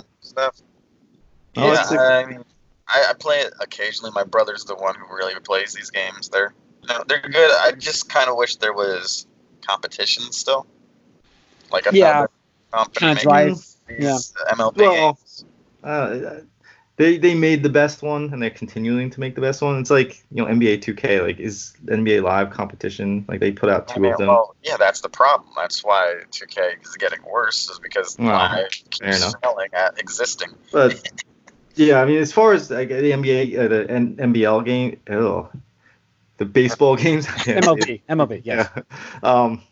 Oh, 1.56 1.66
Yeah, 1.66 1.74
that's 1.74 1.92
a- 1.92 1.98
I 1.98 2.26
mean, 2.26 2.44
I, 2.88 3.06
I 3.10 3.12
play 3.14 3.40
it 3.40 3.52
occasionally. 3.60 4.10
My 4.14 4.24
brother's 4.24 4.64
the 4.64 4.74
one 4.74 4.94
who 4.94 5.14
really 5.14 5.34
plays 5.40 5.74
these 5.74 5.90
games. 5.90 6.28
They're 6.28 6.54
no, 6.88 7.04
they're 7.06 7.20
good. 7.20 7.50
I 7.62 7.72
just 7.72 8.08
kind 8.08 8.30
of 8.30 8.36
wish 8.36 8.56
there 8.56 8.72
was 8.72 9.26
competition 9.66 10.32
still. 10.32 10.66
Like 11.70 11.86
another 11.86 11.98
Yeah, 11.98 12.26
company 12.72 13.00
Kind 13.00 13.18
of 13.18 13.24
making 13.24 13.24
drive. 13.24 13.66
these 13.88 14.34
MLB 14.50 14.76
Well, 14.76 15.18
games. 15.18 15.44
Uh, 15.84 16.40
they 16.96 17.16
they 17.18 17.34
made 17.34 17.62
the 17.62 17.68
best 17.68 18.02
one 18.02 18.32
and 18.32 18.42
they're 18.42 18.50
continuing 18.50 19.10
to 19.10 19.20
make 19.20 19.34
the 19.34 19.40
best 19.40 19.62
one. 19.62 19.78
It's 19.78 19.90
like 19.90 20.24
you 20.30 20.42
know 20.42 20.46
NBA 20.48 20.78
2K. 20.78 21.22
Like 21.22 21.38
is 21.38 21.74
NBA 21.86 22.22
Live 22.22 22.50
competition? 22.50 23.24
Like 23.28 23.40
they 23.40 23.52
put 23.52 23.70
out 23.70 23.86
I 23.88 23.94
two 23.94 24.00
mean, 24.00 24.12
of 24.12 24.18
them. 24.18 24.28
well, 24.28 24.56
yeah, 24.62 24.76
that's 24.76 25.00
the 25.00 25.08
problem. 25.08 25.50
That's 25.56 25.84
why 25.84 26.14
2K 26.32 26.82
is 26.84 26.96
getting 26.96 27.22
worse, 27.22 27.70
is 27.70 27.78
because 27.78 28.18
Well, 28.18 28.36
live 28.36 28.50
fair 28.50 28.68
keeps 28.70 29.34
failing 29.42 29.68
at 29.72 29.98
existing. 29.98 30.54
But 30.72 31.00
yeah, 31.78 32.00
I 32.00 32.04
mean, 32.04 32.18
as 32.18 32.32
far 32.32 32.52
as 32.52 32.70
like, 32.70 32.88
the 32.88 32.94
NBA, 33.12 33.58
uh, 33.58 33.68
the 33.68 33.90
N- 33.90 34.16
NBL 34.16 34.64
game, 34.64 35.00
oh, 35.10 35.48
the 36.36 36.44
baseball 36.44 36.96
games, 37.04 37.26
yeah, 37.46 37.60
MLB, 37.60 38.02
MLB, 38.08 38.42
yes. 38.44 38.68
Yeah. 38.76 38.82
Um, 39.22 39.62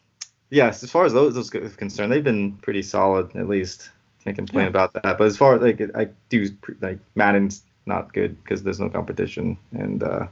yes, 0.50 0.82
as 0.82 0.90
far 0.90 1.04
as 1.04 1.12
those 1.12 1.34
those 1.34 1.54
are 1.54 1.68
concerned, 1.70 2.12
they've 2.12 2.24
been 2.24 2.52
pretty 2.58 2.82
solid 2.82 3.34
at 3.36 3.48
least. 3.48 3.90
Can't 4.24 4.36
complain 4.36 4.64
Yeah. 4.64 4.70
about 4.70 4.92
that. 4.94 5.18
But 5.18 5.22
as 5.26 5.36
far 5.36 5.54
as 5.56 5.62
like 5.62 5.80
I 5.94 6.08
do 6.30 6.48
like 6.80 6.98
Madden's 7.14 7.62
not 7.86 8.12
good 8.12 8.42
because 8.42 8.62
there's 8.62 8.80
no 8.80 8.88
competition, 8.88 9.56
and 9.72 10.02
uh, 10.02 10.26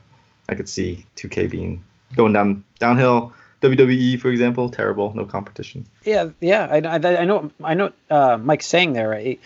I 0.49 0.55
could 0.57 0.69
see 0.69 1.05
2K 1.17 1.51
being 1.51 1.85
going 2.17 2.33
down 2.33 2.65
downhill. 2.79 3.33
WWE, 3.63 4.21
for 4.21 4.29
example, 4.31 4.69
terrible, 4.69 5.15
no 5.15 5.25
competition. 5.25 5.87
Yeah, 6.05 6.31
yeah. 6.41 6.67
I, 6.71 6.79
I, 6.81 7.21
I 7.23 7.25
know. 7.25 7.51
I 7.63 7.73
know. 7.75 7.93
Uh, 8.11 8.37
Mike's 8.37 8.67
saying 8.67 8.93
there. 8.93 9.09
Right? 9.09 9.41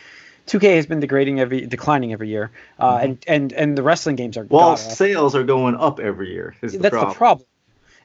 2K 0.49 0.77
has 0.77 0.87
been 0.87 1.01
degrading 1.01 1.39
every, 1.41 1.67
declining 1.67 2.13
every 2.13 2.29
year, 2.29 2.51
uh, 2.81 2.99
and 3.03 3.19
and 3.27 3.53
and 3.53 3.79
the 3.79 3.83
wrestling 3.83 4.17
games 4.17 4.37
are. 4.37 4.45
Well, 4.45 4.77
sales 4.77 5.35
are 5.35 5.45
going 5.45 5.77
up 5.77 6.01
every 6.01 6.33
year. 6.33 6.55
Is 6.63 6.73
the 6.73 6.79
that's 6.79 6.93
problem. 6.93 7.13
the 7.13 7.17
problem. 7.17 7.47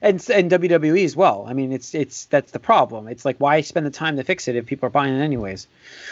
And 0.02 0.30
and 0.30 0.50
WWE 0.50 1.04
as 1.04 1.16
well. 1.16 1.46
I 1.48 1.54
mean, 1.54 1.72
it's 1.72 1.94
it's 1.94 2.26
that's 2.26 2.52
the 2.52 2.58
problem. 2.58 3.08
It's 3.08 3.24
like 3.24 3.38
why 3.38 3.62
spend 3.62 3.86
the 3.86 3.90
time 3.90 4.16
to 4.18 4.24
fix 4.24 4.48
it 4.48 4.56
if 4.56 4.66
people 4.66 4.86
are 4.86 4.90
buying 4.90 5.14
it 5.14 5.22
anyways. 5.22 5.66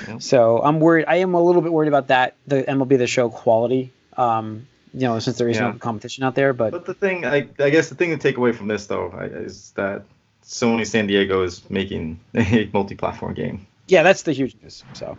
Yeah. 0.09 0.18
So 0.18 0.62
I'm 0.62 0.81
worried. 0.81 1.05
I 1.07 1.16
am 1.16 1.35
a 1.35 1.42
little 1.42 1.61
bit 1.61 1.73
worried 1.73 1.88
about 1.88 2.09
that. 2.09 2.35
The 2.47 2.62
MLB 2.62 2.97
the 2.97 3.07
Show 3.07 3.29
quality. 3.29 3.92
Um, 4.16 4.66
you 4.95 5.01
know, 5.01 5.18
since 5.18 5.37
there 5.38 5.49
is 5.49 5.57
Yeah. 5.57 5.73
no 5.73 5.79
competition 5.79 6.25
out 6.25 6.35
there, 6.35 6.53
but 6.55 6.71
But 6.71 6.85
the 6.87 6.95
thing, 6.95 7.25
I, 7.27 7.49
I 7.59 7.71
guess 7.71 7.88
the 7.88 7.95
thing 7.95 8.11
to 8.11 8.18
take 8.18 8.37
away 8.38 8.53
from 8.53 8.68
this 8.68 8.87
though 8.87 9.11
is 9.21 9.73
that 9.73 10.05
Sony 10.45 10.87
San 10.87 11.07
Diego 11.07 11.42
is 11.42 11.68
making 11.71 12.18
a 12.35 12.68
multi-platform 12.73 13.35
game. 13.35 13.66
yeah, 13.88 14.03
that's 14.03 14.23
the 14.23 14.33
huge 14.33 14.55
news. 14.62 14.85
So, 14.95 15.16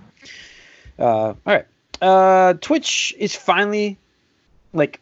uh, 0.99 1.03
all 1.03 1.35
right. 1.45 1.65
Uh, 2.01 2.53
Twitch 2.59 3.13
is 3.17 3.35
finally 3.35 3.97
like 4.73 4.99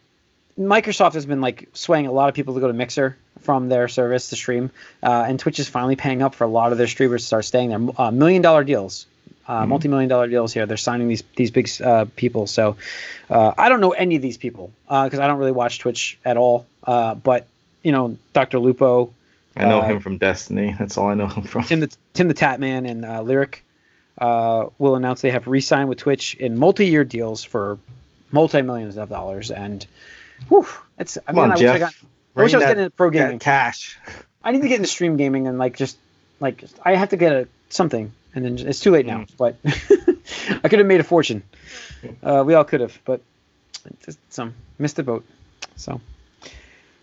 Microsoft 0.58 1.14
has 1.14 1.26
been 1.26 1.40
like 1.40 1.68
swaying 1.72 2.06
a 2.06 2.12
lot 2.12 2.28
of 2.28 2.34
people 2.34 2.54
to 2.54 2.60
go 2.60 2.66
to 2.68 2.72
Mixer 2.72 3.16
from 3.40 3.68
their 3.68 3.88
service 3.88 4.28
to 4.28 4.36
stream, 4.36 4.70
uh, 5.02 5.24
and 5.26 5.40
Twitch 5.40 5.58
is 5.58 5.68
finally 5.68 5.96
paying 5.96 6.22
up 6.22 6.34
for 6.34 6.44
a 6.44 6.48
lot 6.48 6.70
of 6.72 6.78
their 6.78 6.86
streamers 6.86 7.22
to 7.22 7.26
start 7.26 7.44
staying 7.44 7.70
there. 7.70 7.80
Uh, 7.98 8.10
million 8.12 8.40
dollar 8.42 8.62
deals, 8.62 9.06
uh, 9.48 9.62
Mhm. 9.64 9.68
multi-million 9.68 10.08
dollar 10.08 10.28
deals 10.28 10.52
here. 10.52 10.64
They're 10.66 10.76
signing 10.76 11.08
these 11.08 11.24
these 11.36 11.50
big 11.50 11.68
uh, 11.82 12.04
people. 12.14 12.46
So 12.46 12.76
uh, 13.30 13.52
I 13.58 13.68
don't 13.68 13.80
know 13.80 13.90
any 13.92 14.14
of 14.16 14.22
these 14.22 14.36
people 14.36 14.70
because 14.86 15.18
I 15.18 15.26
don't 15.26 15.38
really 15.38 15.52
watch 15.52 15.78
Twitch 15.80 16.18
at 16.24 16.36
all. 16.36 16.66
Uh, 16.84 17.14
but 17.16 17.46
you 17.82 17.90
know, 17.90 18.16
Dr. 18.32 18.60
Lupo, 18.60 19.10
I 19.56 19.64
know 19.64 19.80
Uh, 19.80 19.84
him 19.88 20.00
from 20.00 20.18
Destiny. 20.18 20.76
That's 20.78 20.96
all 20.96 21.08
I 21.08 21.14
know 21.14 21.26
him 21.26 21.42
from. 21.42 21.64
Tim 21.64 21.80
the 21.80 21.90
Tim 22.14 22.28
the 22.28 22.34
Tatman 22.34 22.88
and 22.88 23.04
uh, 23.04 23.20
Lirik 23.22 23.56
uh, 24.18 24.66
will 24.78 24.94
announce 24.96 25.20
they 25.22 25.30
have 25.30 25.46
re-signed 25.46 25.88
with 25.88 25.98
Twitch 25.98 26.34
in 26.34 26.58
multi-year 26.58 27.04
deals 27.04 27.42
for 27.44 27.78
multi-millions 28.30 28.96
of 28.96 29.08
dollars. 29.08 29.50
And 29.50 29.84
whew, 30.48 30.66
it's 30.98 31.18
I 31.26 31.32
mean, 31.32 31.40
on, 31.42 31.52
I 31.52 31.54
wish 31.54 31.64
I 31.64 31.78
got. 31.78 31.94
I 32.36 32.42
wish 32.42 32.54
I 32.54 32.56
was 32.58 32.62
Bring 32.64 32.68
getting 32.68 32.76
that- 32.76 32.82
into 32.84 32.90
pro 32.90 33.10
that 33.10 33.12
gaming. 33.18 33.38
cash. 33.38 33.98
I 34.44 34.50
need 34.52 34.62
to 34.62 34.68
get 34.68 34.76
into 34.76 34.88
stream 34.88 35.16
gaming 35.16 35.46
and 35.48 35.58
like 35.58 35.76
just 35.76 35.96
like 36.40 36.58
just- 36.58 36.78
I 36.84 36.94
have 36.96 37.10
to 37.10 37.16
get 37.16 37.32
a 37.32 37.48
something, 37.68 38.12
and 38.34 38.44
then 38.44 38.58
it's 38.66 38.80
too 38.80 38.90
late 38.90 39.06
now. 39.06 39.26
But 39.38 39.56
I 39.64 40.68
could 40.68 40.78
have 40.78 40.86
made 40.86 41.00
a 41.00 41.04
fortune. 41.04 41.42
Uh, 42.22 42.42
we 42.46 42.54
all 42.54 42.64
could 42.64 42.80
have, 42.80 42.98
but 43.04 43.20
just 44.04 44.18
some 44.32 44.54
missed 44.78 44.96
the 44.96 45.02
boat. 45.02 45.24
So, 45.76 46.00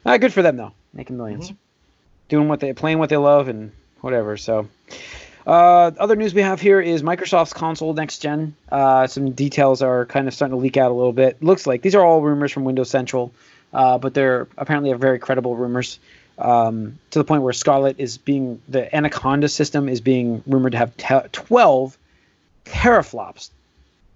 uh, 0.05 0.17
good 0.17 0.33
for 0.33 0.41
them 0.41 0.57
though, 0.57 0.73
making 0.93 1.17
1000000s 1.17 1.55
doing 2.27 2.47
what 2.47 2.59
they 2.59 2.73
playing 2.73 2.99
what 2.99 3.09
they 3.09 3.17
love 3.17 3.47
and 3.47 3.71
whatever. 4.01 4.35
So. 4.37 4.67
Uh, 5.49 5.89
other 5.97 6.15
news 6.15 6.31
we 6.31 6.43
have 6.43 6.61
here 6.61 6.79
is 6.79 7.01
Microsoft's 7.01 7.53
console 7.53 7.91
next 7.95 8.19
gen. 8.19 8.53
Uh, 8.71 9.07
some 9.07 9.31
details 9.31 9.81
are 9.81 10.05
kind 10.05 10.27
of 10.27 10.33
starting 10.35 10.55
to 10.55 10.61
leak 10.61 10.77
out 10.77 10.91
a 10.91 10.93
little 10.93 11.11
bit. 11.11 11.41
Looks 11.41 11.65
like 11.65 11.81
these 11.81 11.95
are 11.95 12.05
all 12.05 12.21
rumors 12.21 12.51
from 12.51 12.65
Windows 12.65 12.91
Central, 12.91 13.33
uh, 13.73 13.97
but 13.97 14.13
they're 14.13 14.47
apparently 14.59 14.91
are 14.91 14.97
very 14.97 15.17
credible 15.17 15.55
rumors. 15.55 15.97
Um, 16.37 16.99
to 17.09 17.17
the 17.17 17.25
point 17.25 17.41
where 17.41 17.51
Scarlett 17.51 17.95
is 17.97 18.19
being 18.19 18.61
the 18.69 18.95
Anaconda 18.95 19.49
system 19.49 19.89
is 19.89 20.01
being 20.01 20.43
rumored 20.45 20.73
to 20.73 20.77
have 20.77 20.95
te- 20.97 21.29
12 21.31 21.97
teraflops 22.65 23.49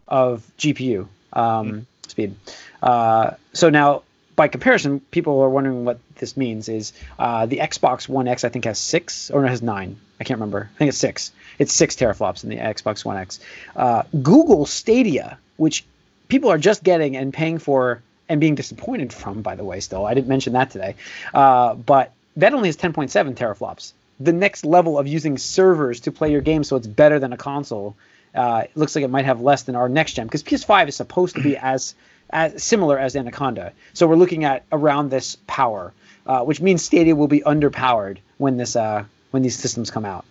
of 0.08 0.46
GPU 0.60 1.08
um, 1.34 1.88
speed. 2.08 2.36
Uh, 2.84 3.32
so 3.54 3.72
now, 3.72 4.04
by 4.36 4.50
comparison, 4.50 5.00
people 5.00 5.42
are 5.42 5.50
wondering 5.50 5.84
what 5.84 5.98
this 6.18 6.38
means. 6.38 6.70
Is 6.70 6.94
uh, 7.18 7.48
the 7.48 7.58
Xbox 7.58 8.08
One 8.08 8.28
X 8.28 8.44
I 8.44 8.50
think 8.50 8.66
has 8.66 8.78
six 8.78 9.32
or 9.32 9.42
no, 9.42 9.48
has 9.48 9.64
nine? 9.64 9.98
I 10.24 10.26
can't 10.26 10.40
remember. 10.40 10.70
I 10.74 10.78
think 10.78 10.88
it's 10.88 10.98
six. 10.98 11.34
It's 11.60 11.74
six 11.74 11.98
teraflops 11.98 12.46
in 12.46 12.50
the 12.50 12.56
Xbox 12.56 13.04
One 13.04 13.18
X. 13.18 13.42
Uh, 13.76 14.04
Google 14.22 14.66
Stadia, 14.66 15.38
which 15.58 15.84
people 16.30 16.50
are 16.50 16.58
just 16.58 16.82
getting 16.82 17.18
and 17.18 17.34
paying 17.34 17.58
for 17.58 18.02
and 18.30 18.40
being 18.40 18.56
disappointed 18.56 19.12
from, 19.12 19.42
by 19.42 19.56
the 19.56 19.66
way. 19.66 19.82
Still, 19.82 20.06
I 20.06 20.14
didn't 20.14 20.30
mention 20.30 20.54
that 20.54 20.72
today, 20.72 20.96
uh, 21.34 21.74
but 21.74 22.14
that 22.38 22.54
only 22.54 22.70
has 22.70 22.78
10.7 22.78 23.36
teraflops. 23.36 23.92
The 24.22 24.32
next 24.32 24.64
level 24.64 24.98
of 24.98 25.08
using 25.08 25.38
servers 25.38 26.00
to 26.02 26.12
play 26.14 26.32
your 26.32 26.40
game, 26.40 26.64
so 26.64 26.78
it's 26.78 26.88
better 26.88 27.20
than 27.20 27.34
a 27.34 27.38
console. 27.38 27.94
Uh, 28.34 28.62
it 28.64 28.72
looks 28.78 28.96
like 28.96 29.04
it 29.04 29.10
might 29.10 29.26
have 29.26 29.42
less 29.42 29.64
than 29.64 29.76
our 29.76 29.90
next 29.90 30.14
gen 30.14 30.28
because 30.28 30.42
PS5 30.42 30.88
is 30.88 30.96
supposed 30.96 31.36
to 31.36 31.44
be 31.44 31.58
as 31.74 31.96
as 32.30 32.64
similar 32.64 32.98
as 32.98 33.18
Anaconda. 33.18 33.74
So 33.92 34.08
we're 34.08 34.16
looking 34.16 34.46
at 34.46 34.64
around 34.72 35.10
this 35.10 35.36
power, 35.48 35.92
uh, 36.26 36.46
which 36.46 36.62
means 36.62 36.82
Stadia 36.82 37.14
will 37.14 37.28
be 37.28 37.42
underpowered 37.42 38.20
when 38.38 38.56
this 38.56 38.78
uh, 38.78 39.04
when 39.34 39.42
these 39.42 39.58
systems 39.58 39.90
come 39.90 40.06
out. 40.06 40.26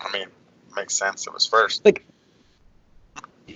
I 0.00 0.10
mean, 0.10 0.28
makes 0.74 0.96
sense. 0.96 1.26
It 1.26 1.34
was 1.34 1.44
first. 1.44 1.84
Like, 1.84 2.02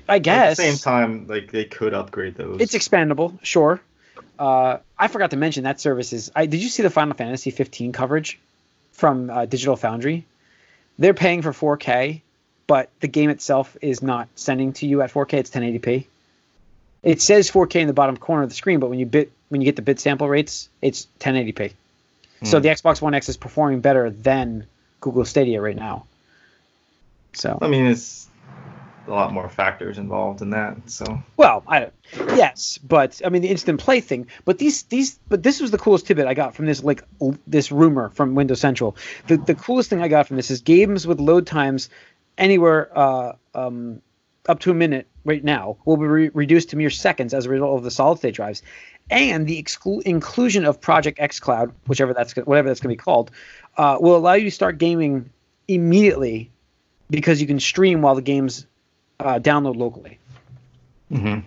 I 0.06 0.18
guess 0.18 0.58
At 0.60 0.62
the 0.62 0.72
same 0.72 0.78
time, 0.78 1.26
like 1.26 1.50
they 1.50 1.64
could 1.64 1.94
upgrade 1.94 2.34
those. 2.34 2.60
it's 2.60 2.74
expandable, 2.74 3.38
sure. 3.42 3.80
Uh, 4.38 4.78
I 4.98 5.08
forgot 5.08 5.30
to 5.30 5.38
mention 5.38 5.64
that 5.64 5.80
service 5.80 6.12
is. 6.12 6.30
I 6.36 6.44
did 6.44 6.62
you 6.62 6.68
see 6.68 6.82
the 6.82 6.90
Final 6.90 7.14
Fantasy 7.14 7.50
15 7.50 7.92
coverage 7.92 8.38
from 8.92 9.30
uh, 9.30 9.46
Digital 9.46 9.76
Foundry? 9.76 10.26
They're 10.98 11.14
paying 11.14 11.40
for 11.40 11.52
4K, 11.52 12.20
but 12.66 12.90
the 13.00 13.08
game 13.08 13.30
itself 13.30 13.74
is 13.80 14.02
not 14.02 14.28
sending 14.34 14.74
to 14.74 14.86
you 14.86 15.00
at 15.00 15.10
4K. 15.10 15.34
It's 15.34 15.50
1080p. 15.50 16.04
It 17.02 17.22
says 17.22 17.50
4K 17.50 17.76
in 17.76 17.86
the 17.86 17.94
bottom 17.94 18.18
corner 18.18 18.42
of 18.42 18.50
the 18.50 18.54
screen, 18.54 18.80
but 18.80 18.90
when 18.90 18.98
you 18.98 19.06
bit 19.06 19.32
when 19.48 19.62
you 19.62 19.64
get 19.64 19.76
the 19.76 19.82
bit 19.82 19.98
sample 19.98 20.28
rates, 20.28 20.68
it's 20.82 21.06
1080p. 21.20 21.72
So 22.44 22.58
Hmm. 22.58 22.62
the 22.62 22.68
Xbox 22.70 23.00
One 23.00 23.14
X 23.14 23.28
is 23.28 23.36
performing 23.36 23.80
better 23.80 24.10
than 24.10 24.66
Google 25.00 25.24
Stadia 25.24 25.60
right 25.60 25.76
now. 25.76 26.06
So 27.34 27.58
I 27.60 27.68
mean, 27.68 27.86
it's 27.86 28.28
a 29.06 29.10
lot 29.10 29.32
more 29.32 29.48
factors 29.48 29.98
involved 29.98 30.42
in 30.42 30.50
that. 30.50 30.76
So 30.86 31.22
Well, 31.36 31.62
I 31.66 31.90
yes, 32.36 32.78
but 32.78 33.20
I 33.24 33.28
mean 33.28 33.42
the 33.42 33.48
instant 33.48 33.80
play 33.80 34.00
thing. 34.00 34.26
But 34.44 34.58
these 34.58 34.82
these 34.84 35.18
but 35.28 35.42
this 35.42 35.60
was 35.60 35.70
the 35.70 35.78
coolest 35.78 36.06
tidbit 36.06 36.26
I 36.26 36.34
got 36.34 36.54
from 36.54 36.66
this 36.66 36.82
like 36.82 37.02
this 37.46 37.72
rumor 37.72 38.10
from 38.10 38.34
Windows 38.34 38.60
Central. 38.60 38.96
The 39.28 39.36
the 39.38 39.54
coolest 39.54 39.90
thing 39.90 40.02
I 40.02 40.08
got 40.08 40.26
from 40.28 40.36
this 40.36 40.50
is 40.50 40.60
games 40.60 41.06
with 41.06 41.20
load 41.20 41.46
times 41.46 41.88
anywhere 42.38 42.90
uh, 42.96 43.32
um, 43.54 44.02
up 44.48 44.60
to 44.60 44.70
a 44.70 44.74
minute 44.74 45.06
right 45.24 45.42
now 45.44 45.76
will 45.84 45.96
be 45.96 46.06
re- 46.06 46.30
reduced 46.34 46.70
to 46.70 46.76
mere 46.76 46.90
seconds 46.90 47.32
as 47.34 47.46
a 47.46 47.48
result 47.48 47.78
of 47.78 47.84
the 47.84 47.90
solid 47.90 48.18
state 48.18 48.34
drives, 48.34 48.62
and 49.10 49.46
the 49.46 49.62
exclu- 49.62 50.02
inclusion 50.02 50.64
of 50.64 50.80
Project 50.80 51.18
xCloud, 51.18 51.72
whichever 51.86 52.14
that's 52.14 52.34
whatever 52.34 52.68
that's 52.68 52.80
going 52.80 52.94
to 52.94 52.96
be 52.96 53.02
called, 53.02 53.30
uh, 53.76 53.98
will 54.00 54.16
allow 54.16 54.34
you 54.34 54.44
to 54.44 54.50
start 54.50 54.78
gaming 54.78 55.30
immediately 55.68 56.50
because 57.10 57.40
you 57.40 57.46
can 57.46 57.60
stream 57.60 58.02
while 58.02 58.14
the 58.14 58.22
games 58.22 58.66
uh, 59.20 59.38
download 59.38 59.76
locally. 59.76 60.18
hmm 61.10 61.40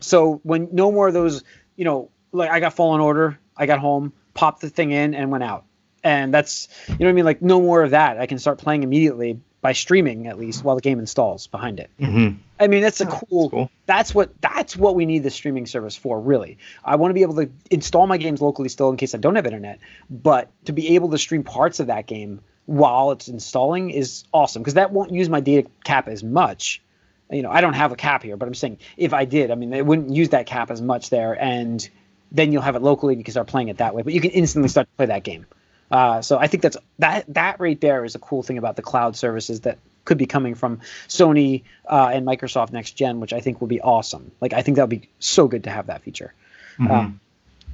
So 0.00 0.40
when 0.42 0.68
no 0.72 0.92
more 0.92 1.08
of 1.08 1.14
those, 1.14 1.42
you 1.76 1.84
know, 1.84 2.10
like 2.32 2.50
I 2.50 2.60
got 2.60 2.74
Fallen 2.74 3.00
Order, 3.00 3.38
I 3.56 3.66
got 3.66 3.78
home, 3.78 4.12
popped 4.34 4.60
the 4.60 4.70
thing 4.70 4.92
in, 4.92 5.14
and 5.14 5.30
went 5.30 5.44
out, 5.44 5.64
and 6.04 6.32
that's 6.32 6.68
you 6.88 6.94
know 6.98 7.06
what 7.06 7.10
I 7.10 7.12
mean. 7.12 7.24
Like 7.24 7.42
no 7.42 7.60
more 7.60 7.82
of 7.82 7.90
that. 7.90 8.18
I 8.18 8.26
can 8.26 8.38
start 8.38 8.58
playing 8.58 8.82
immediately 8.82 9.40
by 9.60 9.72
streaming 9.72 10.26
at 10.26 10.38
least 10.38 10.64
while 10.64 10.76
the 10.76 10.82
game 10.82 10.98
installs 10.98 11.46
behind 11.46 11.80
it. 11.80 11.90
hmm 11.98 12.28
I 12.60 12.66
mean 12.66 12.82
that's 12.82 13.00
a 13.00 13.04
Yeah, 13.04 13.20
cool. 13.28 13.42
that's 13.42 13.50
cool. 13.50 13.70
That's 13.86 14.14
what 14.14 14.40
that's 14.40 14.76
what 14.76 14.94
we 14.94 15.06
need 15.06 15.22
the 15.22 15.30
streaming 15.30 15.66
service 15.66 15.96
for. 15.96 16.20
Really, 16.20 16.58
I 16.84 16.96
want 16.96 17.10
to 17.10 17.14
be 17.14 17.22
able 17.22 17.36
to 17.36 17.50
install 17.70 18.06
my 18.06 18.16
games 18.18 18.40
locally 18.40 18.68
still 18.68 18.90
in 18.90 18.96
case 18.96 19.14
I 19.14 19.18
don't 19.18 19.36
have 19.36 19.46
internet, 19.46 19.78
but 20.10 20.50
to 20.64 20.72
be 20.72 20.94
able 20.96 21.10
to 21.10 21.18
stream 21.18 21.44
parts 21.44 21.80
of 21.80 21.86
that 21.86 22.06
game 22.06 22.40
while 22.66 23.12
it's 23.12 23.28
installing 23.28 23.90
is 23.90 24.24
awesome 24.32 24.62
because 24.62 24.74
that 24.74 24.92
won't 24.92 25.12
use 25.12 25.28
my 25.28 25.40
data 25.40 25.68
cap 25.84 26.08
as 26.08 26.22
much 26.22 26.82
you 27.30 27.42
know, 27.42 27.50
I 27.50 27.60
don't 27.60 27.74
have 27.74 27.92
a 27.92 27.96
cap 27.96 28.22
here, 28.22 28.36
but 28.36 28.46
I'm 28.46 28.54
saying 28.54 28.78
if 28.96 29.12
I 29.12 29.24
did, 29.24 29.50
I 29.50 29.54
mean, 29.54 29.72
it 29.72 29.84
wouldn't 29.84 30.14
use 30.14 30.30
that 30.30 30.46
cap 30.46 30.70
as 30.70 30.80
much 30.80 31.10
there, 31.10 31.38
and 31.38 31.86
then 32.32 32.52
you'll 32.52 32.62
have 32.62 32.76
it 32.76 32.82
locally 32.82 33.12
and 33.14 33.20
you 33.20 33.24
can 33.24 33.32
start 33.32 33.46
playing 33.46 33.68
it 33.68 33.78
that 33.78 33.94
way. 33.94 34.02
But 34.02 34.12
you 34.12 34.20
can 34.20 34.30
instantly 34.30 34.68
start 34.68 34.86
to 34.86 34.96
play 34.96 35.06
that 35.06 35.24
game. 35.24 35.46
Uh, 35.90 36.20
so 36.22 36.38
I 36.38 36.46
think 36.46 36.62
that's 36.62 36.76
that 36.98 37.24
that 37.28 37.60
right 37.60 37.80
there 37.80 38.04
is 38.04 38.14
a 38.14 38.18
cool 38.18 38.42
thing 38.42 38.58
about 38.58 38.76
the 38.76 38.82
cloud 38.82 39.16
services 39.16 39.60
that 39.60 39.78
could 40.04 40.18
be 40.18 40.26
coming 40.26 40.54
from 40.54 40.80
Sony 41.08 41.62
uh, 41.86 42.10
and 42.12 42.26
Microsoft 42.26 42.72
next 42.72 42.92
gen, 42.92 43.20
which 43.20 43.32
I 43.32 43.40
think 43.40 43.60
will 43.60 43.68
be 43.68 43.80
awesome. 43.80 44.30
Like 44.40 44.52
I 44.52 44.62
think 44.62 44.76
that 44.76 44.82
would 44.82 45.00
be 45.00 45.08
so 45.18 45.48
good 45.48 45.64
to 45.64 45.70
have 45.70 45.86
that 45.86 46.02
feature. 46.02 46.32
Mhm. 46.78 46.90
Um, 46.90 47.20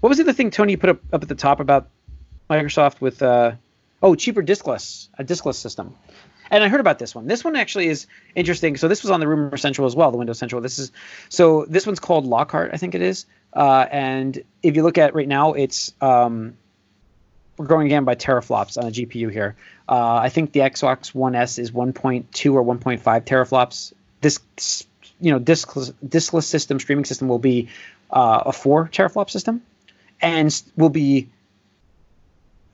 what 0.01 0.09
was 0.09 0.19
the 0.19 0.25
other 0.25 0.33
thing 0.33 0.51
Tony 0.51 0.77
put 0.77 0.91
up, 0.91 0.99
up 1.13 1.23
at 1.23 1.29
the 1.29 1.35
top 1.35 1.61
about 1.61 1.89
Microsoft 2.51 3.01
with 3.01 3.23
uh, 3.23 3.53
oh 4.03 4.15
cheaper 4.15 4.43
diskless 4.43 5.09
a 5.19 5.25
diskless 5.25 5.55
system? 5.55 5.95
And 6.51 6.63
I 6.63 6.69
heard 6.69 6.81
about 6.81 6.99
this 6.99 7.15
one. 7.15 7.27
This 7.27 7.43
one 7.43 7.57
actually 7.57 7.89
is 7.89 8.07
interesting. 8.35 8.77
So 8.77 8.87
this 8.87 9.03
was 9.03 9.11
on 9.11 9.21
the 9.21 9.27
Rumor 9.27 9.57
Central 9.57 9.87
as 9.87 9.97
well, 9.97 10.11
the 10.11 10.19
Windows 10.19 10.39
Central. 10.39 10.61
This 10.61 10.79
is 10.79 10.93
so 11.29 11.65
this 11.69 11.87
one's 11.87 12.01
called 12.01 12.27
Lockhart, 12.27 12.71
I 12.73 12.77
think 12.77 12.95
it 12.95 13.01
is. 13.01 13.27
Uh, 13.55 13.87
and 13.91 14.43
if 14.63 14.77
you 14.77 14.83
look 14.83 14.99
at 14.99 15.15
right 15.15 15.29
now, 15.29 15.53
it's 15.55 15.93
um, 16.01 16.57
we're 17.57 17.67
going 17.67 17.87
again 17.87 18.05
by 18.05 18.15
teraflops 18.15 18.79
on 18.79 18.89
a 18.89 18.91
GPU 18.91 19.31
here. 19.31 19.57
Uh, 19.89 20.17
I 20.17 20.29
think 20.29 20.53
the 20.53 20.61
Xbox 20.61 21.15
One 21.15 21.35
S 21.35 21.59
is 21.59 21.71
1.2 21.71 22.55
or 22.55 22.65
1.5 22.65 23.01
teraflops. 23.25 23.93
This 24.21 24.41
you 25.21 25.31
know 25.31 25.41
diskless, 25.41 25.93
diskless 26.07 26.45
system 26.45 26.81
streaming 26.81 27.05
system 27.05 27.29
will 27.29 27.39
be 27.39 27.69
uh, 28.11 28.43
a 28.47 28.53
four 28.53 28.89
teraflop 28.89 29.31
system, 29.31 29.63
and 30.21 30.63
will 30.77 30.89
be 30.89 31.29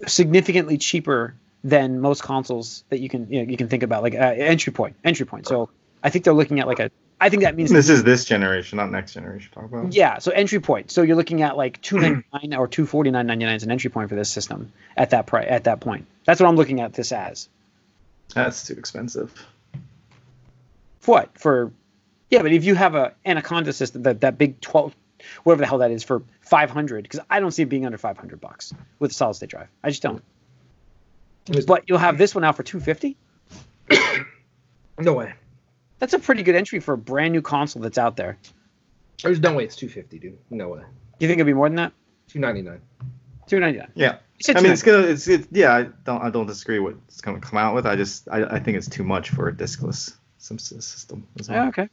significantly 0.06 0.78
cheaper 0.78 1.34
than 1.62 2.00
most 2.00 2.22
consoles 2.22 2.84
that 2.88 3.00
you 3.00 3.08
can 3.08 3.30
you, 3.30 3.42
know, 3.42 3.50
you 3.50 3.56
can 3.56 3.68
think 3.68 3.82
about, 3.82 4.02
like 4.02 4.14
uh, 4.14 4.18
entry 4.18 4.72
point 4.72 4.96
entry 5.04 5.26
point. 5.26 5.46
So 5.46 5.70
I 6.02 6.10
think 6.10 6.24
they're 6.24 6.34
looking 6.34 6.60
at 6.60 6.66
like 6.66 6.80
a. 6.80 6.90
I 7.22 7.28
think 7.28 7.42
that 7.42 7.54
means 7.54 7.70
This 7.70 7.90
is 7.90 8.02
this 8.02 8.24
generation, 8.24 8.78
not 8.78 8.90
next 8.90 9.12
generation. 9.12 9.50
Talk 9.52 9.64
about. 9.64 9.92
yeah, 9.92 10.18
so 10.18 10.30
entry 10.30 10.58
point. 10.60 10.90
So 10.90 11.02
you're 11.02 11.16
looking 11.16 11.42
at 11.42 11.56
like 11.56 11.80
two 11.82 11.98
ninety 12.00 12.24
nine 12.32 12.54
or 12.54 12.66
two 12.66 12.86
forty 12.86 13.10
nine 13.10 13.26
ninety 13.26 13.44
nine 13.44 13.56
is 13.56 13.62
an 13.62 13.70
entry 13.70 13.90
point 13.90 14.08
for 14.08 14.14
this 14.14 14.30
system 14.30 14.72
at 14.96 15.10
that 15.10 15.26
price 15.26 15.46
at 15.48 15.64
that 15.64 15.80
point. 15.80 16.06
That's 16.24 16.40
what 16.40 16.48
I'm 16.48 16.56
looking 16.56 16.80
at 16.80 16.94
this 16.94 17.12
as. 17.12 17.48
That's 18.34 18.66
too 18.66 18.74
expensive. 18.74 19.32
For 21.00 21.10
what? 21.12 21.38
For 21.38 21.72
yeah, 22.30 22.42
but 22.42 22.52
if 22.52 22.64
you 22.64 22.74
have 22.74 22.94
a 22.94 23.12
Anaconda 23.26 23.72
system, 23.72 24.02
that 24.04 24.20
that 24.22 24.38
big 24.38 24.60
twelve, 24.60 24.94
whatever 25.42 25.60
the 25.60 25.66
hell 25.66 25.78
that 25.78 25.90
is, 25.90 26.02
for 26.04 26.22
five 26.40 26.70
hundred, 26.70 27.02
because 27.02 27.20
I 27.28 27.40
don't 27.40 27.50
see 27.50 27.62
it 27.64 27.68
being 27.68 27.84
under 27.84 27.98
five 27.98 28.16
hundred 28.16 28.40
bucks 28.40 28.72
with 28.98 29.10
a 29.10 29.14
solid 29.14 29.34
state 29.34 29.50
drive. 29.50 29.68
I 29.84 29.90
just 29.90 30.02
don't. 30.02 30.22
But 31.66 31.84
you'll 31.88 31.98
have 31.98 32.16
this 32.16 32.34
one 32.34 32.44
out 32.44 32.56
for 32.56 32.62
two 32.62 32.80
fifty. 32.80 33.16
No 34.98 35.14
way. 35.14 35.32
That's 36.00 36.14
a 36.14 36.18
pretty 36.18 36.42
good 36.42 36.56
entry 36.56 36.80
for 36.80 36.94
a 36.94 36.98
brand 36.98 37.32
new 37.32 37.42
console 37.42 37.82
that's 37.82 37.98
out 37.98 38.16
there. 38.16 38.38
There's 39.22 39.38
no 39.38 39.52
way 39.52 39.64
it's 39.64 39.76
250, 39.76 40.18
dude. 40.18 40.38
No 40.50 40.70
way. 40.70 40.82
You 41.20 41.28
think 41.28 41.36
it'd 41.38 41.46
be 41.46 41.52
more 41.52 41.68
than 41.68 41.76
that? 41.76 41.92
299. 42.28 42.80
Two 43.50 43.58
ninety 43.58 43.80
nine. 43.80 43.90
Yeah. 43.96 44.18
I 44.54 44.60
mean, 44.60 44.70
it's 44.70 44.84
gonna. 44.84 44.98
It's 45.08 45.26
it, 45.26 45.48
yeah. 45.50 45.74
I 45.74 45.82
don't. 46.04 46.22
I 46.22 46.30
don't 46.30 46.46
disagree 46.46 46.78
with 46.78 46.96
it's 47.08 47.20
gonna 47.20 47.40
come 47.40 47.58
out 47.58 47.74
with. 47.74 47.84
I 47.84 47.96
just. 47.96 48.28
I, 48.30 48.44
I 48.44 48.60
think 48.60 48.76
it's 48.76 48.88
too 48.88 49.02
much 49.02 49.30
for 49.30 49.48
a 49.48 49.52
discless 49.52 50.14
sym- 50.38 50.60
system. 50.60 51.26
As 51.38 51.48
well. 51.48 51.64
Yeah, 51.64 51.68
okay. 51.68 51.88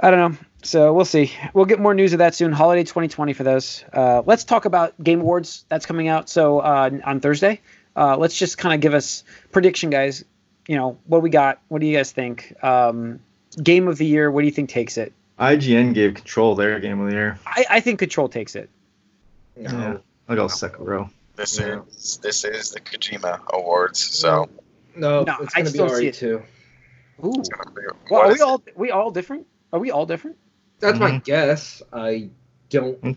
I 0.00 0.10
don't 0.10 0.32
know. 0.32 0.38
So 0.62 0.94
we'll 0.94 1.04
see. 1.04 1.30
We'll 1.52 1.66
get 1.66 1.78
more 1.78 1.92
news 1.92 2.14
of 2.14 2.20
that 2.20 2.34
soon. 2.34 2.52
Holiday 2.52 2.84
2020 2.84 3.34
for 3.34 3.44
those. 3.44 3.84
Uh, 3.92 4.22
let's 4.24 4.44
talk 4.44 4.64
about 4.64 5.00
Game 5.02 5.20
Awards. 5.20 5.66
That's 5.68 5.84
coming 5.84 6.08
out. 6.08 6.30
So 6.30 6.60
uh, 6.60 6.90
on 7.04 7.20
Thursday. 7.20 7.60
Uh, 7.94 8.16
let's 8.16 8.34
just 8.34 8.56
kind 8.56 8.74
of 8.74 8.80
give 8.80 8.94
us 8.94 9.22
prediction, 9.50 9.90
guys. 9.90 10.24
You 10.68 10.76
know 10.76 10.98
what 11.06 11.22
we 11.22 11.30
got. 11.30 11.60
What 11.68 11.80
do 11.80 11.86
you 11.86 11.96
guys 11.96 12.12
think? 12.12 12.54
Um, 12.62 13.20
game 13.62 13.88
of 13.88 13.98
the 13.98 14.06
year. 14.06 14.30
What 14.30 14.40
do 14.42 14.46
you 14.46 14.52
think 14.52 14.68
takes 14.70 14.96
it? 14.96 15.12
IGN 15.38 15.92
gave 15.94 16.14
Control 16.14 16.54
their 16.54 16.78
game 16.78 17.00
of 17.00 17.08
the 17.08 17.14
year. 17.14 17.38
I, 17.46 17.64
I 17.70 17.80
think 17.80 17.98
Control 17.98 18.28
takes 18.28 18.54
it. 18.54 18.70
No. 19.56 19.70
Yeah. 19.70 19.96
I'll 20.28 20.36
go 20.36 20.48
row. 20.78 21.10
This 21.36 21.58
Yeah. 21.58 21.80
is 21.90 22.18
this 22.22 22.44
is 22.44 22.70
the 22.70 22.80
Kojima 22.80 23.40
Awards, 23.52 23.98
so 23.98 24.48
No, 24.94 25.24
No, 25.24 25.36
it's 25.40 25.54
I 25.56 25.62
going 25.62 25.64
to 25.66 25.70
still 25.70 25.88
be 25.88 25.94
see 25.94 26.06
it. 26.08 26.14
RE2. 26.14 26.42
Ooh. 27.24 27.32
it's 27.40 27.48
gonna 27.48 27.70
be. 27.74 27.82
Well, 28.10 28.22
are 28.22 28.28
we 28.28 28.34
is 28.34 28.40
it? 28.40 28.44
all 28.44 28.62
we 28.76 28.90
all 28.90 29.10
different? 29.10 29.46
Are 29.72 29.78
we 29.80 29.90
all 29.90 30.06
different? 30.06 30.36
That's 30.80 30.98
my 30.98 31.12
Mhm. 31.12 31.24
guess. 31.24 31.82
I 31.92 32.28
don't. 32.70 33.00
Mm. 33.02 33.16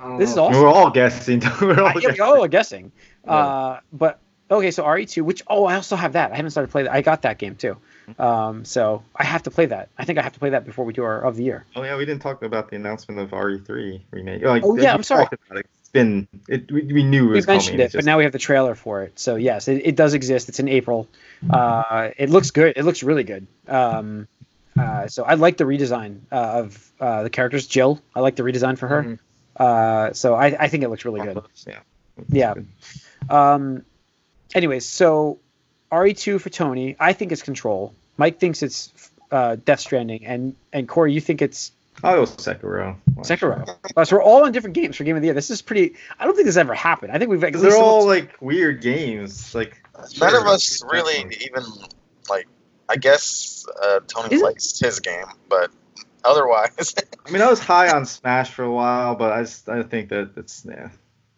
uh, 0.00 0.16
This 0.18 0.30
is 0.30 0.38
I 0.38 0.42
awesome. 0.42 0.62
We're 0.62 0.68
all 0.68 0.90
guessing. 0.90 1.40
We're 1.60 1.80
all 1.80 1.86
Uh, 1.86 1.88
yeah, 1.88 1.94
we 1.94 2.00
guessing. 2.02 2.20
all 2.20 2.44
are 2.44 2.48
guessing. 2.48 2.92
Yeah. 3.24 3.32
Uh, 3.32 3.80
but 3.92 4.18
okay, 4.58 4.70
so 4.70 4.84
RE2, 4.84 5.22
which 5.22 5.42
oh, 5.46 5.64
I 5.66 5.76
also 5.76 5.96
have 5.96 6.12
that. 6.14 6.32
I 6.32 6.36
haven't 6.36 6.50
started 6.50 6.70
play 6.70 6.84
that. 6.84 6.92
I 6.92 7.00
got 7.02 7.22
that 7.22 7.38
game 7.38 7.56
too. 7.56 7.76
Um, 8.18 8.64
so 8.64 9.02
I 9.16 9.24
have 9.24 9.44
to 9.44 9.50
play 9.50 9.66
that. 9.66 9.88
I 9.96 10.04
think 10.04 10.18
I 10.18 10.22
have 10.22 10.34
to 10.34 10.38
play 10.38 10.50
that 10.50 10.64
before 10.66 10.84
we 10.84 10.92
do 10.92 11.02
our 11.04 11.22
of 11.22 11.36
the 11.36 11.44
year. 11.44 11.64
Oh 11.74 11.82
yeah, 11.82 11.96
we 11.96 12.04
didn't 12.04 12.22
talk 12.22 12.42
about 12.42 12.70
the 12.70 12.76
announcement 12.76 13.20
of 13.20 13.30
RE3 13.30 14.02
remake. 14.10 14.42
Like, 14.42 14.62
Oh, 14.64 14.76
yeah, 14.76 14.92
I'm 14.94 15.02
sorry. 15.02 15.26
it. 15.32 15.66
It's 15.80 15.88
been. 15.90 16.28
It, 16.48 16.70
we, 16.70 16.82
we 16.82 17.02
knew 17.02 17.32
it 17.32 17.46
We 17.46 17.46
mentioned 17.46 17.64
coming. 17.64 17.80
it, 17.80 17.84
it's 17.84 17.94
but 17.94 18.04
now 18.04 18.18
we 18.18 18.24
have 18.24 18.32
the 18.32 18.38
trailer 18.38 18.74
for 18.74 19.02
it. 19.02 19.18
So 19.18 19.36
yes, 19.36 19.68
it, 19.68 19.82
it 19.86 19.96
does 19.96 20.12
exist. 20.14 20.48
It's 20.48 20.60
in 20.60 20.68
April. 20.68 21.08
Uh, 21.48 22.10
it 22.18 22.30
looks 22.30 22.50
good. 22.50 22.74
It 22.76 22.84
looks 22.84 23.02
really 23.02 23.24
good. 23.24 23.46
Um, 23.68 24.28
uh, 24.78 25.06
so 25.06 25.22
I 25.24 25.34
like 25.34 25.56
the 25.56 25.64
redesign 25.64 26.20
uh, 26.32 26.34
of 26.34 26.92
uh, 27.00 27.22
the 27.22 27.30
characters. 27.30 27.66
Jill, 27.66 28.00
I 28.14 28.20
like 28.20 28.36
the 28.36 28.42
redesign 28.42 28.76
for 28.76 28.88
her. 28.88 29.02
Mhm. 29.02 29.18
Uh, 29.56 30.12
so 30.14 30.34
I, 30.34 30.46
I 30.64 30.68
think 30.68 30.82
it 30.82 30.88
looks 30.88 31.04
really 31.04 31.20
good. 31.22 31.40
Yeah. 31.66 31.78
Yeah. 32.28 32.54
Um, 33.30 33.84
anyways, 34.54 34.86
so 34.86 35.38
RE2 35.92 36.40
for 36.40 36.50
Tony. 36.50 36.96
I 36.98 37.12
think 37.12 37.32
it's 37.32 37.42
Control. 37.42 37.94
Mike 38.16 38.38
thinks 38.38 38.62
it's 38.62 38.92
uh, 39.30 39.56
Death 39.56 39.80
Stranding, 39.80 40.26
and 40.26 40.54
and 40.72 40.88
Corey, 40.88 41.12
you 41.12 41.20
think 41.20 41.42
it's 41.42 41.72
I'll 42.02 42.16
go 42.16 42.22
Sekiro. 42.24 42.96
Sekiro. 43.18 43.76
Uh, 43.96 44.04
so 44.04 44.16
we're 44.16 44.22
all 44.22 44.44
on 44.44 44.52
different 44.52 44.74
games 44.74 44.96
for 44.96 45.04
Game 45.04 45.16
of 45.16 45.22
the 45.22 45.26
Year. 45.26 45.34
This 45.34 45.50
is 45.50 45.62
pretty. 45.62 45.94
I 46.18 46.24
don't 46.24 46.34
think 46.34 46.46
this 46.46 46.56
ever 46.56 46.74
happened. 46.74 47.12
I 47.12 47.18
think 47.18 47.30
we've 47.30 47.42
at 47.44 47.52
least 47.52 47.64
they're 47.64 47.76
all 47.76 48.06
like 48.06 48.40
weird 48.40 48.82
games. 48.82 49.54
Like 49.54 49.80
None 49.96 50.30
sure, 50.30 50.40
of 50.40 50.46
us 50.46 50.82
really 50.90 51.36
even 51.40 51.62
like. 52.28 52.46
I 52.88 52.96
guess 52.96 53.64
uh, 53.82 54.00
Tony 54.06 54.34
Is 54.34 54.42
it? 54.42 54.44
likes 54.44 54.78
his 54.78 55.00
game, 55.00 55.24
but 55.48 55.70
otherwise, 56.22 56.94
I 57.26 57.30
mean, 57.30 57.40
I 57.40 57.48
was 57.48 57.58
high 57.58 57.90
on 57.90 58.04
Smash 58.04 58.50
for 58.50 58.62
a 58.62 58.70
while, 58.70 59.14
but 59.14 59.32
I 59.32 59.40
just 59.40 59.68
I 59.68 59.82
think 59.82 60.10
that 60.10 60.32
it's 60.36 60.66
yeah. 60.68 60.90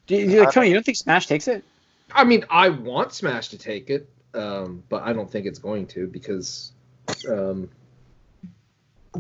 Do 0.07 0.17
you, 0.17 0.41
like, 0.41 0.53
Tony, 0.53 0.69
you 0.69 0.75
don't 0.75 0.85
think 0.85 0.97
Smash 0.97 1.27
takes 1.27 1.47
it? 1.47 1.65
I 2.13 2.25
mean, 2.25 2.45
I 2.51 2.69
want 2.69 3.13
Smash 3.13 3.49
to 3.49 3.59
take 3.59 3.91
it, 3.91 4.09
um, 4.35 4.83
but 4.89 5.03
I 5.03 5.13
don't 5.13 5.31
think 5.31 5.47
it's 5.47 5.59
going 5.59 5.87
to 5.89 6.07
because 6.07 6.73
um, 7.29 7.69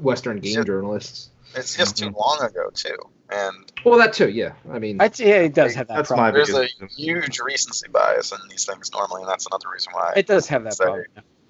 Western 0.00 0.40
game 0.40 0.54
Sure. 0.54 0.64
journalists. 0.64 1.30
it's 1.54 1.76
just 1.76 1.96
too 1.96 2.10
long 2.10 2.38
ago 2.42 2.70
too, 2.74 2.96
and 3.30 3.72
Well, 3.84 3.98
that 3.98 4.12
too, 4.12 4.28
yeah. 4.28 4.52
I 4.70 4.78
mean, 4.78 5.00
I'd 5.00 5.18
yeah, 5.18 5.36
it 5.36 5.54
does 5.54 5.74
have 5.74 5.88
that 5.88 5.96
That's 5.96 6.08
problem. 6.08 6.26
my 6.26 6.30
there's 6.32 6.50
a 6.54 6.68
huge 6.86 7.38
recency 7.40 7.88
bias 7.88 8.32
in 8.32 8.38
these 8.48 8.64
things 8.64 8.90
normally, 8.92 9.22
and 9.22 9.30
that's 9.30 9.46
another 9.46 9.68
reason 9.72 9.92
why 9.92 10.12
It 10.16 10.26
does 10.26 10.46
have 10.48 10.64
that 10.64 10.74
Say- 10.74 10.84
problem. 10.84 11.04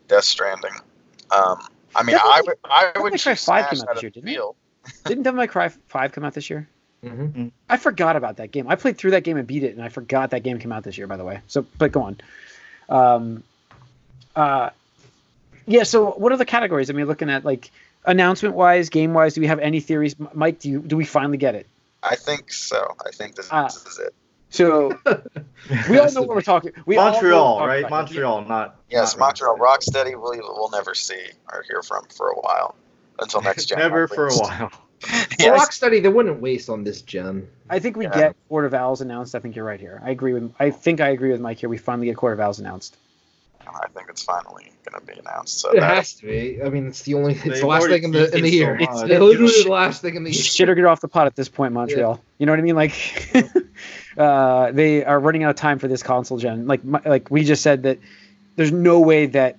Death 0.08 0.24
Stranding. 0.24 0.70
Um, 1.32 1.58
I 1.96 2.02
mean, 2.04 2.14
Devil 2.16 2.30
I 2.32 2.40
would 2.46 2.56
I 2.64 2.84
Devil 2.92 3.02
would 3.04 3.12
May 3.14 3.18
Cry 3.18 3.34
5 3.34 3.38
Smash 3.38 3.70
came 3.70 3.80
out 3.82 3.88
out 3.88 3.94
this 3.96 4.02
year, 4.02 4.10
didn't 4.10 4.28
it? 4.28 4.32
field. 4.32 4.56
Didn't 5.04 5.22
Devil 5.24 5.38
May 5.40 5.46
Cry 5.48 5.68
5 5.68 6.12
come 6.12 6.24
out 6.24 6.34
this 6.34 6.48
year? 6.48 6.68
Mhm. 7.06 7.52
I 7.68 7.76
forgot 7.76 8.16
about 8.16 8.36
that 8.38 8.50
game. 8.52 8.68
I 8.68 8.76
played 8.76 8.98
through 8.98 9.12
that 9.12 9.24
game 9.24 9.36
and 9.36 9.46
beat 9.46 9.62
it, 9.64 9.74
and 9.74 9.82
I 9.82 9.88
forgot 9.88 10.30
that 10.30 10.42
game 10.42 10.58
came 10.58 10.72
out 10.72 10.82
this 10.84 10.98
year. 10.98 11.06
By 11.06 11.16
the 11.16 11.24
way, 11.24 11.40
so 11.46 11.64
but 11.78 11.92
go 11.92 12.02
on. 12.02 12.16
Um, 12.88 13.42
uh, 14.34 14.70
yeah. 15.66 15.82
So 15.84 16.12
what 16.12 16.32
are 16.32 16.36
the 16.36 16.44
categories? 16.44 16.90
I 16.90 16.92
mean, 16.92 17.06
looking 17.06 17.30
at 17.30 17.44
like 17.44 17.70
announcement 18.04 18.54
wise, 18.54 18.88
game 18.88 19.14
wise, 19.14 19.34
do 19.34 19.40
we 19.40 19.46
have 19.46 19.58
any 19.60 19.80
theories? 19.80 20.14
Mike, 20.34 20.60
do 20.60 20.70
you 20.70 20.80
do 20.80 20.96
we 20.96 21.04
finally 21.04 21.38
get 21.38 21.54
it? 21.54 21.66
I 22.02 22.14
think 22.14 22.52
so. 22.52 22.94
I 23.04 23.10
think 23.10 23.34
this, 23.34 23.48
Ah. 23.50 23.64
this 23.64 23.84
is 23.86 23.98
it. 23.98 24.14
So 24.50 24.96
we 25.90 25.98
all 25.98 26.10
know 26.12 26.22
what 26.22 26.28
we're 26.36 26.40
talking. 26.40 26.72
We 26.86 26.96
all 26.96 27.06
know 27.06 27.12
what 27.14 27.22
we're 27.22 27.30
Montreal, 27.30 27.54
talking 27.56 27.68
right? 27.68 27.78
about. 27.84 27.90
Montreal, 27.90 28.44
not. 28.44 28.76
Yes, 28.90 29.16
not 29.16 29.26
Montreal 29.26 29.58
Rocksteady. 29.58 30.10
We 30.10 30.38
will 30.40 30.70
never 30.70 30.94
see 30.94 31.26
or 31.52 31.62
hear 31.68 31.82
from 31.82 32.04
for 32.16 32.28
a 32.28 32.34
while 32.40 32.76
until 33.18 33.42
next 33.42 33.64
gen. 33.68 33.78
Never 33.78 34.06
for 34.06 34.28
a 34.28 34.34
while. 34.34 34.70
Well, 35.38 35.54
yes. 35.54 35.68
Rocksteady, 35.68 36.02
they 36.02 36.08
wouldn't 36.08 36.40
waste 36.40 36.70
on 36.70 36.82
this 36.82 37.02
gem. 37.02 37.46
I 37.68 37.78
think 37.78 37.96
we 37.96 38.04
Yeah. 38.06 38.14
get 38.18 38.36
Court 38.48 38.64
of 38.64 38.72
Owls 38.72 39.02
announced. 39.02 39.34
I 39.34 39.38
think 39.38 39.54
you're 39.54 39.66
right 39.66 39.78
here. 39.78 40.00
I 40.02 40.10
agree 40.10 40.32
with. 40.32 40.50
I 40.58 40.70
think 40.70 41.00
I 41.00 41.08
agree 41.10 41.30
with 41.30 41.40
Mike 41.42 41.58
here. 41.58 41.68
We 41.68 41.76
finally 41.76 42.06
get 42.06 42.16
Court 42.16 42.32
of 42.32 42.40
Owls 42.40 42.58
announced. 42.58 42.96
I 43.68 43.88
think 43.88 44.08
it's 44.08 44.22
finally 44.22 44.72
going 44.88 44.98
to 44.98 45.06
be 45.06 45.18
announced. 45.20 45.58
So 45.60 45.70
It 45.72 45.80
that, 45.80 45.96
has 45.96 46.14
to 46.14 46.26
be. 46.26 46.62
I 46.64 46.70
mean, 46.70 46.86
it's 46.86 47.02
the 47.02 47.14
only. 47.14 47.34
It's 47.34 47.60
the 47.60 47.66
last 47.66 47.86
thing 47.88 48.04
in 48.04 48.12
the 48.12 48.34
in 48.34 48.42
the 48.42 48.50
year. 48.50 48.74
It's 48.80 49.02
It's- 49.02 49.20
literally 49.20 49.62
the 49.64 49.70
last 49.70 50.00
thing 50.00 50.14
in 50.14 50.24
the 50.24 50.30
year. 50.30 50.42
Shit 50.42 50.68
or 50.70 50.74
get 50.74 50.84
off 50.86 51.00
the 51.02 51.08
pot 51.08 51.26
at 51.26 51.36
this 51.36 51.48
point, 51.50 51.74
Montreal. 51.74 52.18
You 52.38 52.46
know 52.46 52.52
what 52.52 52.58
I 52.58 52.62
mean? 52.62 52.76
Like, 52.76 52.94
uh, 54.16 54.72
they 54.72 55.04
are 55.04 55.20
running 55.20 55.42
out 55.44 55.50
of 55.50 55.56
time 55.56 55.78
for 55.78 55.88
this 55.88 56.02
console 56.02 56.38
gen. 56.38 56.66
Like, 56.66 56.80
like 57.04 57.30
we 57.30 57.44
just 57.44 57.62
said 57.62 57.82
that 57.82 57.98
there's 58.56 58.72
no 58.72 59.00
way 59.00 59.26
that 59.26 59.58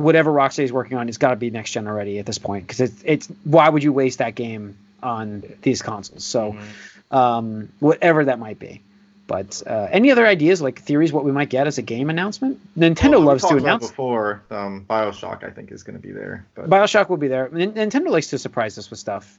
whatever 0.00 0.32
Rocksteady 0.32 0.64
is 0.64 0.72
working 0.72 0.96
on 0.98 1.06
has 1.08 1.18
got 1.18 1.30
to 1.30 1.36
be 1.36 1.50
next 1.50 1.70
gen 1.72 1.86
already 1.86 2.18
at 2.18 2.26
this 2.26 2.38
point 2.38 2.66
because 2.66 2.80
it's 2.80 3.02
it's 3.04 3.26
why 3.44 3.68
would 3.68 3.82
you 3.82 3.92
waste 3.92 4.18
that 4.18 4.34
game 4.34 4.76
on 5.02 5.42
these 5.62 5.82
consoles? 5.82 6.24
So, 6.24 6.52
Mm-hmm. 6.52 7.16
um, 7.16 7.68
whatever 7.80 8.24
that 8.26 8.38
might 8.38 8.58
be. 8.58 8.82
But 9.26 9.62
uh, 9.64 9.86
any 9.92 10.10
other 10.10 10.26
ideas, 10.26 10.60
like 10.60 10.80
theories, 10.80 11.12
what 11.12 11.24
we 11.24 11.30
might 11.30 11.50
get 11.50 11.68
as 11.68 11.78
a 11.78 11.82
game 11.82 12.10
announcement? 12.10 12.58
Nintendo 12.76 13.12
Well, 13.12 13.20
loves 13.20 13.42
to 13.42 13.48
talked 13.50 13.60
about 13.60 13.66
announce. 13.76 13.88
before. 13.88 14.42
Um, 14.50 14.84
Bioshock, 14.90 15.44
I 15.44 15.50
think, 15.50 15.70
is 15.70 15.84
going 15.84 15.96
to 15.96 16.02
be 16.02 16.10
there. 16.12 16.46
But 16.56 16.68
Bioshock 16.68 17.08
will 17.08 17.16
be 17.16 17.28
there. 17.28 17.48
Nin- 17.52 17.74
Nintendo 17.74 18.08
likes 18.10 18.26
to 18.30 18.38
surprise 18.38 18.76
us 18.76 18.90
with 18.90 18.98
stuff. 18.98 19.38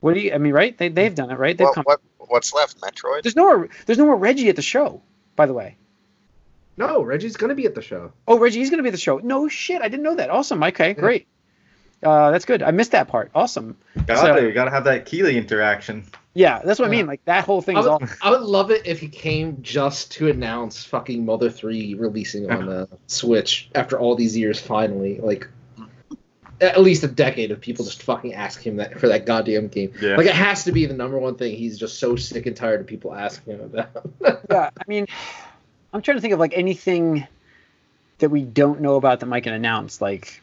What 0.00 0.14
do 0.14 0.20
you? 0.20 0.32
I 0.32 0.38
mean, 0.38 0.54
right? 0.54 0.76
They 0.76 0.88
they've 0.88 1.14
done 1.14 1.30
it, 1.30 1.38
right? 1.38 1.56
They've 1.56 1.66
What, 1.66 1.74
come. 1.74 1.84
what 1.84 2.00
what's 2.18 2.54
left? 2.54 2.80
Metroid. 2.80 3.22
There's 3.22 3.36
no 3.36 3.44
more. 3.44 3.68
There's 3.84 3.98
no 3.98 4.06
more 4.06 4.16
Reggie 4.16 4.48
at 4.48 4.56
the 4.56 4.62
show. 4.62 5.02
By 5.36 5.44
the 5.46 5.52
way. 5.52 5.76
No, 6.76 7.02
Reggie's 7.02 7.36
gonna 7.36 7.54
be 7.54 7.66
at 7.66 7.74
the 7.74 7.82
show. 7.82 8.12
Oh, 8.28 8.38
Reggie, 8.38 8.58
he's 8.58 8.70
going 8.70 8.78
to 8.78 8.82
be 8.82 8.88
at 8.88 8.92
the 8.92 8.98
show. 8.98 9.18
No 9.18 9.48
shit, 9.48 9.80
I 9.82 9.88
didn't 9.88 10.02
know 10.02 10.14
that. 10.16 10.30
Awesome. 10.30 10.62
Okay, 10.62 10.92
great. 10.94 11.26
Uh, 12.02 12.30
that's 12.30 12.44
good. 12.44 12.62
I 12.62 12.70
missed 12.70 12.92
that 12.92 13.08
part. 13.08 13.30
Awesome. 13.34 13.76
got 14.06 14.18
so- 14.18 14.34
there. 14.34 14.46
You 14.46 14.52
got 14.52 14.66
to 14.66 14.70
have 14.70 14.84
that 14.84 15.06
Keighley 15.06 15.36
interaction. 15.36 16.04
Yeah, 16.34 16.60
that's 16.62 16.78
what 16.78 16.86
I 16.86 16.90
mean. 16.90 17.06
Like 17.06 17.24
that 17.24 17.46
whole 17.46 17.62
thing 17.62 17.78
I 17.78 17.80
is 17.80 17.86
would, 17.86 17.92
all. 17.92 18.02
I 18.22 18.30
would 18.30 18.42
love 18.42 18.70
it 18.70 18.86
if 18.86 19.00
he 19.00 19.08
came 19.08 19.62
just 19.62 20.12
to 20.12 20.28
announce 20.28 20.84
fucking 20.84 21.24
Mother 21.24 21.48
3 21.48 21.94
releasing 21.94 22.50
on 22.50 22.68
uh, 22.68 22.86
Switch 23.06 23.70
after 23.74 23.98
all 23.98 24.14
these 24.16 24.36
years 24.36 24.60
finally. 24.60 25.18
Like 25.18 25.48
at 26.60 26.80
least 26.82 27.02
a 27.04 27.08
decade 27.08 27.52
of 27.52 27.60
people 27.62 27.86
just 27.86 28.02
fucking 28.02 28.34
asking 28.34 28.72
him 28.72 28.76
that 28.76 29.00
for 29.00 29.08
that 29.08 29.24
goddamn 29.24 29.68
game. 29.68 29.92
Yeah. 29.98 30.16
Like 30.16 30.26
it 30.26 30.34
has 30.34 30.64
to 30.64 30.72
be 30.72 30.84
the 30.84 30.92
number 30.92 31.18
one 31.18 31.36
thing 31.36 31.56
he's 31.56 31.78
just 31.78 31.98
so 31.98 32.16
sick 32.16 32.44
and 32.44 32.54
tired 32.54 32.82
of 32.82 32.86
people 32.86 33.14
asking 33.14 33.54
him 33.54 33.60
about. 33.62 34.10
Yeah, 34.50 34.70
I 34.76 34.82
mean, 34.86 35.06
I'm 35.92 36.02
trying 36.02 36.16
to 36.16 36.20
think 36.20 36.34
of 36.34 36.40
like 36.40 36.52
anything 36.54 37.26
that 38.18 38.30
we 38.30 38.42
don't 38.42 38.80
know 38.80 38.96
about 38.96 39.20
that 39.20 39.26
Mike 39.26 39.44
can 39.44 39.52
announce. 39.52 40.00
Like, 40.00 40.40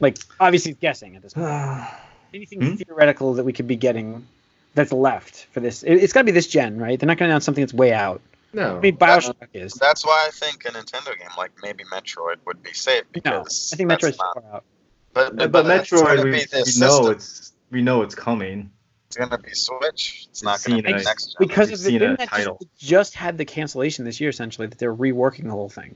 like 0.00 0.18
obviously 0.40 0.72
he's 0.72 0.78
guessing 0.78 1.16
at 1.16 1.22
this 1.22 1.34
point. 1.34 1.48
Anything 2.34 2.60
Hmm? 2.62 2.74
theoretical 2.74 3.34
that 3.34 3.44
we 3.44 3.52
could 3.52 3.68
be 3.68 3.76
getting 3.76 4.26
that's 4.74 4.92
left 4.92 5.46
for 5.52 5.60
this? 5.60 5.82
It, 5.84 5.94
it's 5.94 6.12
got 6.12 6.22
to 6.22 6.24
be 6.24 6.32
this 6.32 6.48
gen, 6.48 6.78
right? 6.78 6.98
They're 6.98 7.06
not 7.06 7.16
going 7.16 7.28
to 7.28 7.32
announce 7.32 7.44
something 7.44 7.62
that's 7.62 7.72
way 7.74 7.92
out. 7.92 8.20
no. 8.52 8.76
I 8.76 8.80
mean, 8.80 8.96
Bioshock 8.96 9.34
is. 9.54 9.72
That's 9.74 10.04
why 10.04 10.24
I 10.26 10.30
think 10.32 10.64
a 10.64 10.68
Nintendo 10.70 11.16
game 11.16 11.28
like 11.38 11.52
maybe 11.62 11.84
Metroid 11.84 12.36
would 12.46 12.60
be 12.62 12.72
safe 12.72 13.04
No, 13.14 13.20
because 13.20 13.70
I 13.72 13.76
think 13.76 13.88
Metroid's 13.90 14.18
not- 14.18 14.34
far 14.34 14.54
out. 14.54 14.64
But, 15.12 15.36
But, 15.36 15.52
but, 15.52 15.66
it's 15.66 15.90
Metroid, 15.92 16.24
we, 16.24 16.30
we 16.30 16.36
know 16.38 16.40
system. 16.64 17.12
it's 17.12 17.52
we 17.70 17.82
know 17.82 18.02
it's 18.02 18.16
coming. 18.16 18.70
It's 19.16 19.28
gonna 19.28 19.40
be 19.40 19.54
Switch. 19.54 20.26
It's 20.28 20.42
not 20.42 20.60
gonna 20.64 20.82
Seen 20.82 20.84
be 20.84 20.90
it. 20.90 21.04
next 21.04 21.26
gen. 21.26 21.36
Because 21.46 21.68
We've 21.68 21.74
of 21.74 21.84
the 21.84 21.90
seen 21.90 21.98
thing 22.00 22.10
a 22.14 22.16
that 22.16 22.28
title. 22.30 22.58
just, 22.60 22.76
just 22.78 23.14
had 23.14 23.38
the 23.38 23.44
cancellation 23.44 24.04
this 24.04 24.20
year, 24.20 24.28
essentially, 24.30 24.66
that 24.66 24.76
they're 24.76 24.94
reworking 24.94 25.44
the 25.44 25.52
whole 25.52 25.68
thing. 25.68 25.94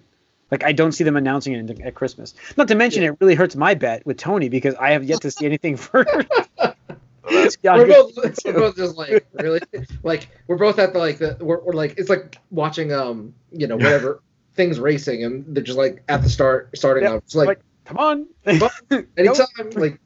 Like, 0.53 0.63
I 0.63 0.71
don't 0.71 0.93
see 0.93 1.03
them 1.03 1.17
announcing 1.17 1.53
it 1.55 1.81
at 1.81 1.95
Christmas. 1.97 2.35
Not 2.57 2.69
to 2.69 2.77
mention, 2.77 3.03
it 3.03 3.17
really 3.21 3.35
hurts 3.35 3.57
my 3.57 3.75
bet 3.75 4.07
with 4.07 4.19
Tony 4.19 4.49
because 4.49 4.77
I 4.77 4.91
have 4.91 5.03
yet 5.03 5.23
to 5.23 5.33
see 5.33 5.47
anything 5.47 5.77
for. 5.77 6.07
So 6.07 7.35
that's 7.35 7.57
Yeah, 7.61 7.77
we're 7.77 7.89
both, 7.89 8.13
we're 8.45 8.53
both 8.53 8.77
just 8.77 8.97
like 8.97 9.27
really 9.33 9.61
like 10.05 10.29
we're 10.47 10.57
both 10.57 10.79
at 10.79 10.93
the 10.93 11.01
like 11.01 11.19
the 11.19 11.37
we're, 11.41 11.61
we're 11.61 11.73
like 11.73 11.95
it's 11.99 12.09
like 12.09 12.39
watching 12.51 12.93
um 12.93 13.35
you 13.51 13.67
know 13.67 13.77
whatever 13.77 14.23
things 14.55 14.79
racing 14.79 15.25
and 15.25 15.45
they're 15.57 15.65
just 15.65 15.77
like 15.77 16.05
at 16.09 16.23
the 16.23 16.31
start 16.31 16.71
starting 16.77 17.03
Yep, 17.03 17.13
out 17.13 17.23
it's 17.25 17.35
like, 17.35 17.49
like, 17.49 17.61
Come 17.85 17.99
on. 17.99 18.27
anytime 19.17 19.71
like 19.75 20.01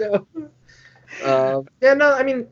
no. 0.00 0.26
Um, 1.22 1.68
yeah 1.80 1.94
no 1.94 2.12
I 2.12 2.22
mean 2.22 2.46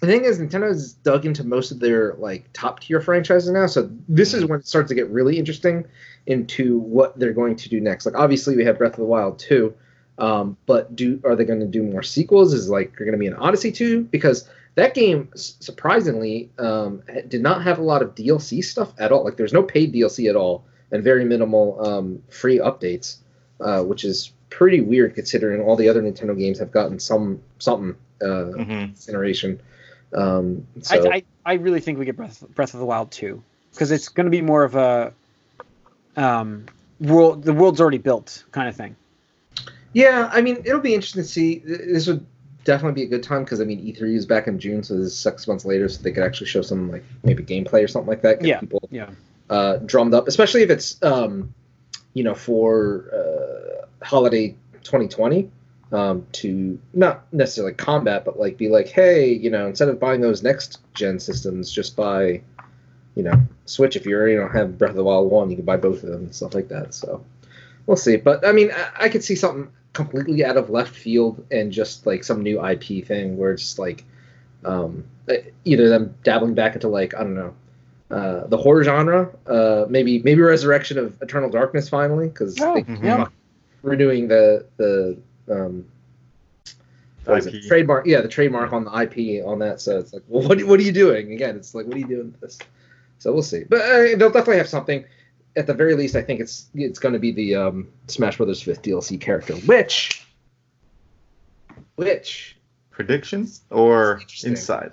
the 0.00 0.06
thing 0.06 0.24
is 0.24 0.38
Nintendo's 0.38 0.92
dug 0.92 1.24
into 1.24 1.44
most 1.44 1.70
of 1.70 1.80
their 1.80 2.14
like 2.14 2.52
top 2.52 2.80
tier 2.80 3.00
franchises 3.00 3.50
now 3.50 3.66
so 3.66 3.90
this 4.08 4.34
is 4.34 4.44
when 4.44 4.60
it 4.60 4.66
starts 4.66 4.88
to 4.88 4.94
get 4.94 5.08
really 5.08 5.38
interesting 5.38 5.86
into 6.26 6.78
what 6.78 7.18
they're 7.18 7.32
going 7.32 7.56
to 7.56 7.68
do 7.68 7.80
next 7.80 8.06
like 8.06 8.14
obviously 8.14 8.56
we 8.56 8.64
have 8.64 8.78
Breath 8.78 8.92
of 8.92 8.98
the 8.98 9.04
Wild 9.04 9.38
2 9.38 9.74
um, 10.18 10.56
but 10.66 10.96
do 10.96 11.20
are 11.24 11.36
they 11.36 11.44
going 11.44 11.60
to 11.60 11.66
do 11.66 11.82
more 11.82 12.02
sequels? 12.02 12.54
Is 12.54 12.68
like 12.68 12.94
you're 12.98 13.06
going 13.06 13.18
to 13.18 13.18
be 13.18 13.26
an 13.26 13.34
Odyssey 13.34 13.70
2 13.70 14.04
because 14.04 14.48
that 14.74 14.94
game 14.94 15.30
surprisingly 15.34 16.50
um, 16.58 17.02
did 17.28 17.42
not 17.42 17.62
have 17.62 17.78
a 17.78 17.82
lot 17.82 18.02
of 18.02 18.14
DLC 18.14 18.64
stuff 18.64 18.92
at 18.98 19.12
all. 19.12 19.24
Like 19.24 19.36
there's 19.36 19.52
no 19.52 19.62
paid 19.62 19.92
DLC 19.92 20.28
at 20.28 20.36
all 20.36 20.64
and 20.90 21.02
very 21.02 21.24
minimal 21.24 21.84
um, 21.84 22.22
free 22.30 22.58
updates, 22.58 23.18
uh, 23.60 23.82
which 23.82 24.04
is 24.04 24.32
pretty 24.50 24.80
weird 24.80 25.14
considering 25.14 25.60
all 25.60 25.76
the 25.76 25.88
other 25.88 26.02
Nintendo 26.02 26.36
games 26.36 26.58
have 26.58 26.72
gotten 26.72 26.98
some 26.98 27.40
something 27.58 27.94
uh, 28.22 28.44
hmm 28.44 28.86
this 28.86 29.08
iteration. 29.08 29.60
Um, 30.14 30.66
so 30.82 31.10
I, 31.10 31.16
I, 31.16 31.24
I 31.44 31.52
really 31.54 31.80
think 31.80 31.98
we 31.98 32.04
get 32.04 32.16
Breath, 32.16 32.44
Breath 32.54 32.74
of 32.74 32.80
the 32.80 32.86
Wild 32.86 33.10
2 33.10 33.42
because 33.72 33.90
it's 33.90 34.08
going 34.08 34.24
to 34.24 34.30
be 34.30 34.40
more 34.40 34.64
of 34.64 34.76
a 34.76 35.12
um, 36.16 36.66
world. 37.00 37.42
The 37.42 37.52
world's 37.52 37.80
already 37.80 37.98
built 37.98 38.44
kind 38.52 38.68
of 38.68 38.76
thing. 38.76 38.96
Yeah, 39.92 40.30
I 40.32 40.40
mean, 40.42 40.58
it'll 40.64 40.80
be 40.80 40.94
interesting 40.94 41.22
to 41.22 41.28
see. 41.28 41.58
This 41.64 42.06
would 42.06 42.24
definitely 42.64 43.02
be 43.02 43.06
a 43.06 43.08
good 43.08 43.22
time 43.22 43.44
because 43.44 43.60
I 43.60 43.64
mean, 43.64 43.80
E3 43.80 44.14
is 44.14 44.26
back 44.26 44.46
in 44.46 44.58
June, 44.58 44.82
so 44.82 44.94
this 44.94 45.06
is 45.06 45.18
six 45.18 45.48
months 45.48 45.64
later, 45.64 45.88
so 45.88 46.02
they 46.02 46.12
could 46.12 46.24
actually 46.24 46.48
show 46.48 46.62
some 46.62 46.90
like 46.90 47.04
maybe 47.24 47.42
gameplay 47.42 47.82
or 47.82 47.88
something 47.88 48.08
like 48.08 48.22
that. 48.22 48.40
Get 48.40 48.48
Yeah. 48.48 48.60
people 48.60 48.80
Yeah. 48.90 49.10
uh, 49.48 49.76
drummed 49.78 50.14
up, 50.14 50.28
especially 50.28 50.62
if 50.62 50.70
it's 50.70 51.02
um, 51.02 51.54
you 52.14 52.24
know 52.24 52.34
for 52.34 53.10
uh, 53.12 53.85
holiday 54.02 54.54
2020 54.82 55.50
um, 55.92 56.26
to 56.32 56.78
not 56.94 57.32
necessarily 57.32 57.74
combat, 57.74 58.24
but 58.24 58.38
like 58.38 58.56
be 58.56 58.68
like, 58.68 58.88
hey, 58.88 59.32
you 59.32 59.50
know, 59.50 59.66
instead 59.66 59.88
of 59.88 60.00
buying 60.00 60.20
those 60.20 60.42
next 60.42 60.80
gen 60.94 61.20
systems, 61.20 61.70
just 61.70 61.96
buy, 61.96 62.40
you 63.14 63.22
know, 63.22 63.34
Switch. 63.66 63.96
If 63.96 64.06
you 64.06 64.16
already 64.16 64.36
don't 64.36 64.52
have 64.52 64.78
Breath 64.78 64.90
of 64.90 64.96
the 64.96 65.04
Wild 65.04 65.30
one, 65.30 65.50
you 65.50 65.56
can 65.56 65.64
buy 65.64 65.76
both 65.76 66.02
of 66.02 66.10
them 66.10 66.24
and 66.24 66.34
stuff 66.34 66.54
like 66.54 66.68
that. 66.68 66.94
So 66.94 67.24
we'll 67.86 67.96
see. 67.96 68.16
But 68.16 68.46
I 68.46 68.52
mean, 68.52 68.70
I, 68.72 69.04
I 69.04 69.08
could 69.08 69.24
see 69.24 69.36
something 69.36 69.70
completely 69.92 70.44
out 70.44 70.56
of 70.56 70.70
left 70.70 70.94
field 70.94 71.44
and 71.50 71.72
just 71.72 72.06
like 72.06 72.22
some 72.22 72.42
new 72.42 72.64
IP 72.64 73.06
thing 73.06 73.36
where 73.36 73.52
it's 73.52 73.62
just 73.62 73.78
like 73.78 74.04
um, 74.64 75.04
either 75.64 75.88
them 75.88 76.14
dabbling 76.22 76.54
back 76.54 76.74
into 76.74 76.88
like 76.88 77.14
I 77.14 77.20
don't 77.20 77.34
know 77.34 77.54
uh, 78.10 78.46
the 78.46 78.56
horror 78.56 78.84
genre, 78.84 79.30
uh, 79.46 79.86
maybe 79.88 80.20
maybe 80.20 80.40
resurrection 80.40 80.98
of 80.98 81.20
Eternal 81.22 81.50
Darkness 81.50 81.88
finally 81.88 82.28
because 82.28 82.60
Oh, 82.60 82.74
they 82.74 82.82
Mhm. 82.82 83.28
Renewing 83.86 84.28
the 84.28 84.66
the 84.76 85.16
um, 85.48 85.86
what 87.24 87.38
is 87.38 87.46
it? 87.46 87.66
Trademark 87.66 88.06
yeah 88.06 88.20
the 88.20 88.28
trademark 88.28 88.72
on 88.72 88.84
the 88.84 88.90
IP 88.90 89.44
on 89.46 89.58
that 89.60 89.80
so 89.80 89.98
it's 89.98 90.12
like 90.12 90.22
well 90.28 90.46
what 90.46 90.62
what 90.64 90.78
are 90.80 90.82
you 90.82 90.92
doing? 90.92 91.32
Again 91.32 91.56
it's 91.56 91.74
like 91.74 91.86
what 91.86 91.96
are 91.96 92.00
you 92.00 92.06
doing 92.06 92.32
with 92.32 92.40
this? 92.40 92.58
So 93.18 93.32
we'll 93.32 93.42
see. 93.42 93.64
But 93.64 93.80
uh, 93.80 94.16
they'll 94.16 94.30
definitely 94.30 94.58
have 94.58 94.68
something. 94.68 95.04
At 95.56 95.66
the 95.66 95.72
very 95.72 95.94
least 95.94 96.16
I 96.16 96.22
think 96.22 96.40
it's 96.40 96.66
it's 96.74 96.98
going 96.98 97.14
to 97.14 97.18
be 97.18 97.32
the 97.32 97.54
um, 97.54 97.88
Smash 98.08 98.36
Brothers 98.36 98.60
fifth 98.60 98.82
DLC 98.82 99.18
character. 99.18 99.54
Which 99.54 100.26
which? 101.94 102.58
Predictions 102.90 103.62
or 103.70 104.20
inside? 104.44 104.92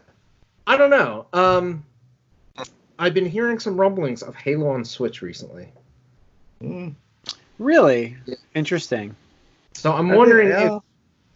I 0.67 0.77
don't 0.77 0.89
know. 0.89 1.25
Um 1.33 1.85
I've 2.99 3.13
been 3.13 3.25
hearing 3.25 3.59
some 3.59 3.77
rumblings 3.79 4.21
of 4.21 4.35
Halo 4.35 4.69
on 4.69 4.85
Switch 4.85 5.21
recently. 5.21 5.67
Mm, 6.61 6.93
Really 7.59 8.17
Yeah. 8.25 8.35
interesting. 8.55 9.15
so 9.73 9.91
I'm 9.93 10.09
wondering 10.09 10.49
think, 10.51 10.71
if. 10.71 10.81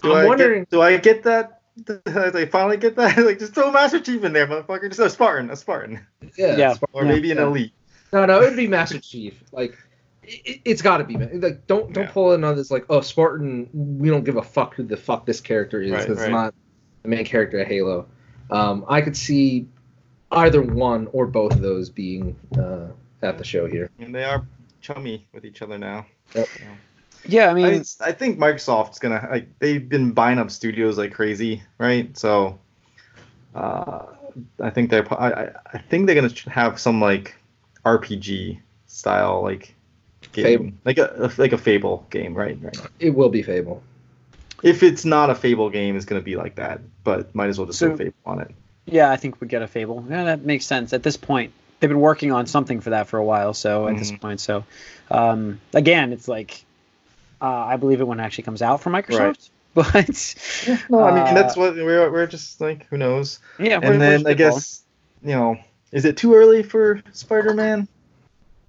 Do 0.03 0.11
I'm 0.13 0.18
I 0.18 0.26
wondering- 0.26 0.61
Get, 0.61 0.70
do 0.70 0.82
I 0.82 0.97
get 0.97 1.24
that? 1.24 1.61
Do 1.86 2.01
I 2.07 2.45
finally 2.45 2.78
get 2.78 2.95
that? 2.95 3.18
like, 3.26 3.39
just 3.39 3.53
throw 3.53 3.72
Master 3.72 3.99
Chief 3.99 4.24
in 4.24 4.34
there, 4.34 4.47
motherfucker. 4.47 4.88
Just 4.88 4.99
a 4.99 5.09
Spartan, 5.09 5.49
a 5.51 5.55
Spartan, 5.55 5.99
yeah, 6.36 6.55
Yeah. 6.57 6.72
it's- 6.72 6.80
or 6.93 7.03
Yeah. 7.05 7.11
maybe 7.11 7.32
an 7.32 7.38
elite. 7.39 7.74
No, 8.13 8.26
no, 8.26 8.41
it'd 8.41 8.55
be 8.57 8.68
Master 8.68 8.99
Chief. 8.99 9.41
Like, 9.51 9.78
it, 10.24 10.61
it's 10.65 10.82
got 10.82 10.97
to 10.97 11.03
be 11.03 11.18
man. 11.18 11.39
Like, 11.41 11.68
don't 11.68 11.93
don't 11.93 12.05
Yeah. 12.05 12.11
pull 12.11 12.34
in 12.34 12.43
on 12.43 12.55
this 12.55 12.72
like, 12.72 12.86
oh, 12.89 13.01
Spartan. 13.01 13.70
We 13.74 14.09
don't 14.09 14.24
give 14.24 14.38
a 14.38 14.41
fuck 14.43 14.74
who 14.76 14.84
the 14.84 14.97
fuck 14.97 15.26
this 15.26 15.39
character 15.41 15.82
is. 15.82 15.91
Right, 15.91 16.05
'cause 16.07 16.18
right. 16.18 16.26
It's 16.26 16.32
not 16.32 16.53
the 17.03 17.09
main 17.09 17.26
character 17.26 17.59
of 17.59 17.68
Halo. 17.68 18.07
Um, 18.49 18.86
I 18.88 19.01
could 19.01 19.15
see 19.18 19.68
either 20.32 20.61
one 20.61 21.07
or 21.13 21.26
both 21.28 21.53
of 21.53 21.61
those 21.61 21.89
being 21.89 22.36
uh, 22.57 22.88
at 23.22 23.38
the 23.38 23.43
show 23.43 23.68
here. 23.68 23.89
And 23.99 24.13
they 24.15 24.24
are 24.24 24.45
chummy 24.82 25.28
with 25.34 25.46
each 25.46 25.62
other 25.62 25.78
now. 25.78 26.06
Yep. 26.34 26.48
Yeah, 27.26 27.48
I 27.48 27.50
I, 27.50 27.54
mean, 27.54 27.72
mean, 27.72 27.84
I 28.02 28.12
think 28.12 28.40
Microsoft's 28.40 29.00
gonna 29.00 29.28
like 29.32 29.48
they've 29.60 29.88
been 29.88 30.12
buying 30.12 30.38
up 30.38 30.50
studios 30.52 30.98
like 30.98 31.14
crazy, 31.14 31.64
right? 31.78 32.16
So, 32.18 32.60
uh, 33.56 34.06
I 34.62 34.70
think 34.70 34.90
they're 34.90 35.06
I, 35.14 35.32
I- 35.32 35.52
I 35.74 35.78
think 35.80 36.06
they're 36.06 36.16
gonna 36.16 36.34
have 36.50 36.80
some 36.80 37.02
like 37.02 37.36
RPG 37.86 38.60
style 38.86 39.42
like 39.42 39.74
game, 40.32 40.46
Fable. 40.46 40.72
like 40.86 40.98
a 41.00 41.32
like 41.38 41.54
a 41.54 41.58
Fable 41.58 42.06
game, 42.10 42.34
right? 42.34 42.58
Right. 42.62 42.78
It 43.00 43.12
will 43.12 43.30
be 43.30 43.42
Fable. 43.42 43.82
If 44.64 44.82
it's 44.84 45.06
not 45.06 45.30
a 45.30 45.36
Fable 45.36 45.70
game, 45.70 45.96
it's 45.96 46.06
gonna 46.06 46.22
be 46.22 46.36
like 46.36 46.56
that. 46.56 46.82
But 47.04 47.34
might 47.36 47.50
as 47.50 47.58
well 47.58 47.68
just 47.68 47.80
So- 47.80 47.88
throw 47.90 47.98
Fable 47.98 48.14
on 48.26 48.42
it. 48.42 48.52
yeah, 48.86 49.12
I 49.12 49.16
think 49.18 49.42
we 49.42 49.48
get 49.48 49.62
a 49.62 49.68
Fable. 49.68 50.06
Yeah, 50.10 50.24
that 50.26 50.46
makes 50.46 50.66
sense. 50.66 50.94
At 50.94 51.04
this 51.04 51.18
point, 51.18 51.52
they've 51.80 51.90
been 51.90 52.00
working 52.00 52.32
on 52.32 52.46
something 52.48 52.82
for 52.82 52.92
that 52.92 53.08
for 53.08 53.18
a 53.18 53.24
while. 53.24 53.54
So 53.54 53.88
at 53.88 53.98
this 53.98 54.12
Mhm. 54.12 54.22
point, 54.22 54.40
so 54.40 54.64
um, 55.12 55.60
again, 55.74 56.14
it's 56.14 56.28
like 56.28 56.64
uh, 57.42 57.46
I 57.46 57.78
believe 57.78 58.02
it 58.02 58.08
when 58.08 58.20
it 58.20 58.24
actually 58.24 58.46
comes 58.46 58.62
out 58.62 58.82
for 58.82 58.90
Microsoft. 58.90 59.50
But 59.78 60.36
No, 60.90 61.06
I 61.06 61.12
Uh, 61.12 61.14
mean 61.26 61.34
that's 61.36 61.56
what 61.56 61.76
we're 61.76 62.12
we're 62.12 62.26
just 62.26 62.60
like 62.60 62.88
who 62.88 62.98
knows. 62.98 63.40
yeah, 63.60 63.80
And 63.82 64.02
then 64.02 64.26
I 64.26 64.34
spitballing. 64.34 64.38
guess 64.38 64.84
you 65.24 65.36
know, 65.36 65.58
is 65.92 66.06
it 66.06 66.18
too 66.18 66.34
early 66.34 66.64
for 66.64 67.00
Spider-Man? 67.12 67.88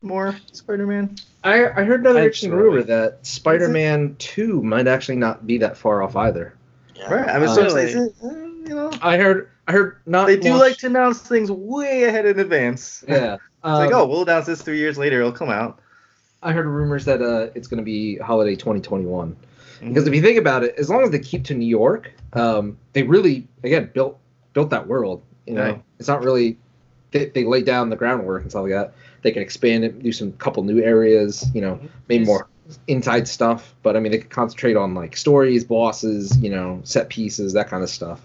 More 0.02 0.36
Spider-Man? 0.52 1.16
I, 1.42 1.64
I 1.64 1.84
heard 1.84 2.00
another 2.00 2.18
interesting 2.20 2.50
rumor 2.52 2.82
that 2.82 3.24
Spider-Man 3.26 4.16
Two 4.18 4.62
might 4.62 4.86
actually 4.86 5.16
not 5.16 5.46
be 5.46 5.56
that 5.58 5.78
far 5.78 6.02
off 6.02 6.14
either. 6.14 6.54
Yeah. 6.94 7.14
Right. 7.14 7.28
I 7.28 7.38
was 7.38 7.52
Uh, 7.52 7.54
so 7.54 7.62
Really? 7.62 7.82
is 7.84 7.94
it, 7.94 8.14
uh, 8.22 8.28
you 8.28 8.74
know, 8.74 8.92
I 9.00 9.16
heard. 9.16 9.48
I 9.68 9.72
heard 9.72 9.98
not. 10.06 10.26
they 10.26 10.36
do 10.36 10.50
launch- 10.50 10.60
like 10.60 10.76
to 10.78 10.86
announce 10.86 11.20
things 11.20 11.50
way 11.52 12.04
ahead 12.04 12.26
in 12.26 12.40
advance. 12.40 13.04
Yeah. 13.08 13.34
It's 13.34 13.42
like, 13.64 13.92
Um, 13.92 14.00
oh, 14.00 14.06
we'll 14.06 14.22
announce 14.22 14.46
this 14.46 14.62
three 14.62 14.78
years 14.78 14.96
later. 14.98 15.18
It'll 15.20 15.30
come 15.32 15.50
out. 15.50 15.80
I 16.42 16.52
heard 16.52 16.64
rumors 16.66 17.04
that 17.06 17.20
uh, 17.20 17.50
it's 17.54 17.66
going 17.68 17.78
to 17.78 17.84
be 17.84 18.16
holiday 18.18 18.54
2021. 18.54 19.32
Mm-hmm. 19.34 19.88
Because 19.88 20.06
if 20.06 20.14
you 20.14 20.22
think 20.22 20.38
about 20.38 20.62
it, 20.64 20.74
as 20.78 20.88
long 20.88 21.02
as 21.02 21.10
they 21.10 21.18
keep 21.18 21.44
to 21.44 21.54
New 21.54 21.66
York, 21.66 22.12
um, 22.34 22.78
they 22.94 23.02
really 23.02 23.46
again 23.64 23.90
built 23.92 24.18
built 24.54 24.70
that 24.70 24.86
world. 24.86 25.22
You 25.46 25.54
know, 25.54 25.62
Right. 25.62 25.82
it's 25.98 26.08
not 26.08 26.22
really 26.24 26.56
they, 27.10 27.26
they 27.26 27.44
laid 27.44 27.64
down 27.66 27.90
the 27.90 27.96
groundwork 27.96 28.42
and 28.42 28.50
stuff 28.50 28.62
like 28.62 28.72
that. 28.72 28.94
They 29.22 29.32
can 29.32 29.42
expand 29.42 29.84
it, 29.84 30.00
do 30.02 30.12
some 30.12 30.32
couple 30.34 30.62
new 30.62 30.80
areas. 30.80 31.44
You 31.52 31.60
know, 31.62 31.80
maybe 32.08 32.24
more 32.24 32.46
inside 32.86 33.26
stuff. 33.26 33.74
But 33.82 33.96
I 33.96 34.00
mean, 34.00 34.12
they 34.12 34.18
could 34.18 34.30
concentrate 34.30 34.76
on 34.76 34.94
like 34.94 35.16
stories, 35.16 35.64
bosses, 35.64 36.38
you 36.38 36.50
know, 36.50 36.80
set 36.84 37.08
pieces, 37.08 37.52
that 37.54 37.68
kind 37.68 37.82
of 37.82 37.90
stuff. 37.90 38.20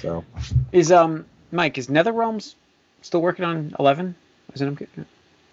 So 0.00 0.24
Is 0.72 0.92
um 0.92 1.26
Mike 1.50 1.78
is 1.78 1.88
Nether 1.88 2.12
Realms 2.12 2.56
still 3.02 3.22
working 3.22 3.44
on 3.44 3.74
eleven? 3.78 4.14
Is 4.54 4.62
it? 4.62 4.88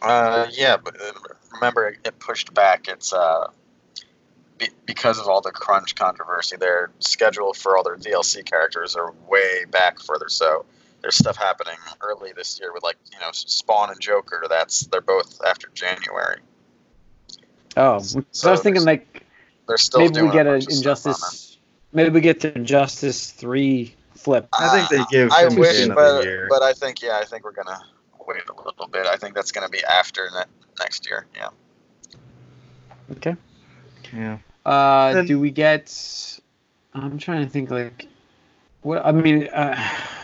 Uh, 0.02 0.48
yeah, 0.52 0.78
but 0.78 0.96
uh, 1.02 1.12
remember 1.54 1.88
it, 1.88 1.98
it 2.06 2.20
pushed 2.20 2.54
back. 2.54 2.88
It's 2.88 3.12
uh, 3.12 3.48
be, 4.58 4.70
because 4.86 5.20
of 5.20 5.28
all 5.28 5.42
the 5.42 5.52
crunch 5.52 5.96
controversy. 5.96 6.58
Their 6.58 6.92
schedule 7.00 7.54
for 7.54 7.78
all 7.78 7.84
their 7.84 7.98
DLC 7.98 8.46
characters 8.46 8.96
are 8.96 9.14
way 9.28 9.66
back 9.70 10.00
further. 10.00 10.30
So 10.30 10.66
there's 11.02 11.16
stuff 11.16 11.38
happening 11.38 11.78
early 12.02 12.34
this 12.34 12.60
year 12.60 12.74
with 12.74 12.84
like 12.84 12.98
you 13.12 13.20
know 13.20 13.30
Spawn 13.32 13.90
and 13.90 14.00
Joker. 14.00 14.46
That's 14.50 14.82
they're 14.88 15.02
both 15.02 15.42
after 15.46 15.70
January. 15.74 16.40
Oh, 17.78 18.00
so, 18.00 18.48
I 18.48 18.52
was 18.52 18.62
thinking 18.62 18.86
like 18.86 19.24
They're 19.68 19.78
still 19.78 20.00
maybe 20.02 20.14
doing 20.14 20.28
we 20.28 20.34
get 20.34 20.48
a 20.48 20.52
a 20.52 20.54
bunch 20.54 20.68
of 20.68 20.74
stuff 20.74 21.06
on 21.06 21.12
them. 21.12 21.20
Injustice. 21.22 21.58
Maybe 21.92 22.10
we 22.10 22.22
get 22.22 22.40
the 22.40 22.56
Injustice 22.56 23.32
three 23.32 23.96
flip. 24.26 24.48
I 24.54 24.86
think 24.88 24.90
they 24.90 25.18
give 25.18 25.32
I 25.32 25.46
him 25.46 25.56
wish, 25.56 25.80
another 25.80 26.18
but, 26.18 26.24
year. 26.26 26.48
but 26.50 26.64
I 26.64 26.74
think 26.74 27.02
yeah, 27.02 27.20
I 27.22 27.26
think 27.26 27.44
we're 27.46 27.52
gonna 27.52 27.80
wait 28.28 28.42
a 28.50 28.64
little 28.64 28.88
bit. 28.88 29.06
I 29.06 29.18
think 29.18 29.36
that's 29.36 29.52
gonna 29.52 29.70
be 29.70 29.84
after 29.84 30.30
ne- 30.34 30.52
next 30.80 31.08
year. 31.08 31.28
Yeah. 31.36 31.50
Okay. 33.12 33.36
yeah. 34.12 34.40
Uh, 34.66 35.14
Then- 35.14 35.28
do 35.28 35.40
we 35.40 35.52
get? 35.52 35.94
I'm 36.96 37.20
trying 37.20 37.46
to 37.46 37.50
think 37.50 37.70
like, 37.70 38.08
what? 38.82 39.06
I 39.06 39.12
mean, 39.12 39.48
uh, 39.48 39.78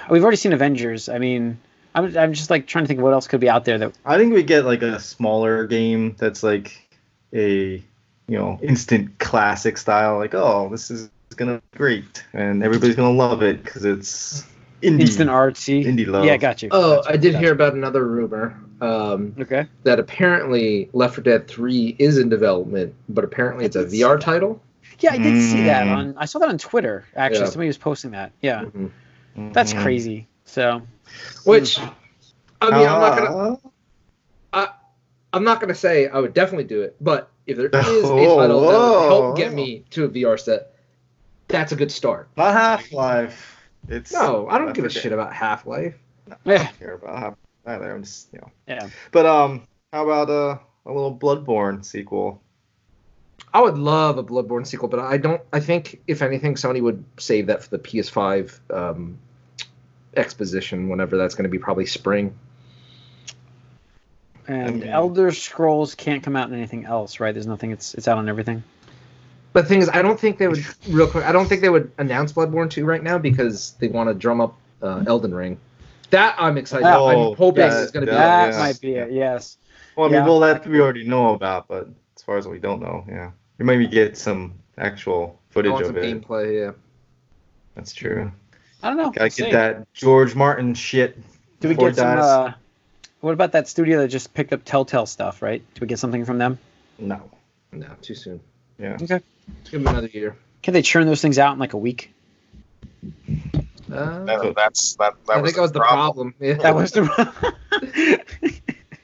we've 0.10 0.24
already 0.24 0.38
seen 0.38 0.54
Avengers. 0.54 1.08
I 1.08 1.20
mean, 1.20 1.60
I'm 1.94 2.18
I'm 2.18 2.34
just 2.34 2.50
like 2.50 2.66
trying 2.66 2.86
to 2.86 2.88
think 2.88 3.02
what 3.02 3.14
else 3.14 3.28
could 3.28 3.40
be 3.40 3.50
out 3.50 3.66
there 3.66 3.78
that. 3.78 3.94
I 4.04 4.18
think 4.18 4.34
we 4.34 4.42
get 4.42 4.66
like 4.66 4.82
a 4.82 5.00
smaller 5.00 5.68
game 5.68 6.16
that's 6.18 6.42
like 6.42 7.00
a 7.34 7.84
you 8.28 8.38
know 8.38 8.58
instant 8.64 9.20
classic 9.20 9.78
style. 9.78 10.18
Like, 10.18 10.34
oh, 10.34 10.70
this 10.72 10.90
is 10.90 11.10
gonna 11.36 11.62
be 11.72 11.78
great, 11.78 12.24
and 12.34 12.64
everybody's 12.64 12.96
gonna 12.96 13.16
love 13.16 13.44
it 13.44 13.64
because 13.64 13.86
it's 13.86 14.44
indie. 14.82 15.02
Instant 15.02 15.30
artsy. 15.30 15.86
Indie 15.86 16.08
love. 16.08 16.26
Yeah, 16.26 16.38
got 16.38 16.62
you. 16.62 16.70
oh, 16.72 16.98
Gotcha, 16.98 17.10
I 17.10 17.18
did 17.18 17.34
gotcha. 17.34 17.46
hear 17.46 17.54
about 17.54 17.74
another 17.74 18.06
rumor. 18.06 18.60
Um, 18.82 19.36
Okay. 19.40 19.68
that 19.84 20.00
apparently 20.00 20.90
Left 20.94 21.16
4 21.16 21.24
Dead 21.24 21.48
3 21.48 21.96
is 22.00 22.18
in 22.18 22.30
development, 22.30 22.96
but 23.10 23.24
apparently 23.24 23.66
it's 23.66 23.76
a 23.76 23.86
VR 23.86 24.20
title. 24.20 24.62
Yeah, 25.00 25.14
I 25.14 25.18
did 25.18 25.36
see 25.42 25.62
that 25.64 25.88
Mm. 25.88 25.96
on. 25.96 26.14
I 26.18 26.26
saw 26.26 26.40
that 26.40 26.50
on 26.50 26.58
Twitter. 26.58 27.06
Actually, 27.16 27.42
Yeah. 27.42 27.46
somebody 27.46 27.68
was 27.68 27.78
posting 27.78 28.12
that. 28.12 28.32
Yeah, 28.42 28.66
Mhm. 28.66 28.92
that's 29.54 29.74
Mhm. 29.74 29.78
crazy. 29.82 30.28
So. 30.46 30.82
Which, 31.44 31.80
I 31.80 32.72
mean, 32.72 32.88
I'm 32.88 33.00
not 33.00 33.18
gonna, 33.18 33.58
Uh, 34.54 34.68
I'm 35.34 35.44
not 35.44 35.62
gonna 35.62 35.76
say 35.76 36.08
I 36.08 36.20
would 36.20 36.34
definitely 36.34 36.66
do 36.66 36.82
it, 36.82 36.96
but 37.00 37.30
if 37.48 37.56
there 37.58 37.68
is 37.68 38.04
a 38.04 38.14
Whoa, 38.14 38.38
title 38.42 38.62
that 38.62 38.80
would 38.80 39.08
help 39.08 39.38
get 39.38 39.54
me 39.54 39.86
to 39.92 40.06
a 40.06 40.10
VR 40.10 40.38
set, 40.38 40.74
that's 41.52 41.72
a 41.72 41.76
good 41.76 41.92
start. 41.92 42.30
Not 42.38 42.54
Half 42.54 42.92
Life. 42.92 43.58
It's 43.88 44.12
No, 44.14 44.48
I 44.50 44.58
don't 44.58 44.74
give 44.74 44.86
a 44.86 44.90
4 44.90 45.02
shit 45.02 45.12
about 45.14 45.34
Half 45.34 45.66
Life. 45.66 45.96
I 46.30 46.36
Yeah. 46.46 46.58
don't 46.64 46.80
care 46.80 46.94
about 46.96 47.20
Half 47.20 47.34
either. 47.66 47.94
I'm 47.94 48.04
just 48.04 48.30
you 48.34 48.40
know. 48.40 48.52
Yeah. 48.68 48.90
But 49.12 49.26
um, 49.26 49.68
how 49.94 50.04
about 50.06 50.30
uh, 50.30 50.58
a 50.86 50.92
little 50.94 51.16
Bloodborne 51.16 51.84
sequel? 51.84 52.42
I 53.54 53.62
would 53.62 53.78
love 53.78 54.18
a 54.18 54.24
Bloodborne 54.24 54.66
sequel, 54.66 54.88
but 54.88 55.00
I 55.02 55.18
don't. 55.18 55.42
I 55.52 55.60
think 55.60 56.02
if 56.08 56.22
anything, 56.22 56.56
Sony 56.56 56.82
would 56.82 57.04
save 57.18 57.48
that 57.48 57.64
for 57.64 57.70
the 57.72 57.80
PS5 57.80 58.60
um, 58.74 59.18
exposition, 60.16 60.88
whenever 60.90 61.18
that's 61.18 61.36
going 61.36 61.44
to 61.44 61.50
be, 61.50 61.60
probably 61.60 61.86
spring. 61.86 62.34
And 64.48 64.80
mean- 64.82 64.90
Elder 64.90 65.32
Scrolls 65.32 65.96
can't 65.96 66.24
come 66.24 66.36
out 66.36 66.48
in 66.50 66.56
anything 66.56 66.86
else, 66.86 67.20
right? 67.20 67.34
There's 67.34 67.48
nothing. 67.48 67.72
It's 67.72 67.94
it's 67.94 68.08
out 68.08 68.18
on 68.18 68.30
everything. 68.30 68.64
But 69.54 69.64
the 69.64 69.68
thing 69.68 69.82
is, 69.82 69.90
I 69.90 70.02
don't 70.02 70.20
think 70.20 70.38
they 70.38 70.48
would 70.48 70.64
real 70.90 71.08
quick. 71.08 71.26
I 71.26 71.32
don't 71.32 71.48
think 71.48 71.62
they 71.62 71.70
would 71.70 71.92
announce 71.98 72.34
Bloodborne 72.34 72.70
2 72.70 72.86
right 72.86 73.04
now 73.04 73.18
because 73.18 73.72
they 73.80 73.88
want 73.90 74.10
to 74.10 74.14
drum 74.14 74.40
up 74.42 74.56
uh, 74.82 75.04
Elden 75.08 75.34
Ring. 75.34 75.60
That 76.12 76.36
I'm 76.40 76.58
excited. 76.58 76.86
Oh, 76.88 77.08
I'm 77.08 77.36
hoping 77.36 77.62
that- 77.70 77.84
it's 77.84 77.92
going 77.92 78.06
to 78.06 78.12
be. 78.12 78.16
that- 78.16 78.52
That 78.52 78.54
yes. 78.54 78.60
might 78.60 78.82
be 78.82 78.96
it. 78.96 79.12
Yes. 79.12 79.58
Well, 79.96 80.06
I 80.06 80.10
mean, 80.10 80.20
Yeah. 80.20 80.26
well, 80.26 80.40
that 80.40 80.66
we 80.66 80.80
already 80.80 81.04
know 81.08 81.34
about, 81.34 81.68
but 81.68 81.90
as 82.16 82.24
far 82.24 82.38
as 82.38 82.48
we 82.48 82.60
don't 82.60 82.82
know, 82.82 83.06
yeah, 83.10 83.32
we 83.58 83.66
maybe 83.66 83.88
get 83.88 84.18
some 84.18 84.54
actual 84.78 85.38
I 85.50 85.54
footage 85.54 85.72
want 85.72 85.82
of 85.84 85.88
some 85.90 85.98
it. 85.98 86.04
gameplay. 86.22 86.66
Yeah. 86.66 86.72
That's 87.76 87.94
true. 87.94 88.32
I 88.84 88.88
don't 88.88 88.98
know. 88.98 89.06
Gotta 89.06 89.24
Let's 89.24 89.36
get 89.38 89.46
see. 89.46 89.52
that 89.52 89.94
George 89.94 90.34
Martin 90.36 90.74
shit. 90.74 91.18
Do 91.60 91.68
we 91.70 91.76
get 91.76 91.96
some? 91.96 92.18
Uh, 92.20 92.54
what 93.20 93.34
about 93.34 93.52
that 93.52 93.68
studio 93.68 94.00
that 94.00 94.08
just 94.08 94.34
picked 94.34 94.52
up 94.54 94.64
Telltale 94.66 95.06
stuff? 95.06 95.42
Right? 95.42 95.62
Do 95.76 95.82
we 95.82 95.88
get 95.88 96.00
something 96.00 96.26
from 96.26 96.38
them? 96.40 96.58
No. 96.98 97.30
No, 97.72 97.88
too 98.02 98.16
soon. 98.16 98.40
Yeah. 98.80 98.98
Okay. 99.02 99.22
Give 99.70 99.84
them 99.84 99.88
another 99.88 100.08
year. 100.08 100.36
Can 100.64 100.74
they 100.74 100.82
churn 100.82 101.08
those 101.08 101.22
things 101.22 101.40
out 101.40 101.54
in 101.54 101.60
like 101.60 101.74
a 101.74 101.78
week? 101.78 102.14
Uh, 103.92 104.26
That, 104.26 104.54
that's 104.56 104.96
that. 104.96 105.14
that 105.28 105.34
I 105.34 105.42
was 105.42 105.50
think 105.50 105.56
that 105.56 105.62
was 105.62 105.72
the 105.72 105.80
problem. 105.80 106.34
Yeah. 106.40 106.54
That 106.54 106.76
was 106.76 106.92
the. 106.92 108.24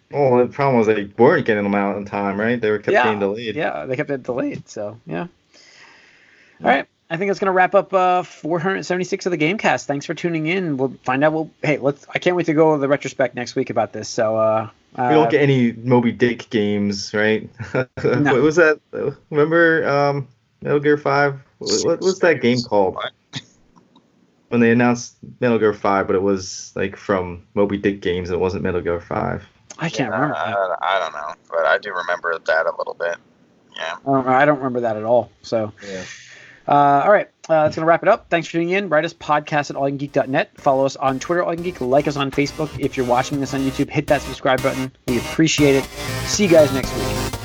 Well, 0.09 0.37
the 0.37 0.53
problem 0.53 0.77
was 0.77 0.87
they 0.87 1.03
weren't 1.17 1.45
getting 1.45 1.63
them 1.63 1.75
out 1.75 1.97
in 1.97 2.05
time, 2.05 2.39
right? 2.39 2.59
They 2.59 2.69
were 2.71 2.77
kept 2.77 2.93
Yeah, 2.93 3.03
getting 3.03 3.19
delayed. 3.19 3.55
yeah, 3.55 3.85
they 3.85 3.97
kept 3.97 4.09
it 4.09 4.23
delayed. 4.23 4.67
So 4.69 4.99
yeah. 5.05 5.21
All 5.23 5.27
right. 6.61 6.87
I 7.09 7.17
think 7.17 7.29
that's 7.29 7.39
gonna 7.39 7.51
wrap 7.51 7.75
up 7.75 7.93
uh, 7.93 8.23
476 8.23 9.25
of 9.25 9.31
the 9.31 9.37
GameCast. 9.37 9.83
Thanks 9.85 10.05
for 10.05 10.13
tuning 10.13 10.47
in. 10.47 10.77
We'll 10.77 10.95
find 11.03 11.25
out. 11.25 11.33
We'll 11.33 11.51
hey, 11.61 11.77
let's. 11.77 12.05
I 12.13 12.19
can't 12.19 12.37
wait 12.37 12.45
to 12.45 12.53
go 12.53 12.69
over 12.69 12.77
the 12.77 12.87
retrospect 12.87 13.35
next 13.35 13.55
week 13.55 13.69
about 13.69 13.91
this. 13.91 14.07
So 14.07 14.37
uh 14.37 14.69
We 14.97 15.03
don't 15.13 15.29
get 15.29 15.41
any 15.41 15.73
Moby 15.73 16.11
Dick 16.11 16.49
games, 16.49 17.13
right? 17.13 17.49
No. 18.03 18.33
what 18.33 18.41
was 18.41 18.55
that? 18.55 18.79
Remember 19.29 19.87
um, 19.87 20.27
Metal 20.61 20.79
Gear 20.79 20.97
Five? 20.97 21.39
What, 21.59 21.85
what 21.85 22.01
was 22.01 22.19
that 22.19 22.41
game 22.41 22.61
called? 22.61 22.97
When 24.49 24.61
they 24.61 24.71
announced 24.71 25.17
Metal 25.39 25.59
Gear 25.59 25.73
Five, 25.73 26.07
but 26.07 26.15
it 26.15 26.21
was 26.21 26.71
like 26.75 26.95
from 26.95 27.45
Moby 27.53 27.77
Dick 27.77 28.01
games. 28.01 28.29
It 28.31 28.39
wasn't 28.39 28.63
Metal 28.63 28.81
Gear 28.81 28.99
Five. 29.01 29.43
I 29.77 29.89
can't 29.89 30.11
Uh, 30.11 30.15
remember. 30.17 30.33
That. 30.35 30.77
I, 30.81 30.95
I 30.95 30.99
don't 30.99 31.13
know, 31.13 31.33
but 31.49 31.65
I 31.65 31.77
do 31.77 31.93
remember 31.93 32.39
that 32.39 32.65
a 32.65 32.73
little 32.77 32.95
bit. 32.95 33.17
Yeah. 33.75 33.97
I 34.07 34.11
don't, 34.11 34.27
I 34.27 34.45
don't 34.45 34.57
remember 34.57 34.79
that 34.81 34.97
at 34.97 35.03
all. 35.03 35.31
So. 35.43 35.71
Yeah. 35.87 36.03
Uh, 36.67 37.01
all 37.05 37.11
right, 37.11 37.27
uh, 37.49 37.63
that's 37.63 37.75
going 37.75 37.83
to 37.83 37.87
wrap 37.87 38.03
it 38.03 38.09
up. 38.09 38.29
Thanks 38.29 38.47
for 38.47 38.53
tuning 38.53 38.71
in. 38.71 38.89
Write 38.89 39.05
us 39.05 39.13
podcast 39.13 39.69
at 39.69 39.77
allyoucangeek.net. 39.77 40.59
Follow 40.59 40.85
us 40.85 40.95
on 40.97 41.19
Twitter, 41.19 41.43
All 41.43 41.53
You 41.53 41.63
Geek. 41.63 41.79
Like 41.79 42.07
us 42.07 42.17
on 42.17 42.29
Facebook. 42.31 42.77
If 42.79 42.97
you're 42.97 43.05
watching 43.05 43.39
this 43.39 43.53
on 43.53 43.61
YouTube, 43.61 43.89
hit 43.89 44.07
that 44.07 44.21
subscribe 44.21 44.61
button. 44.61 44.91
We 45.07 45.17
appreciate 45.19 45.75
it. 45.75 45.85
See 46.25 46.43
you 46.43 46.49
guys 46.49 46.73
next 46.73 46.93
week. 46.93 47.36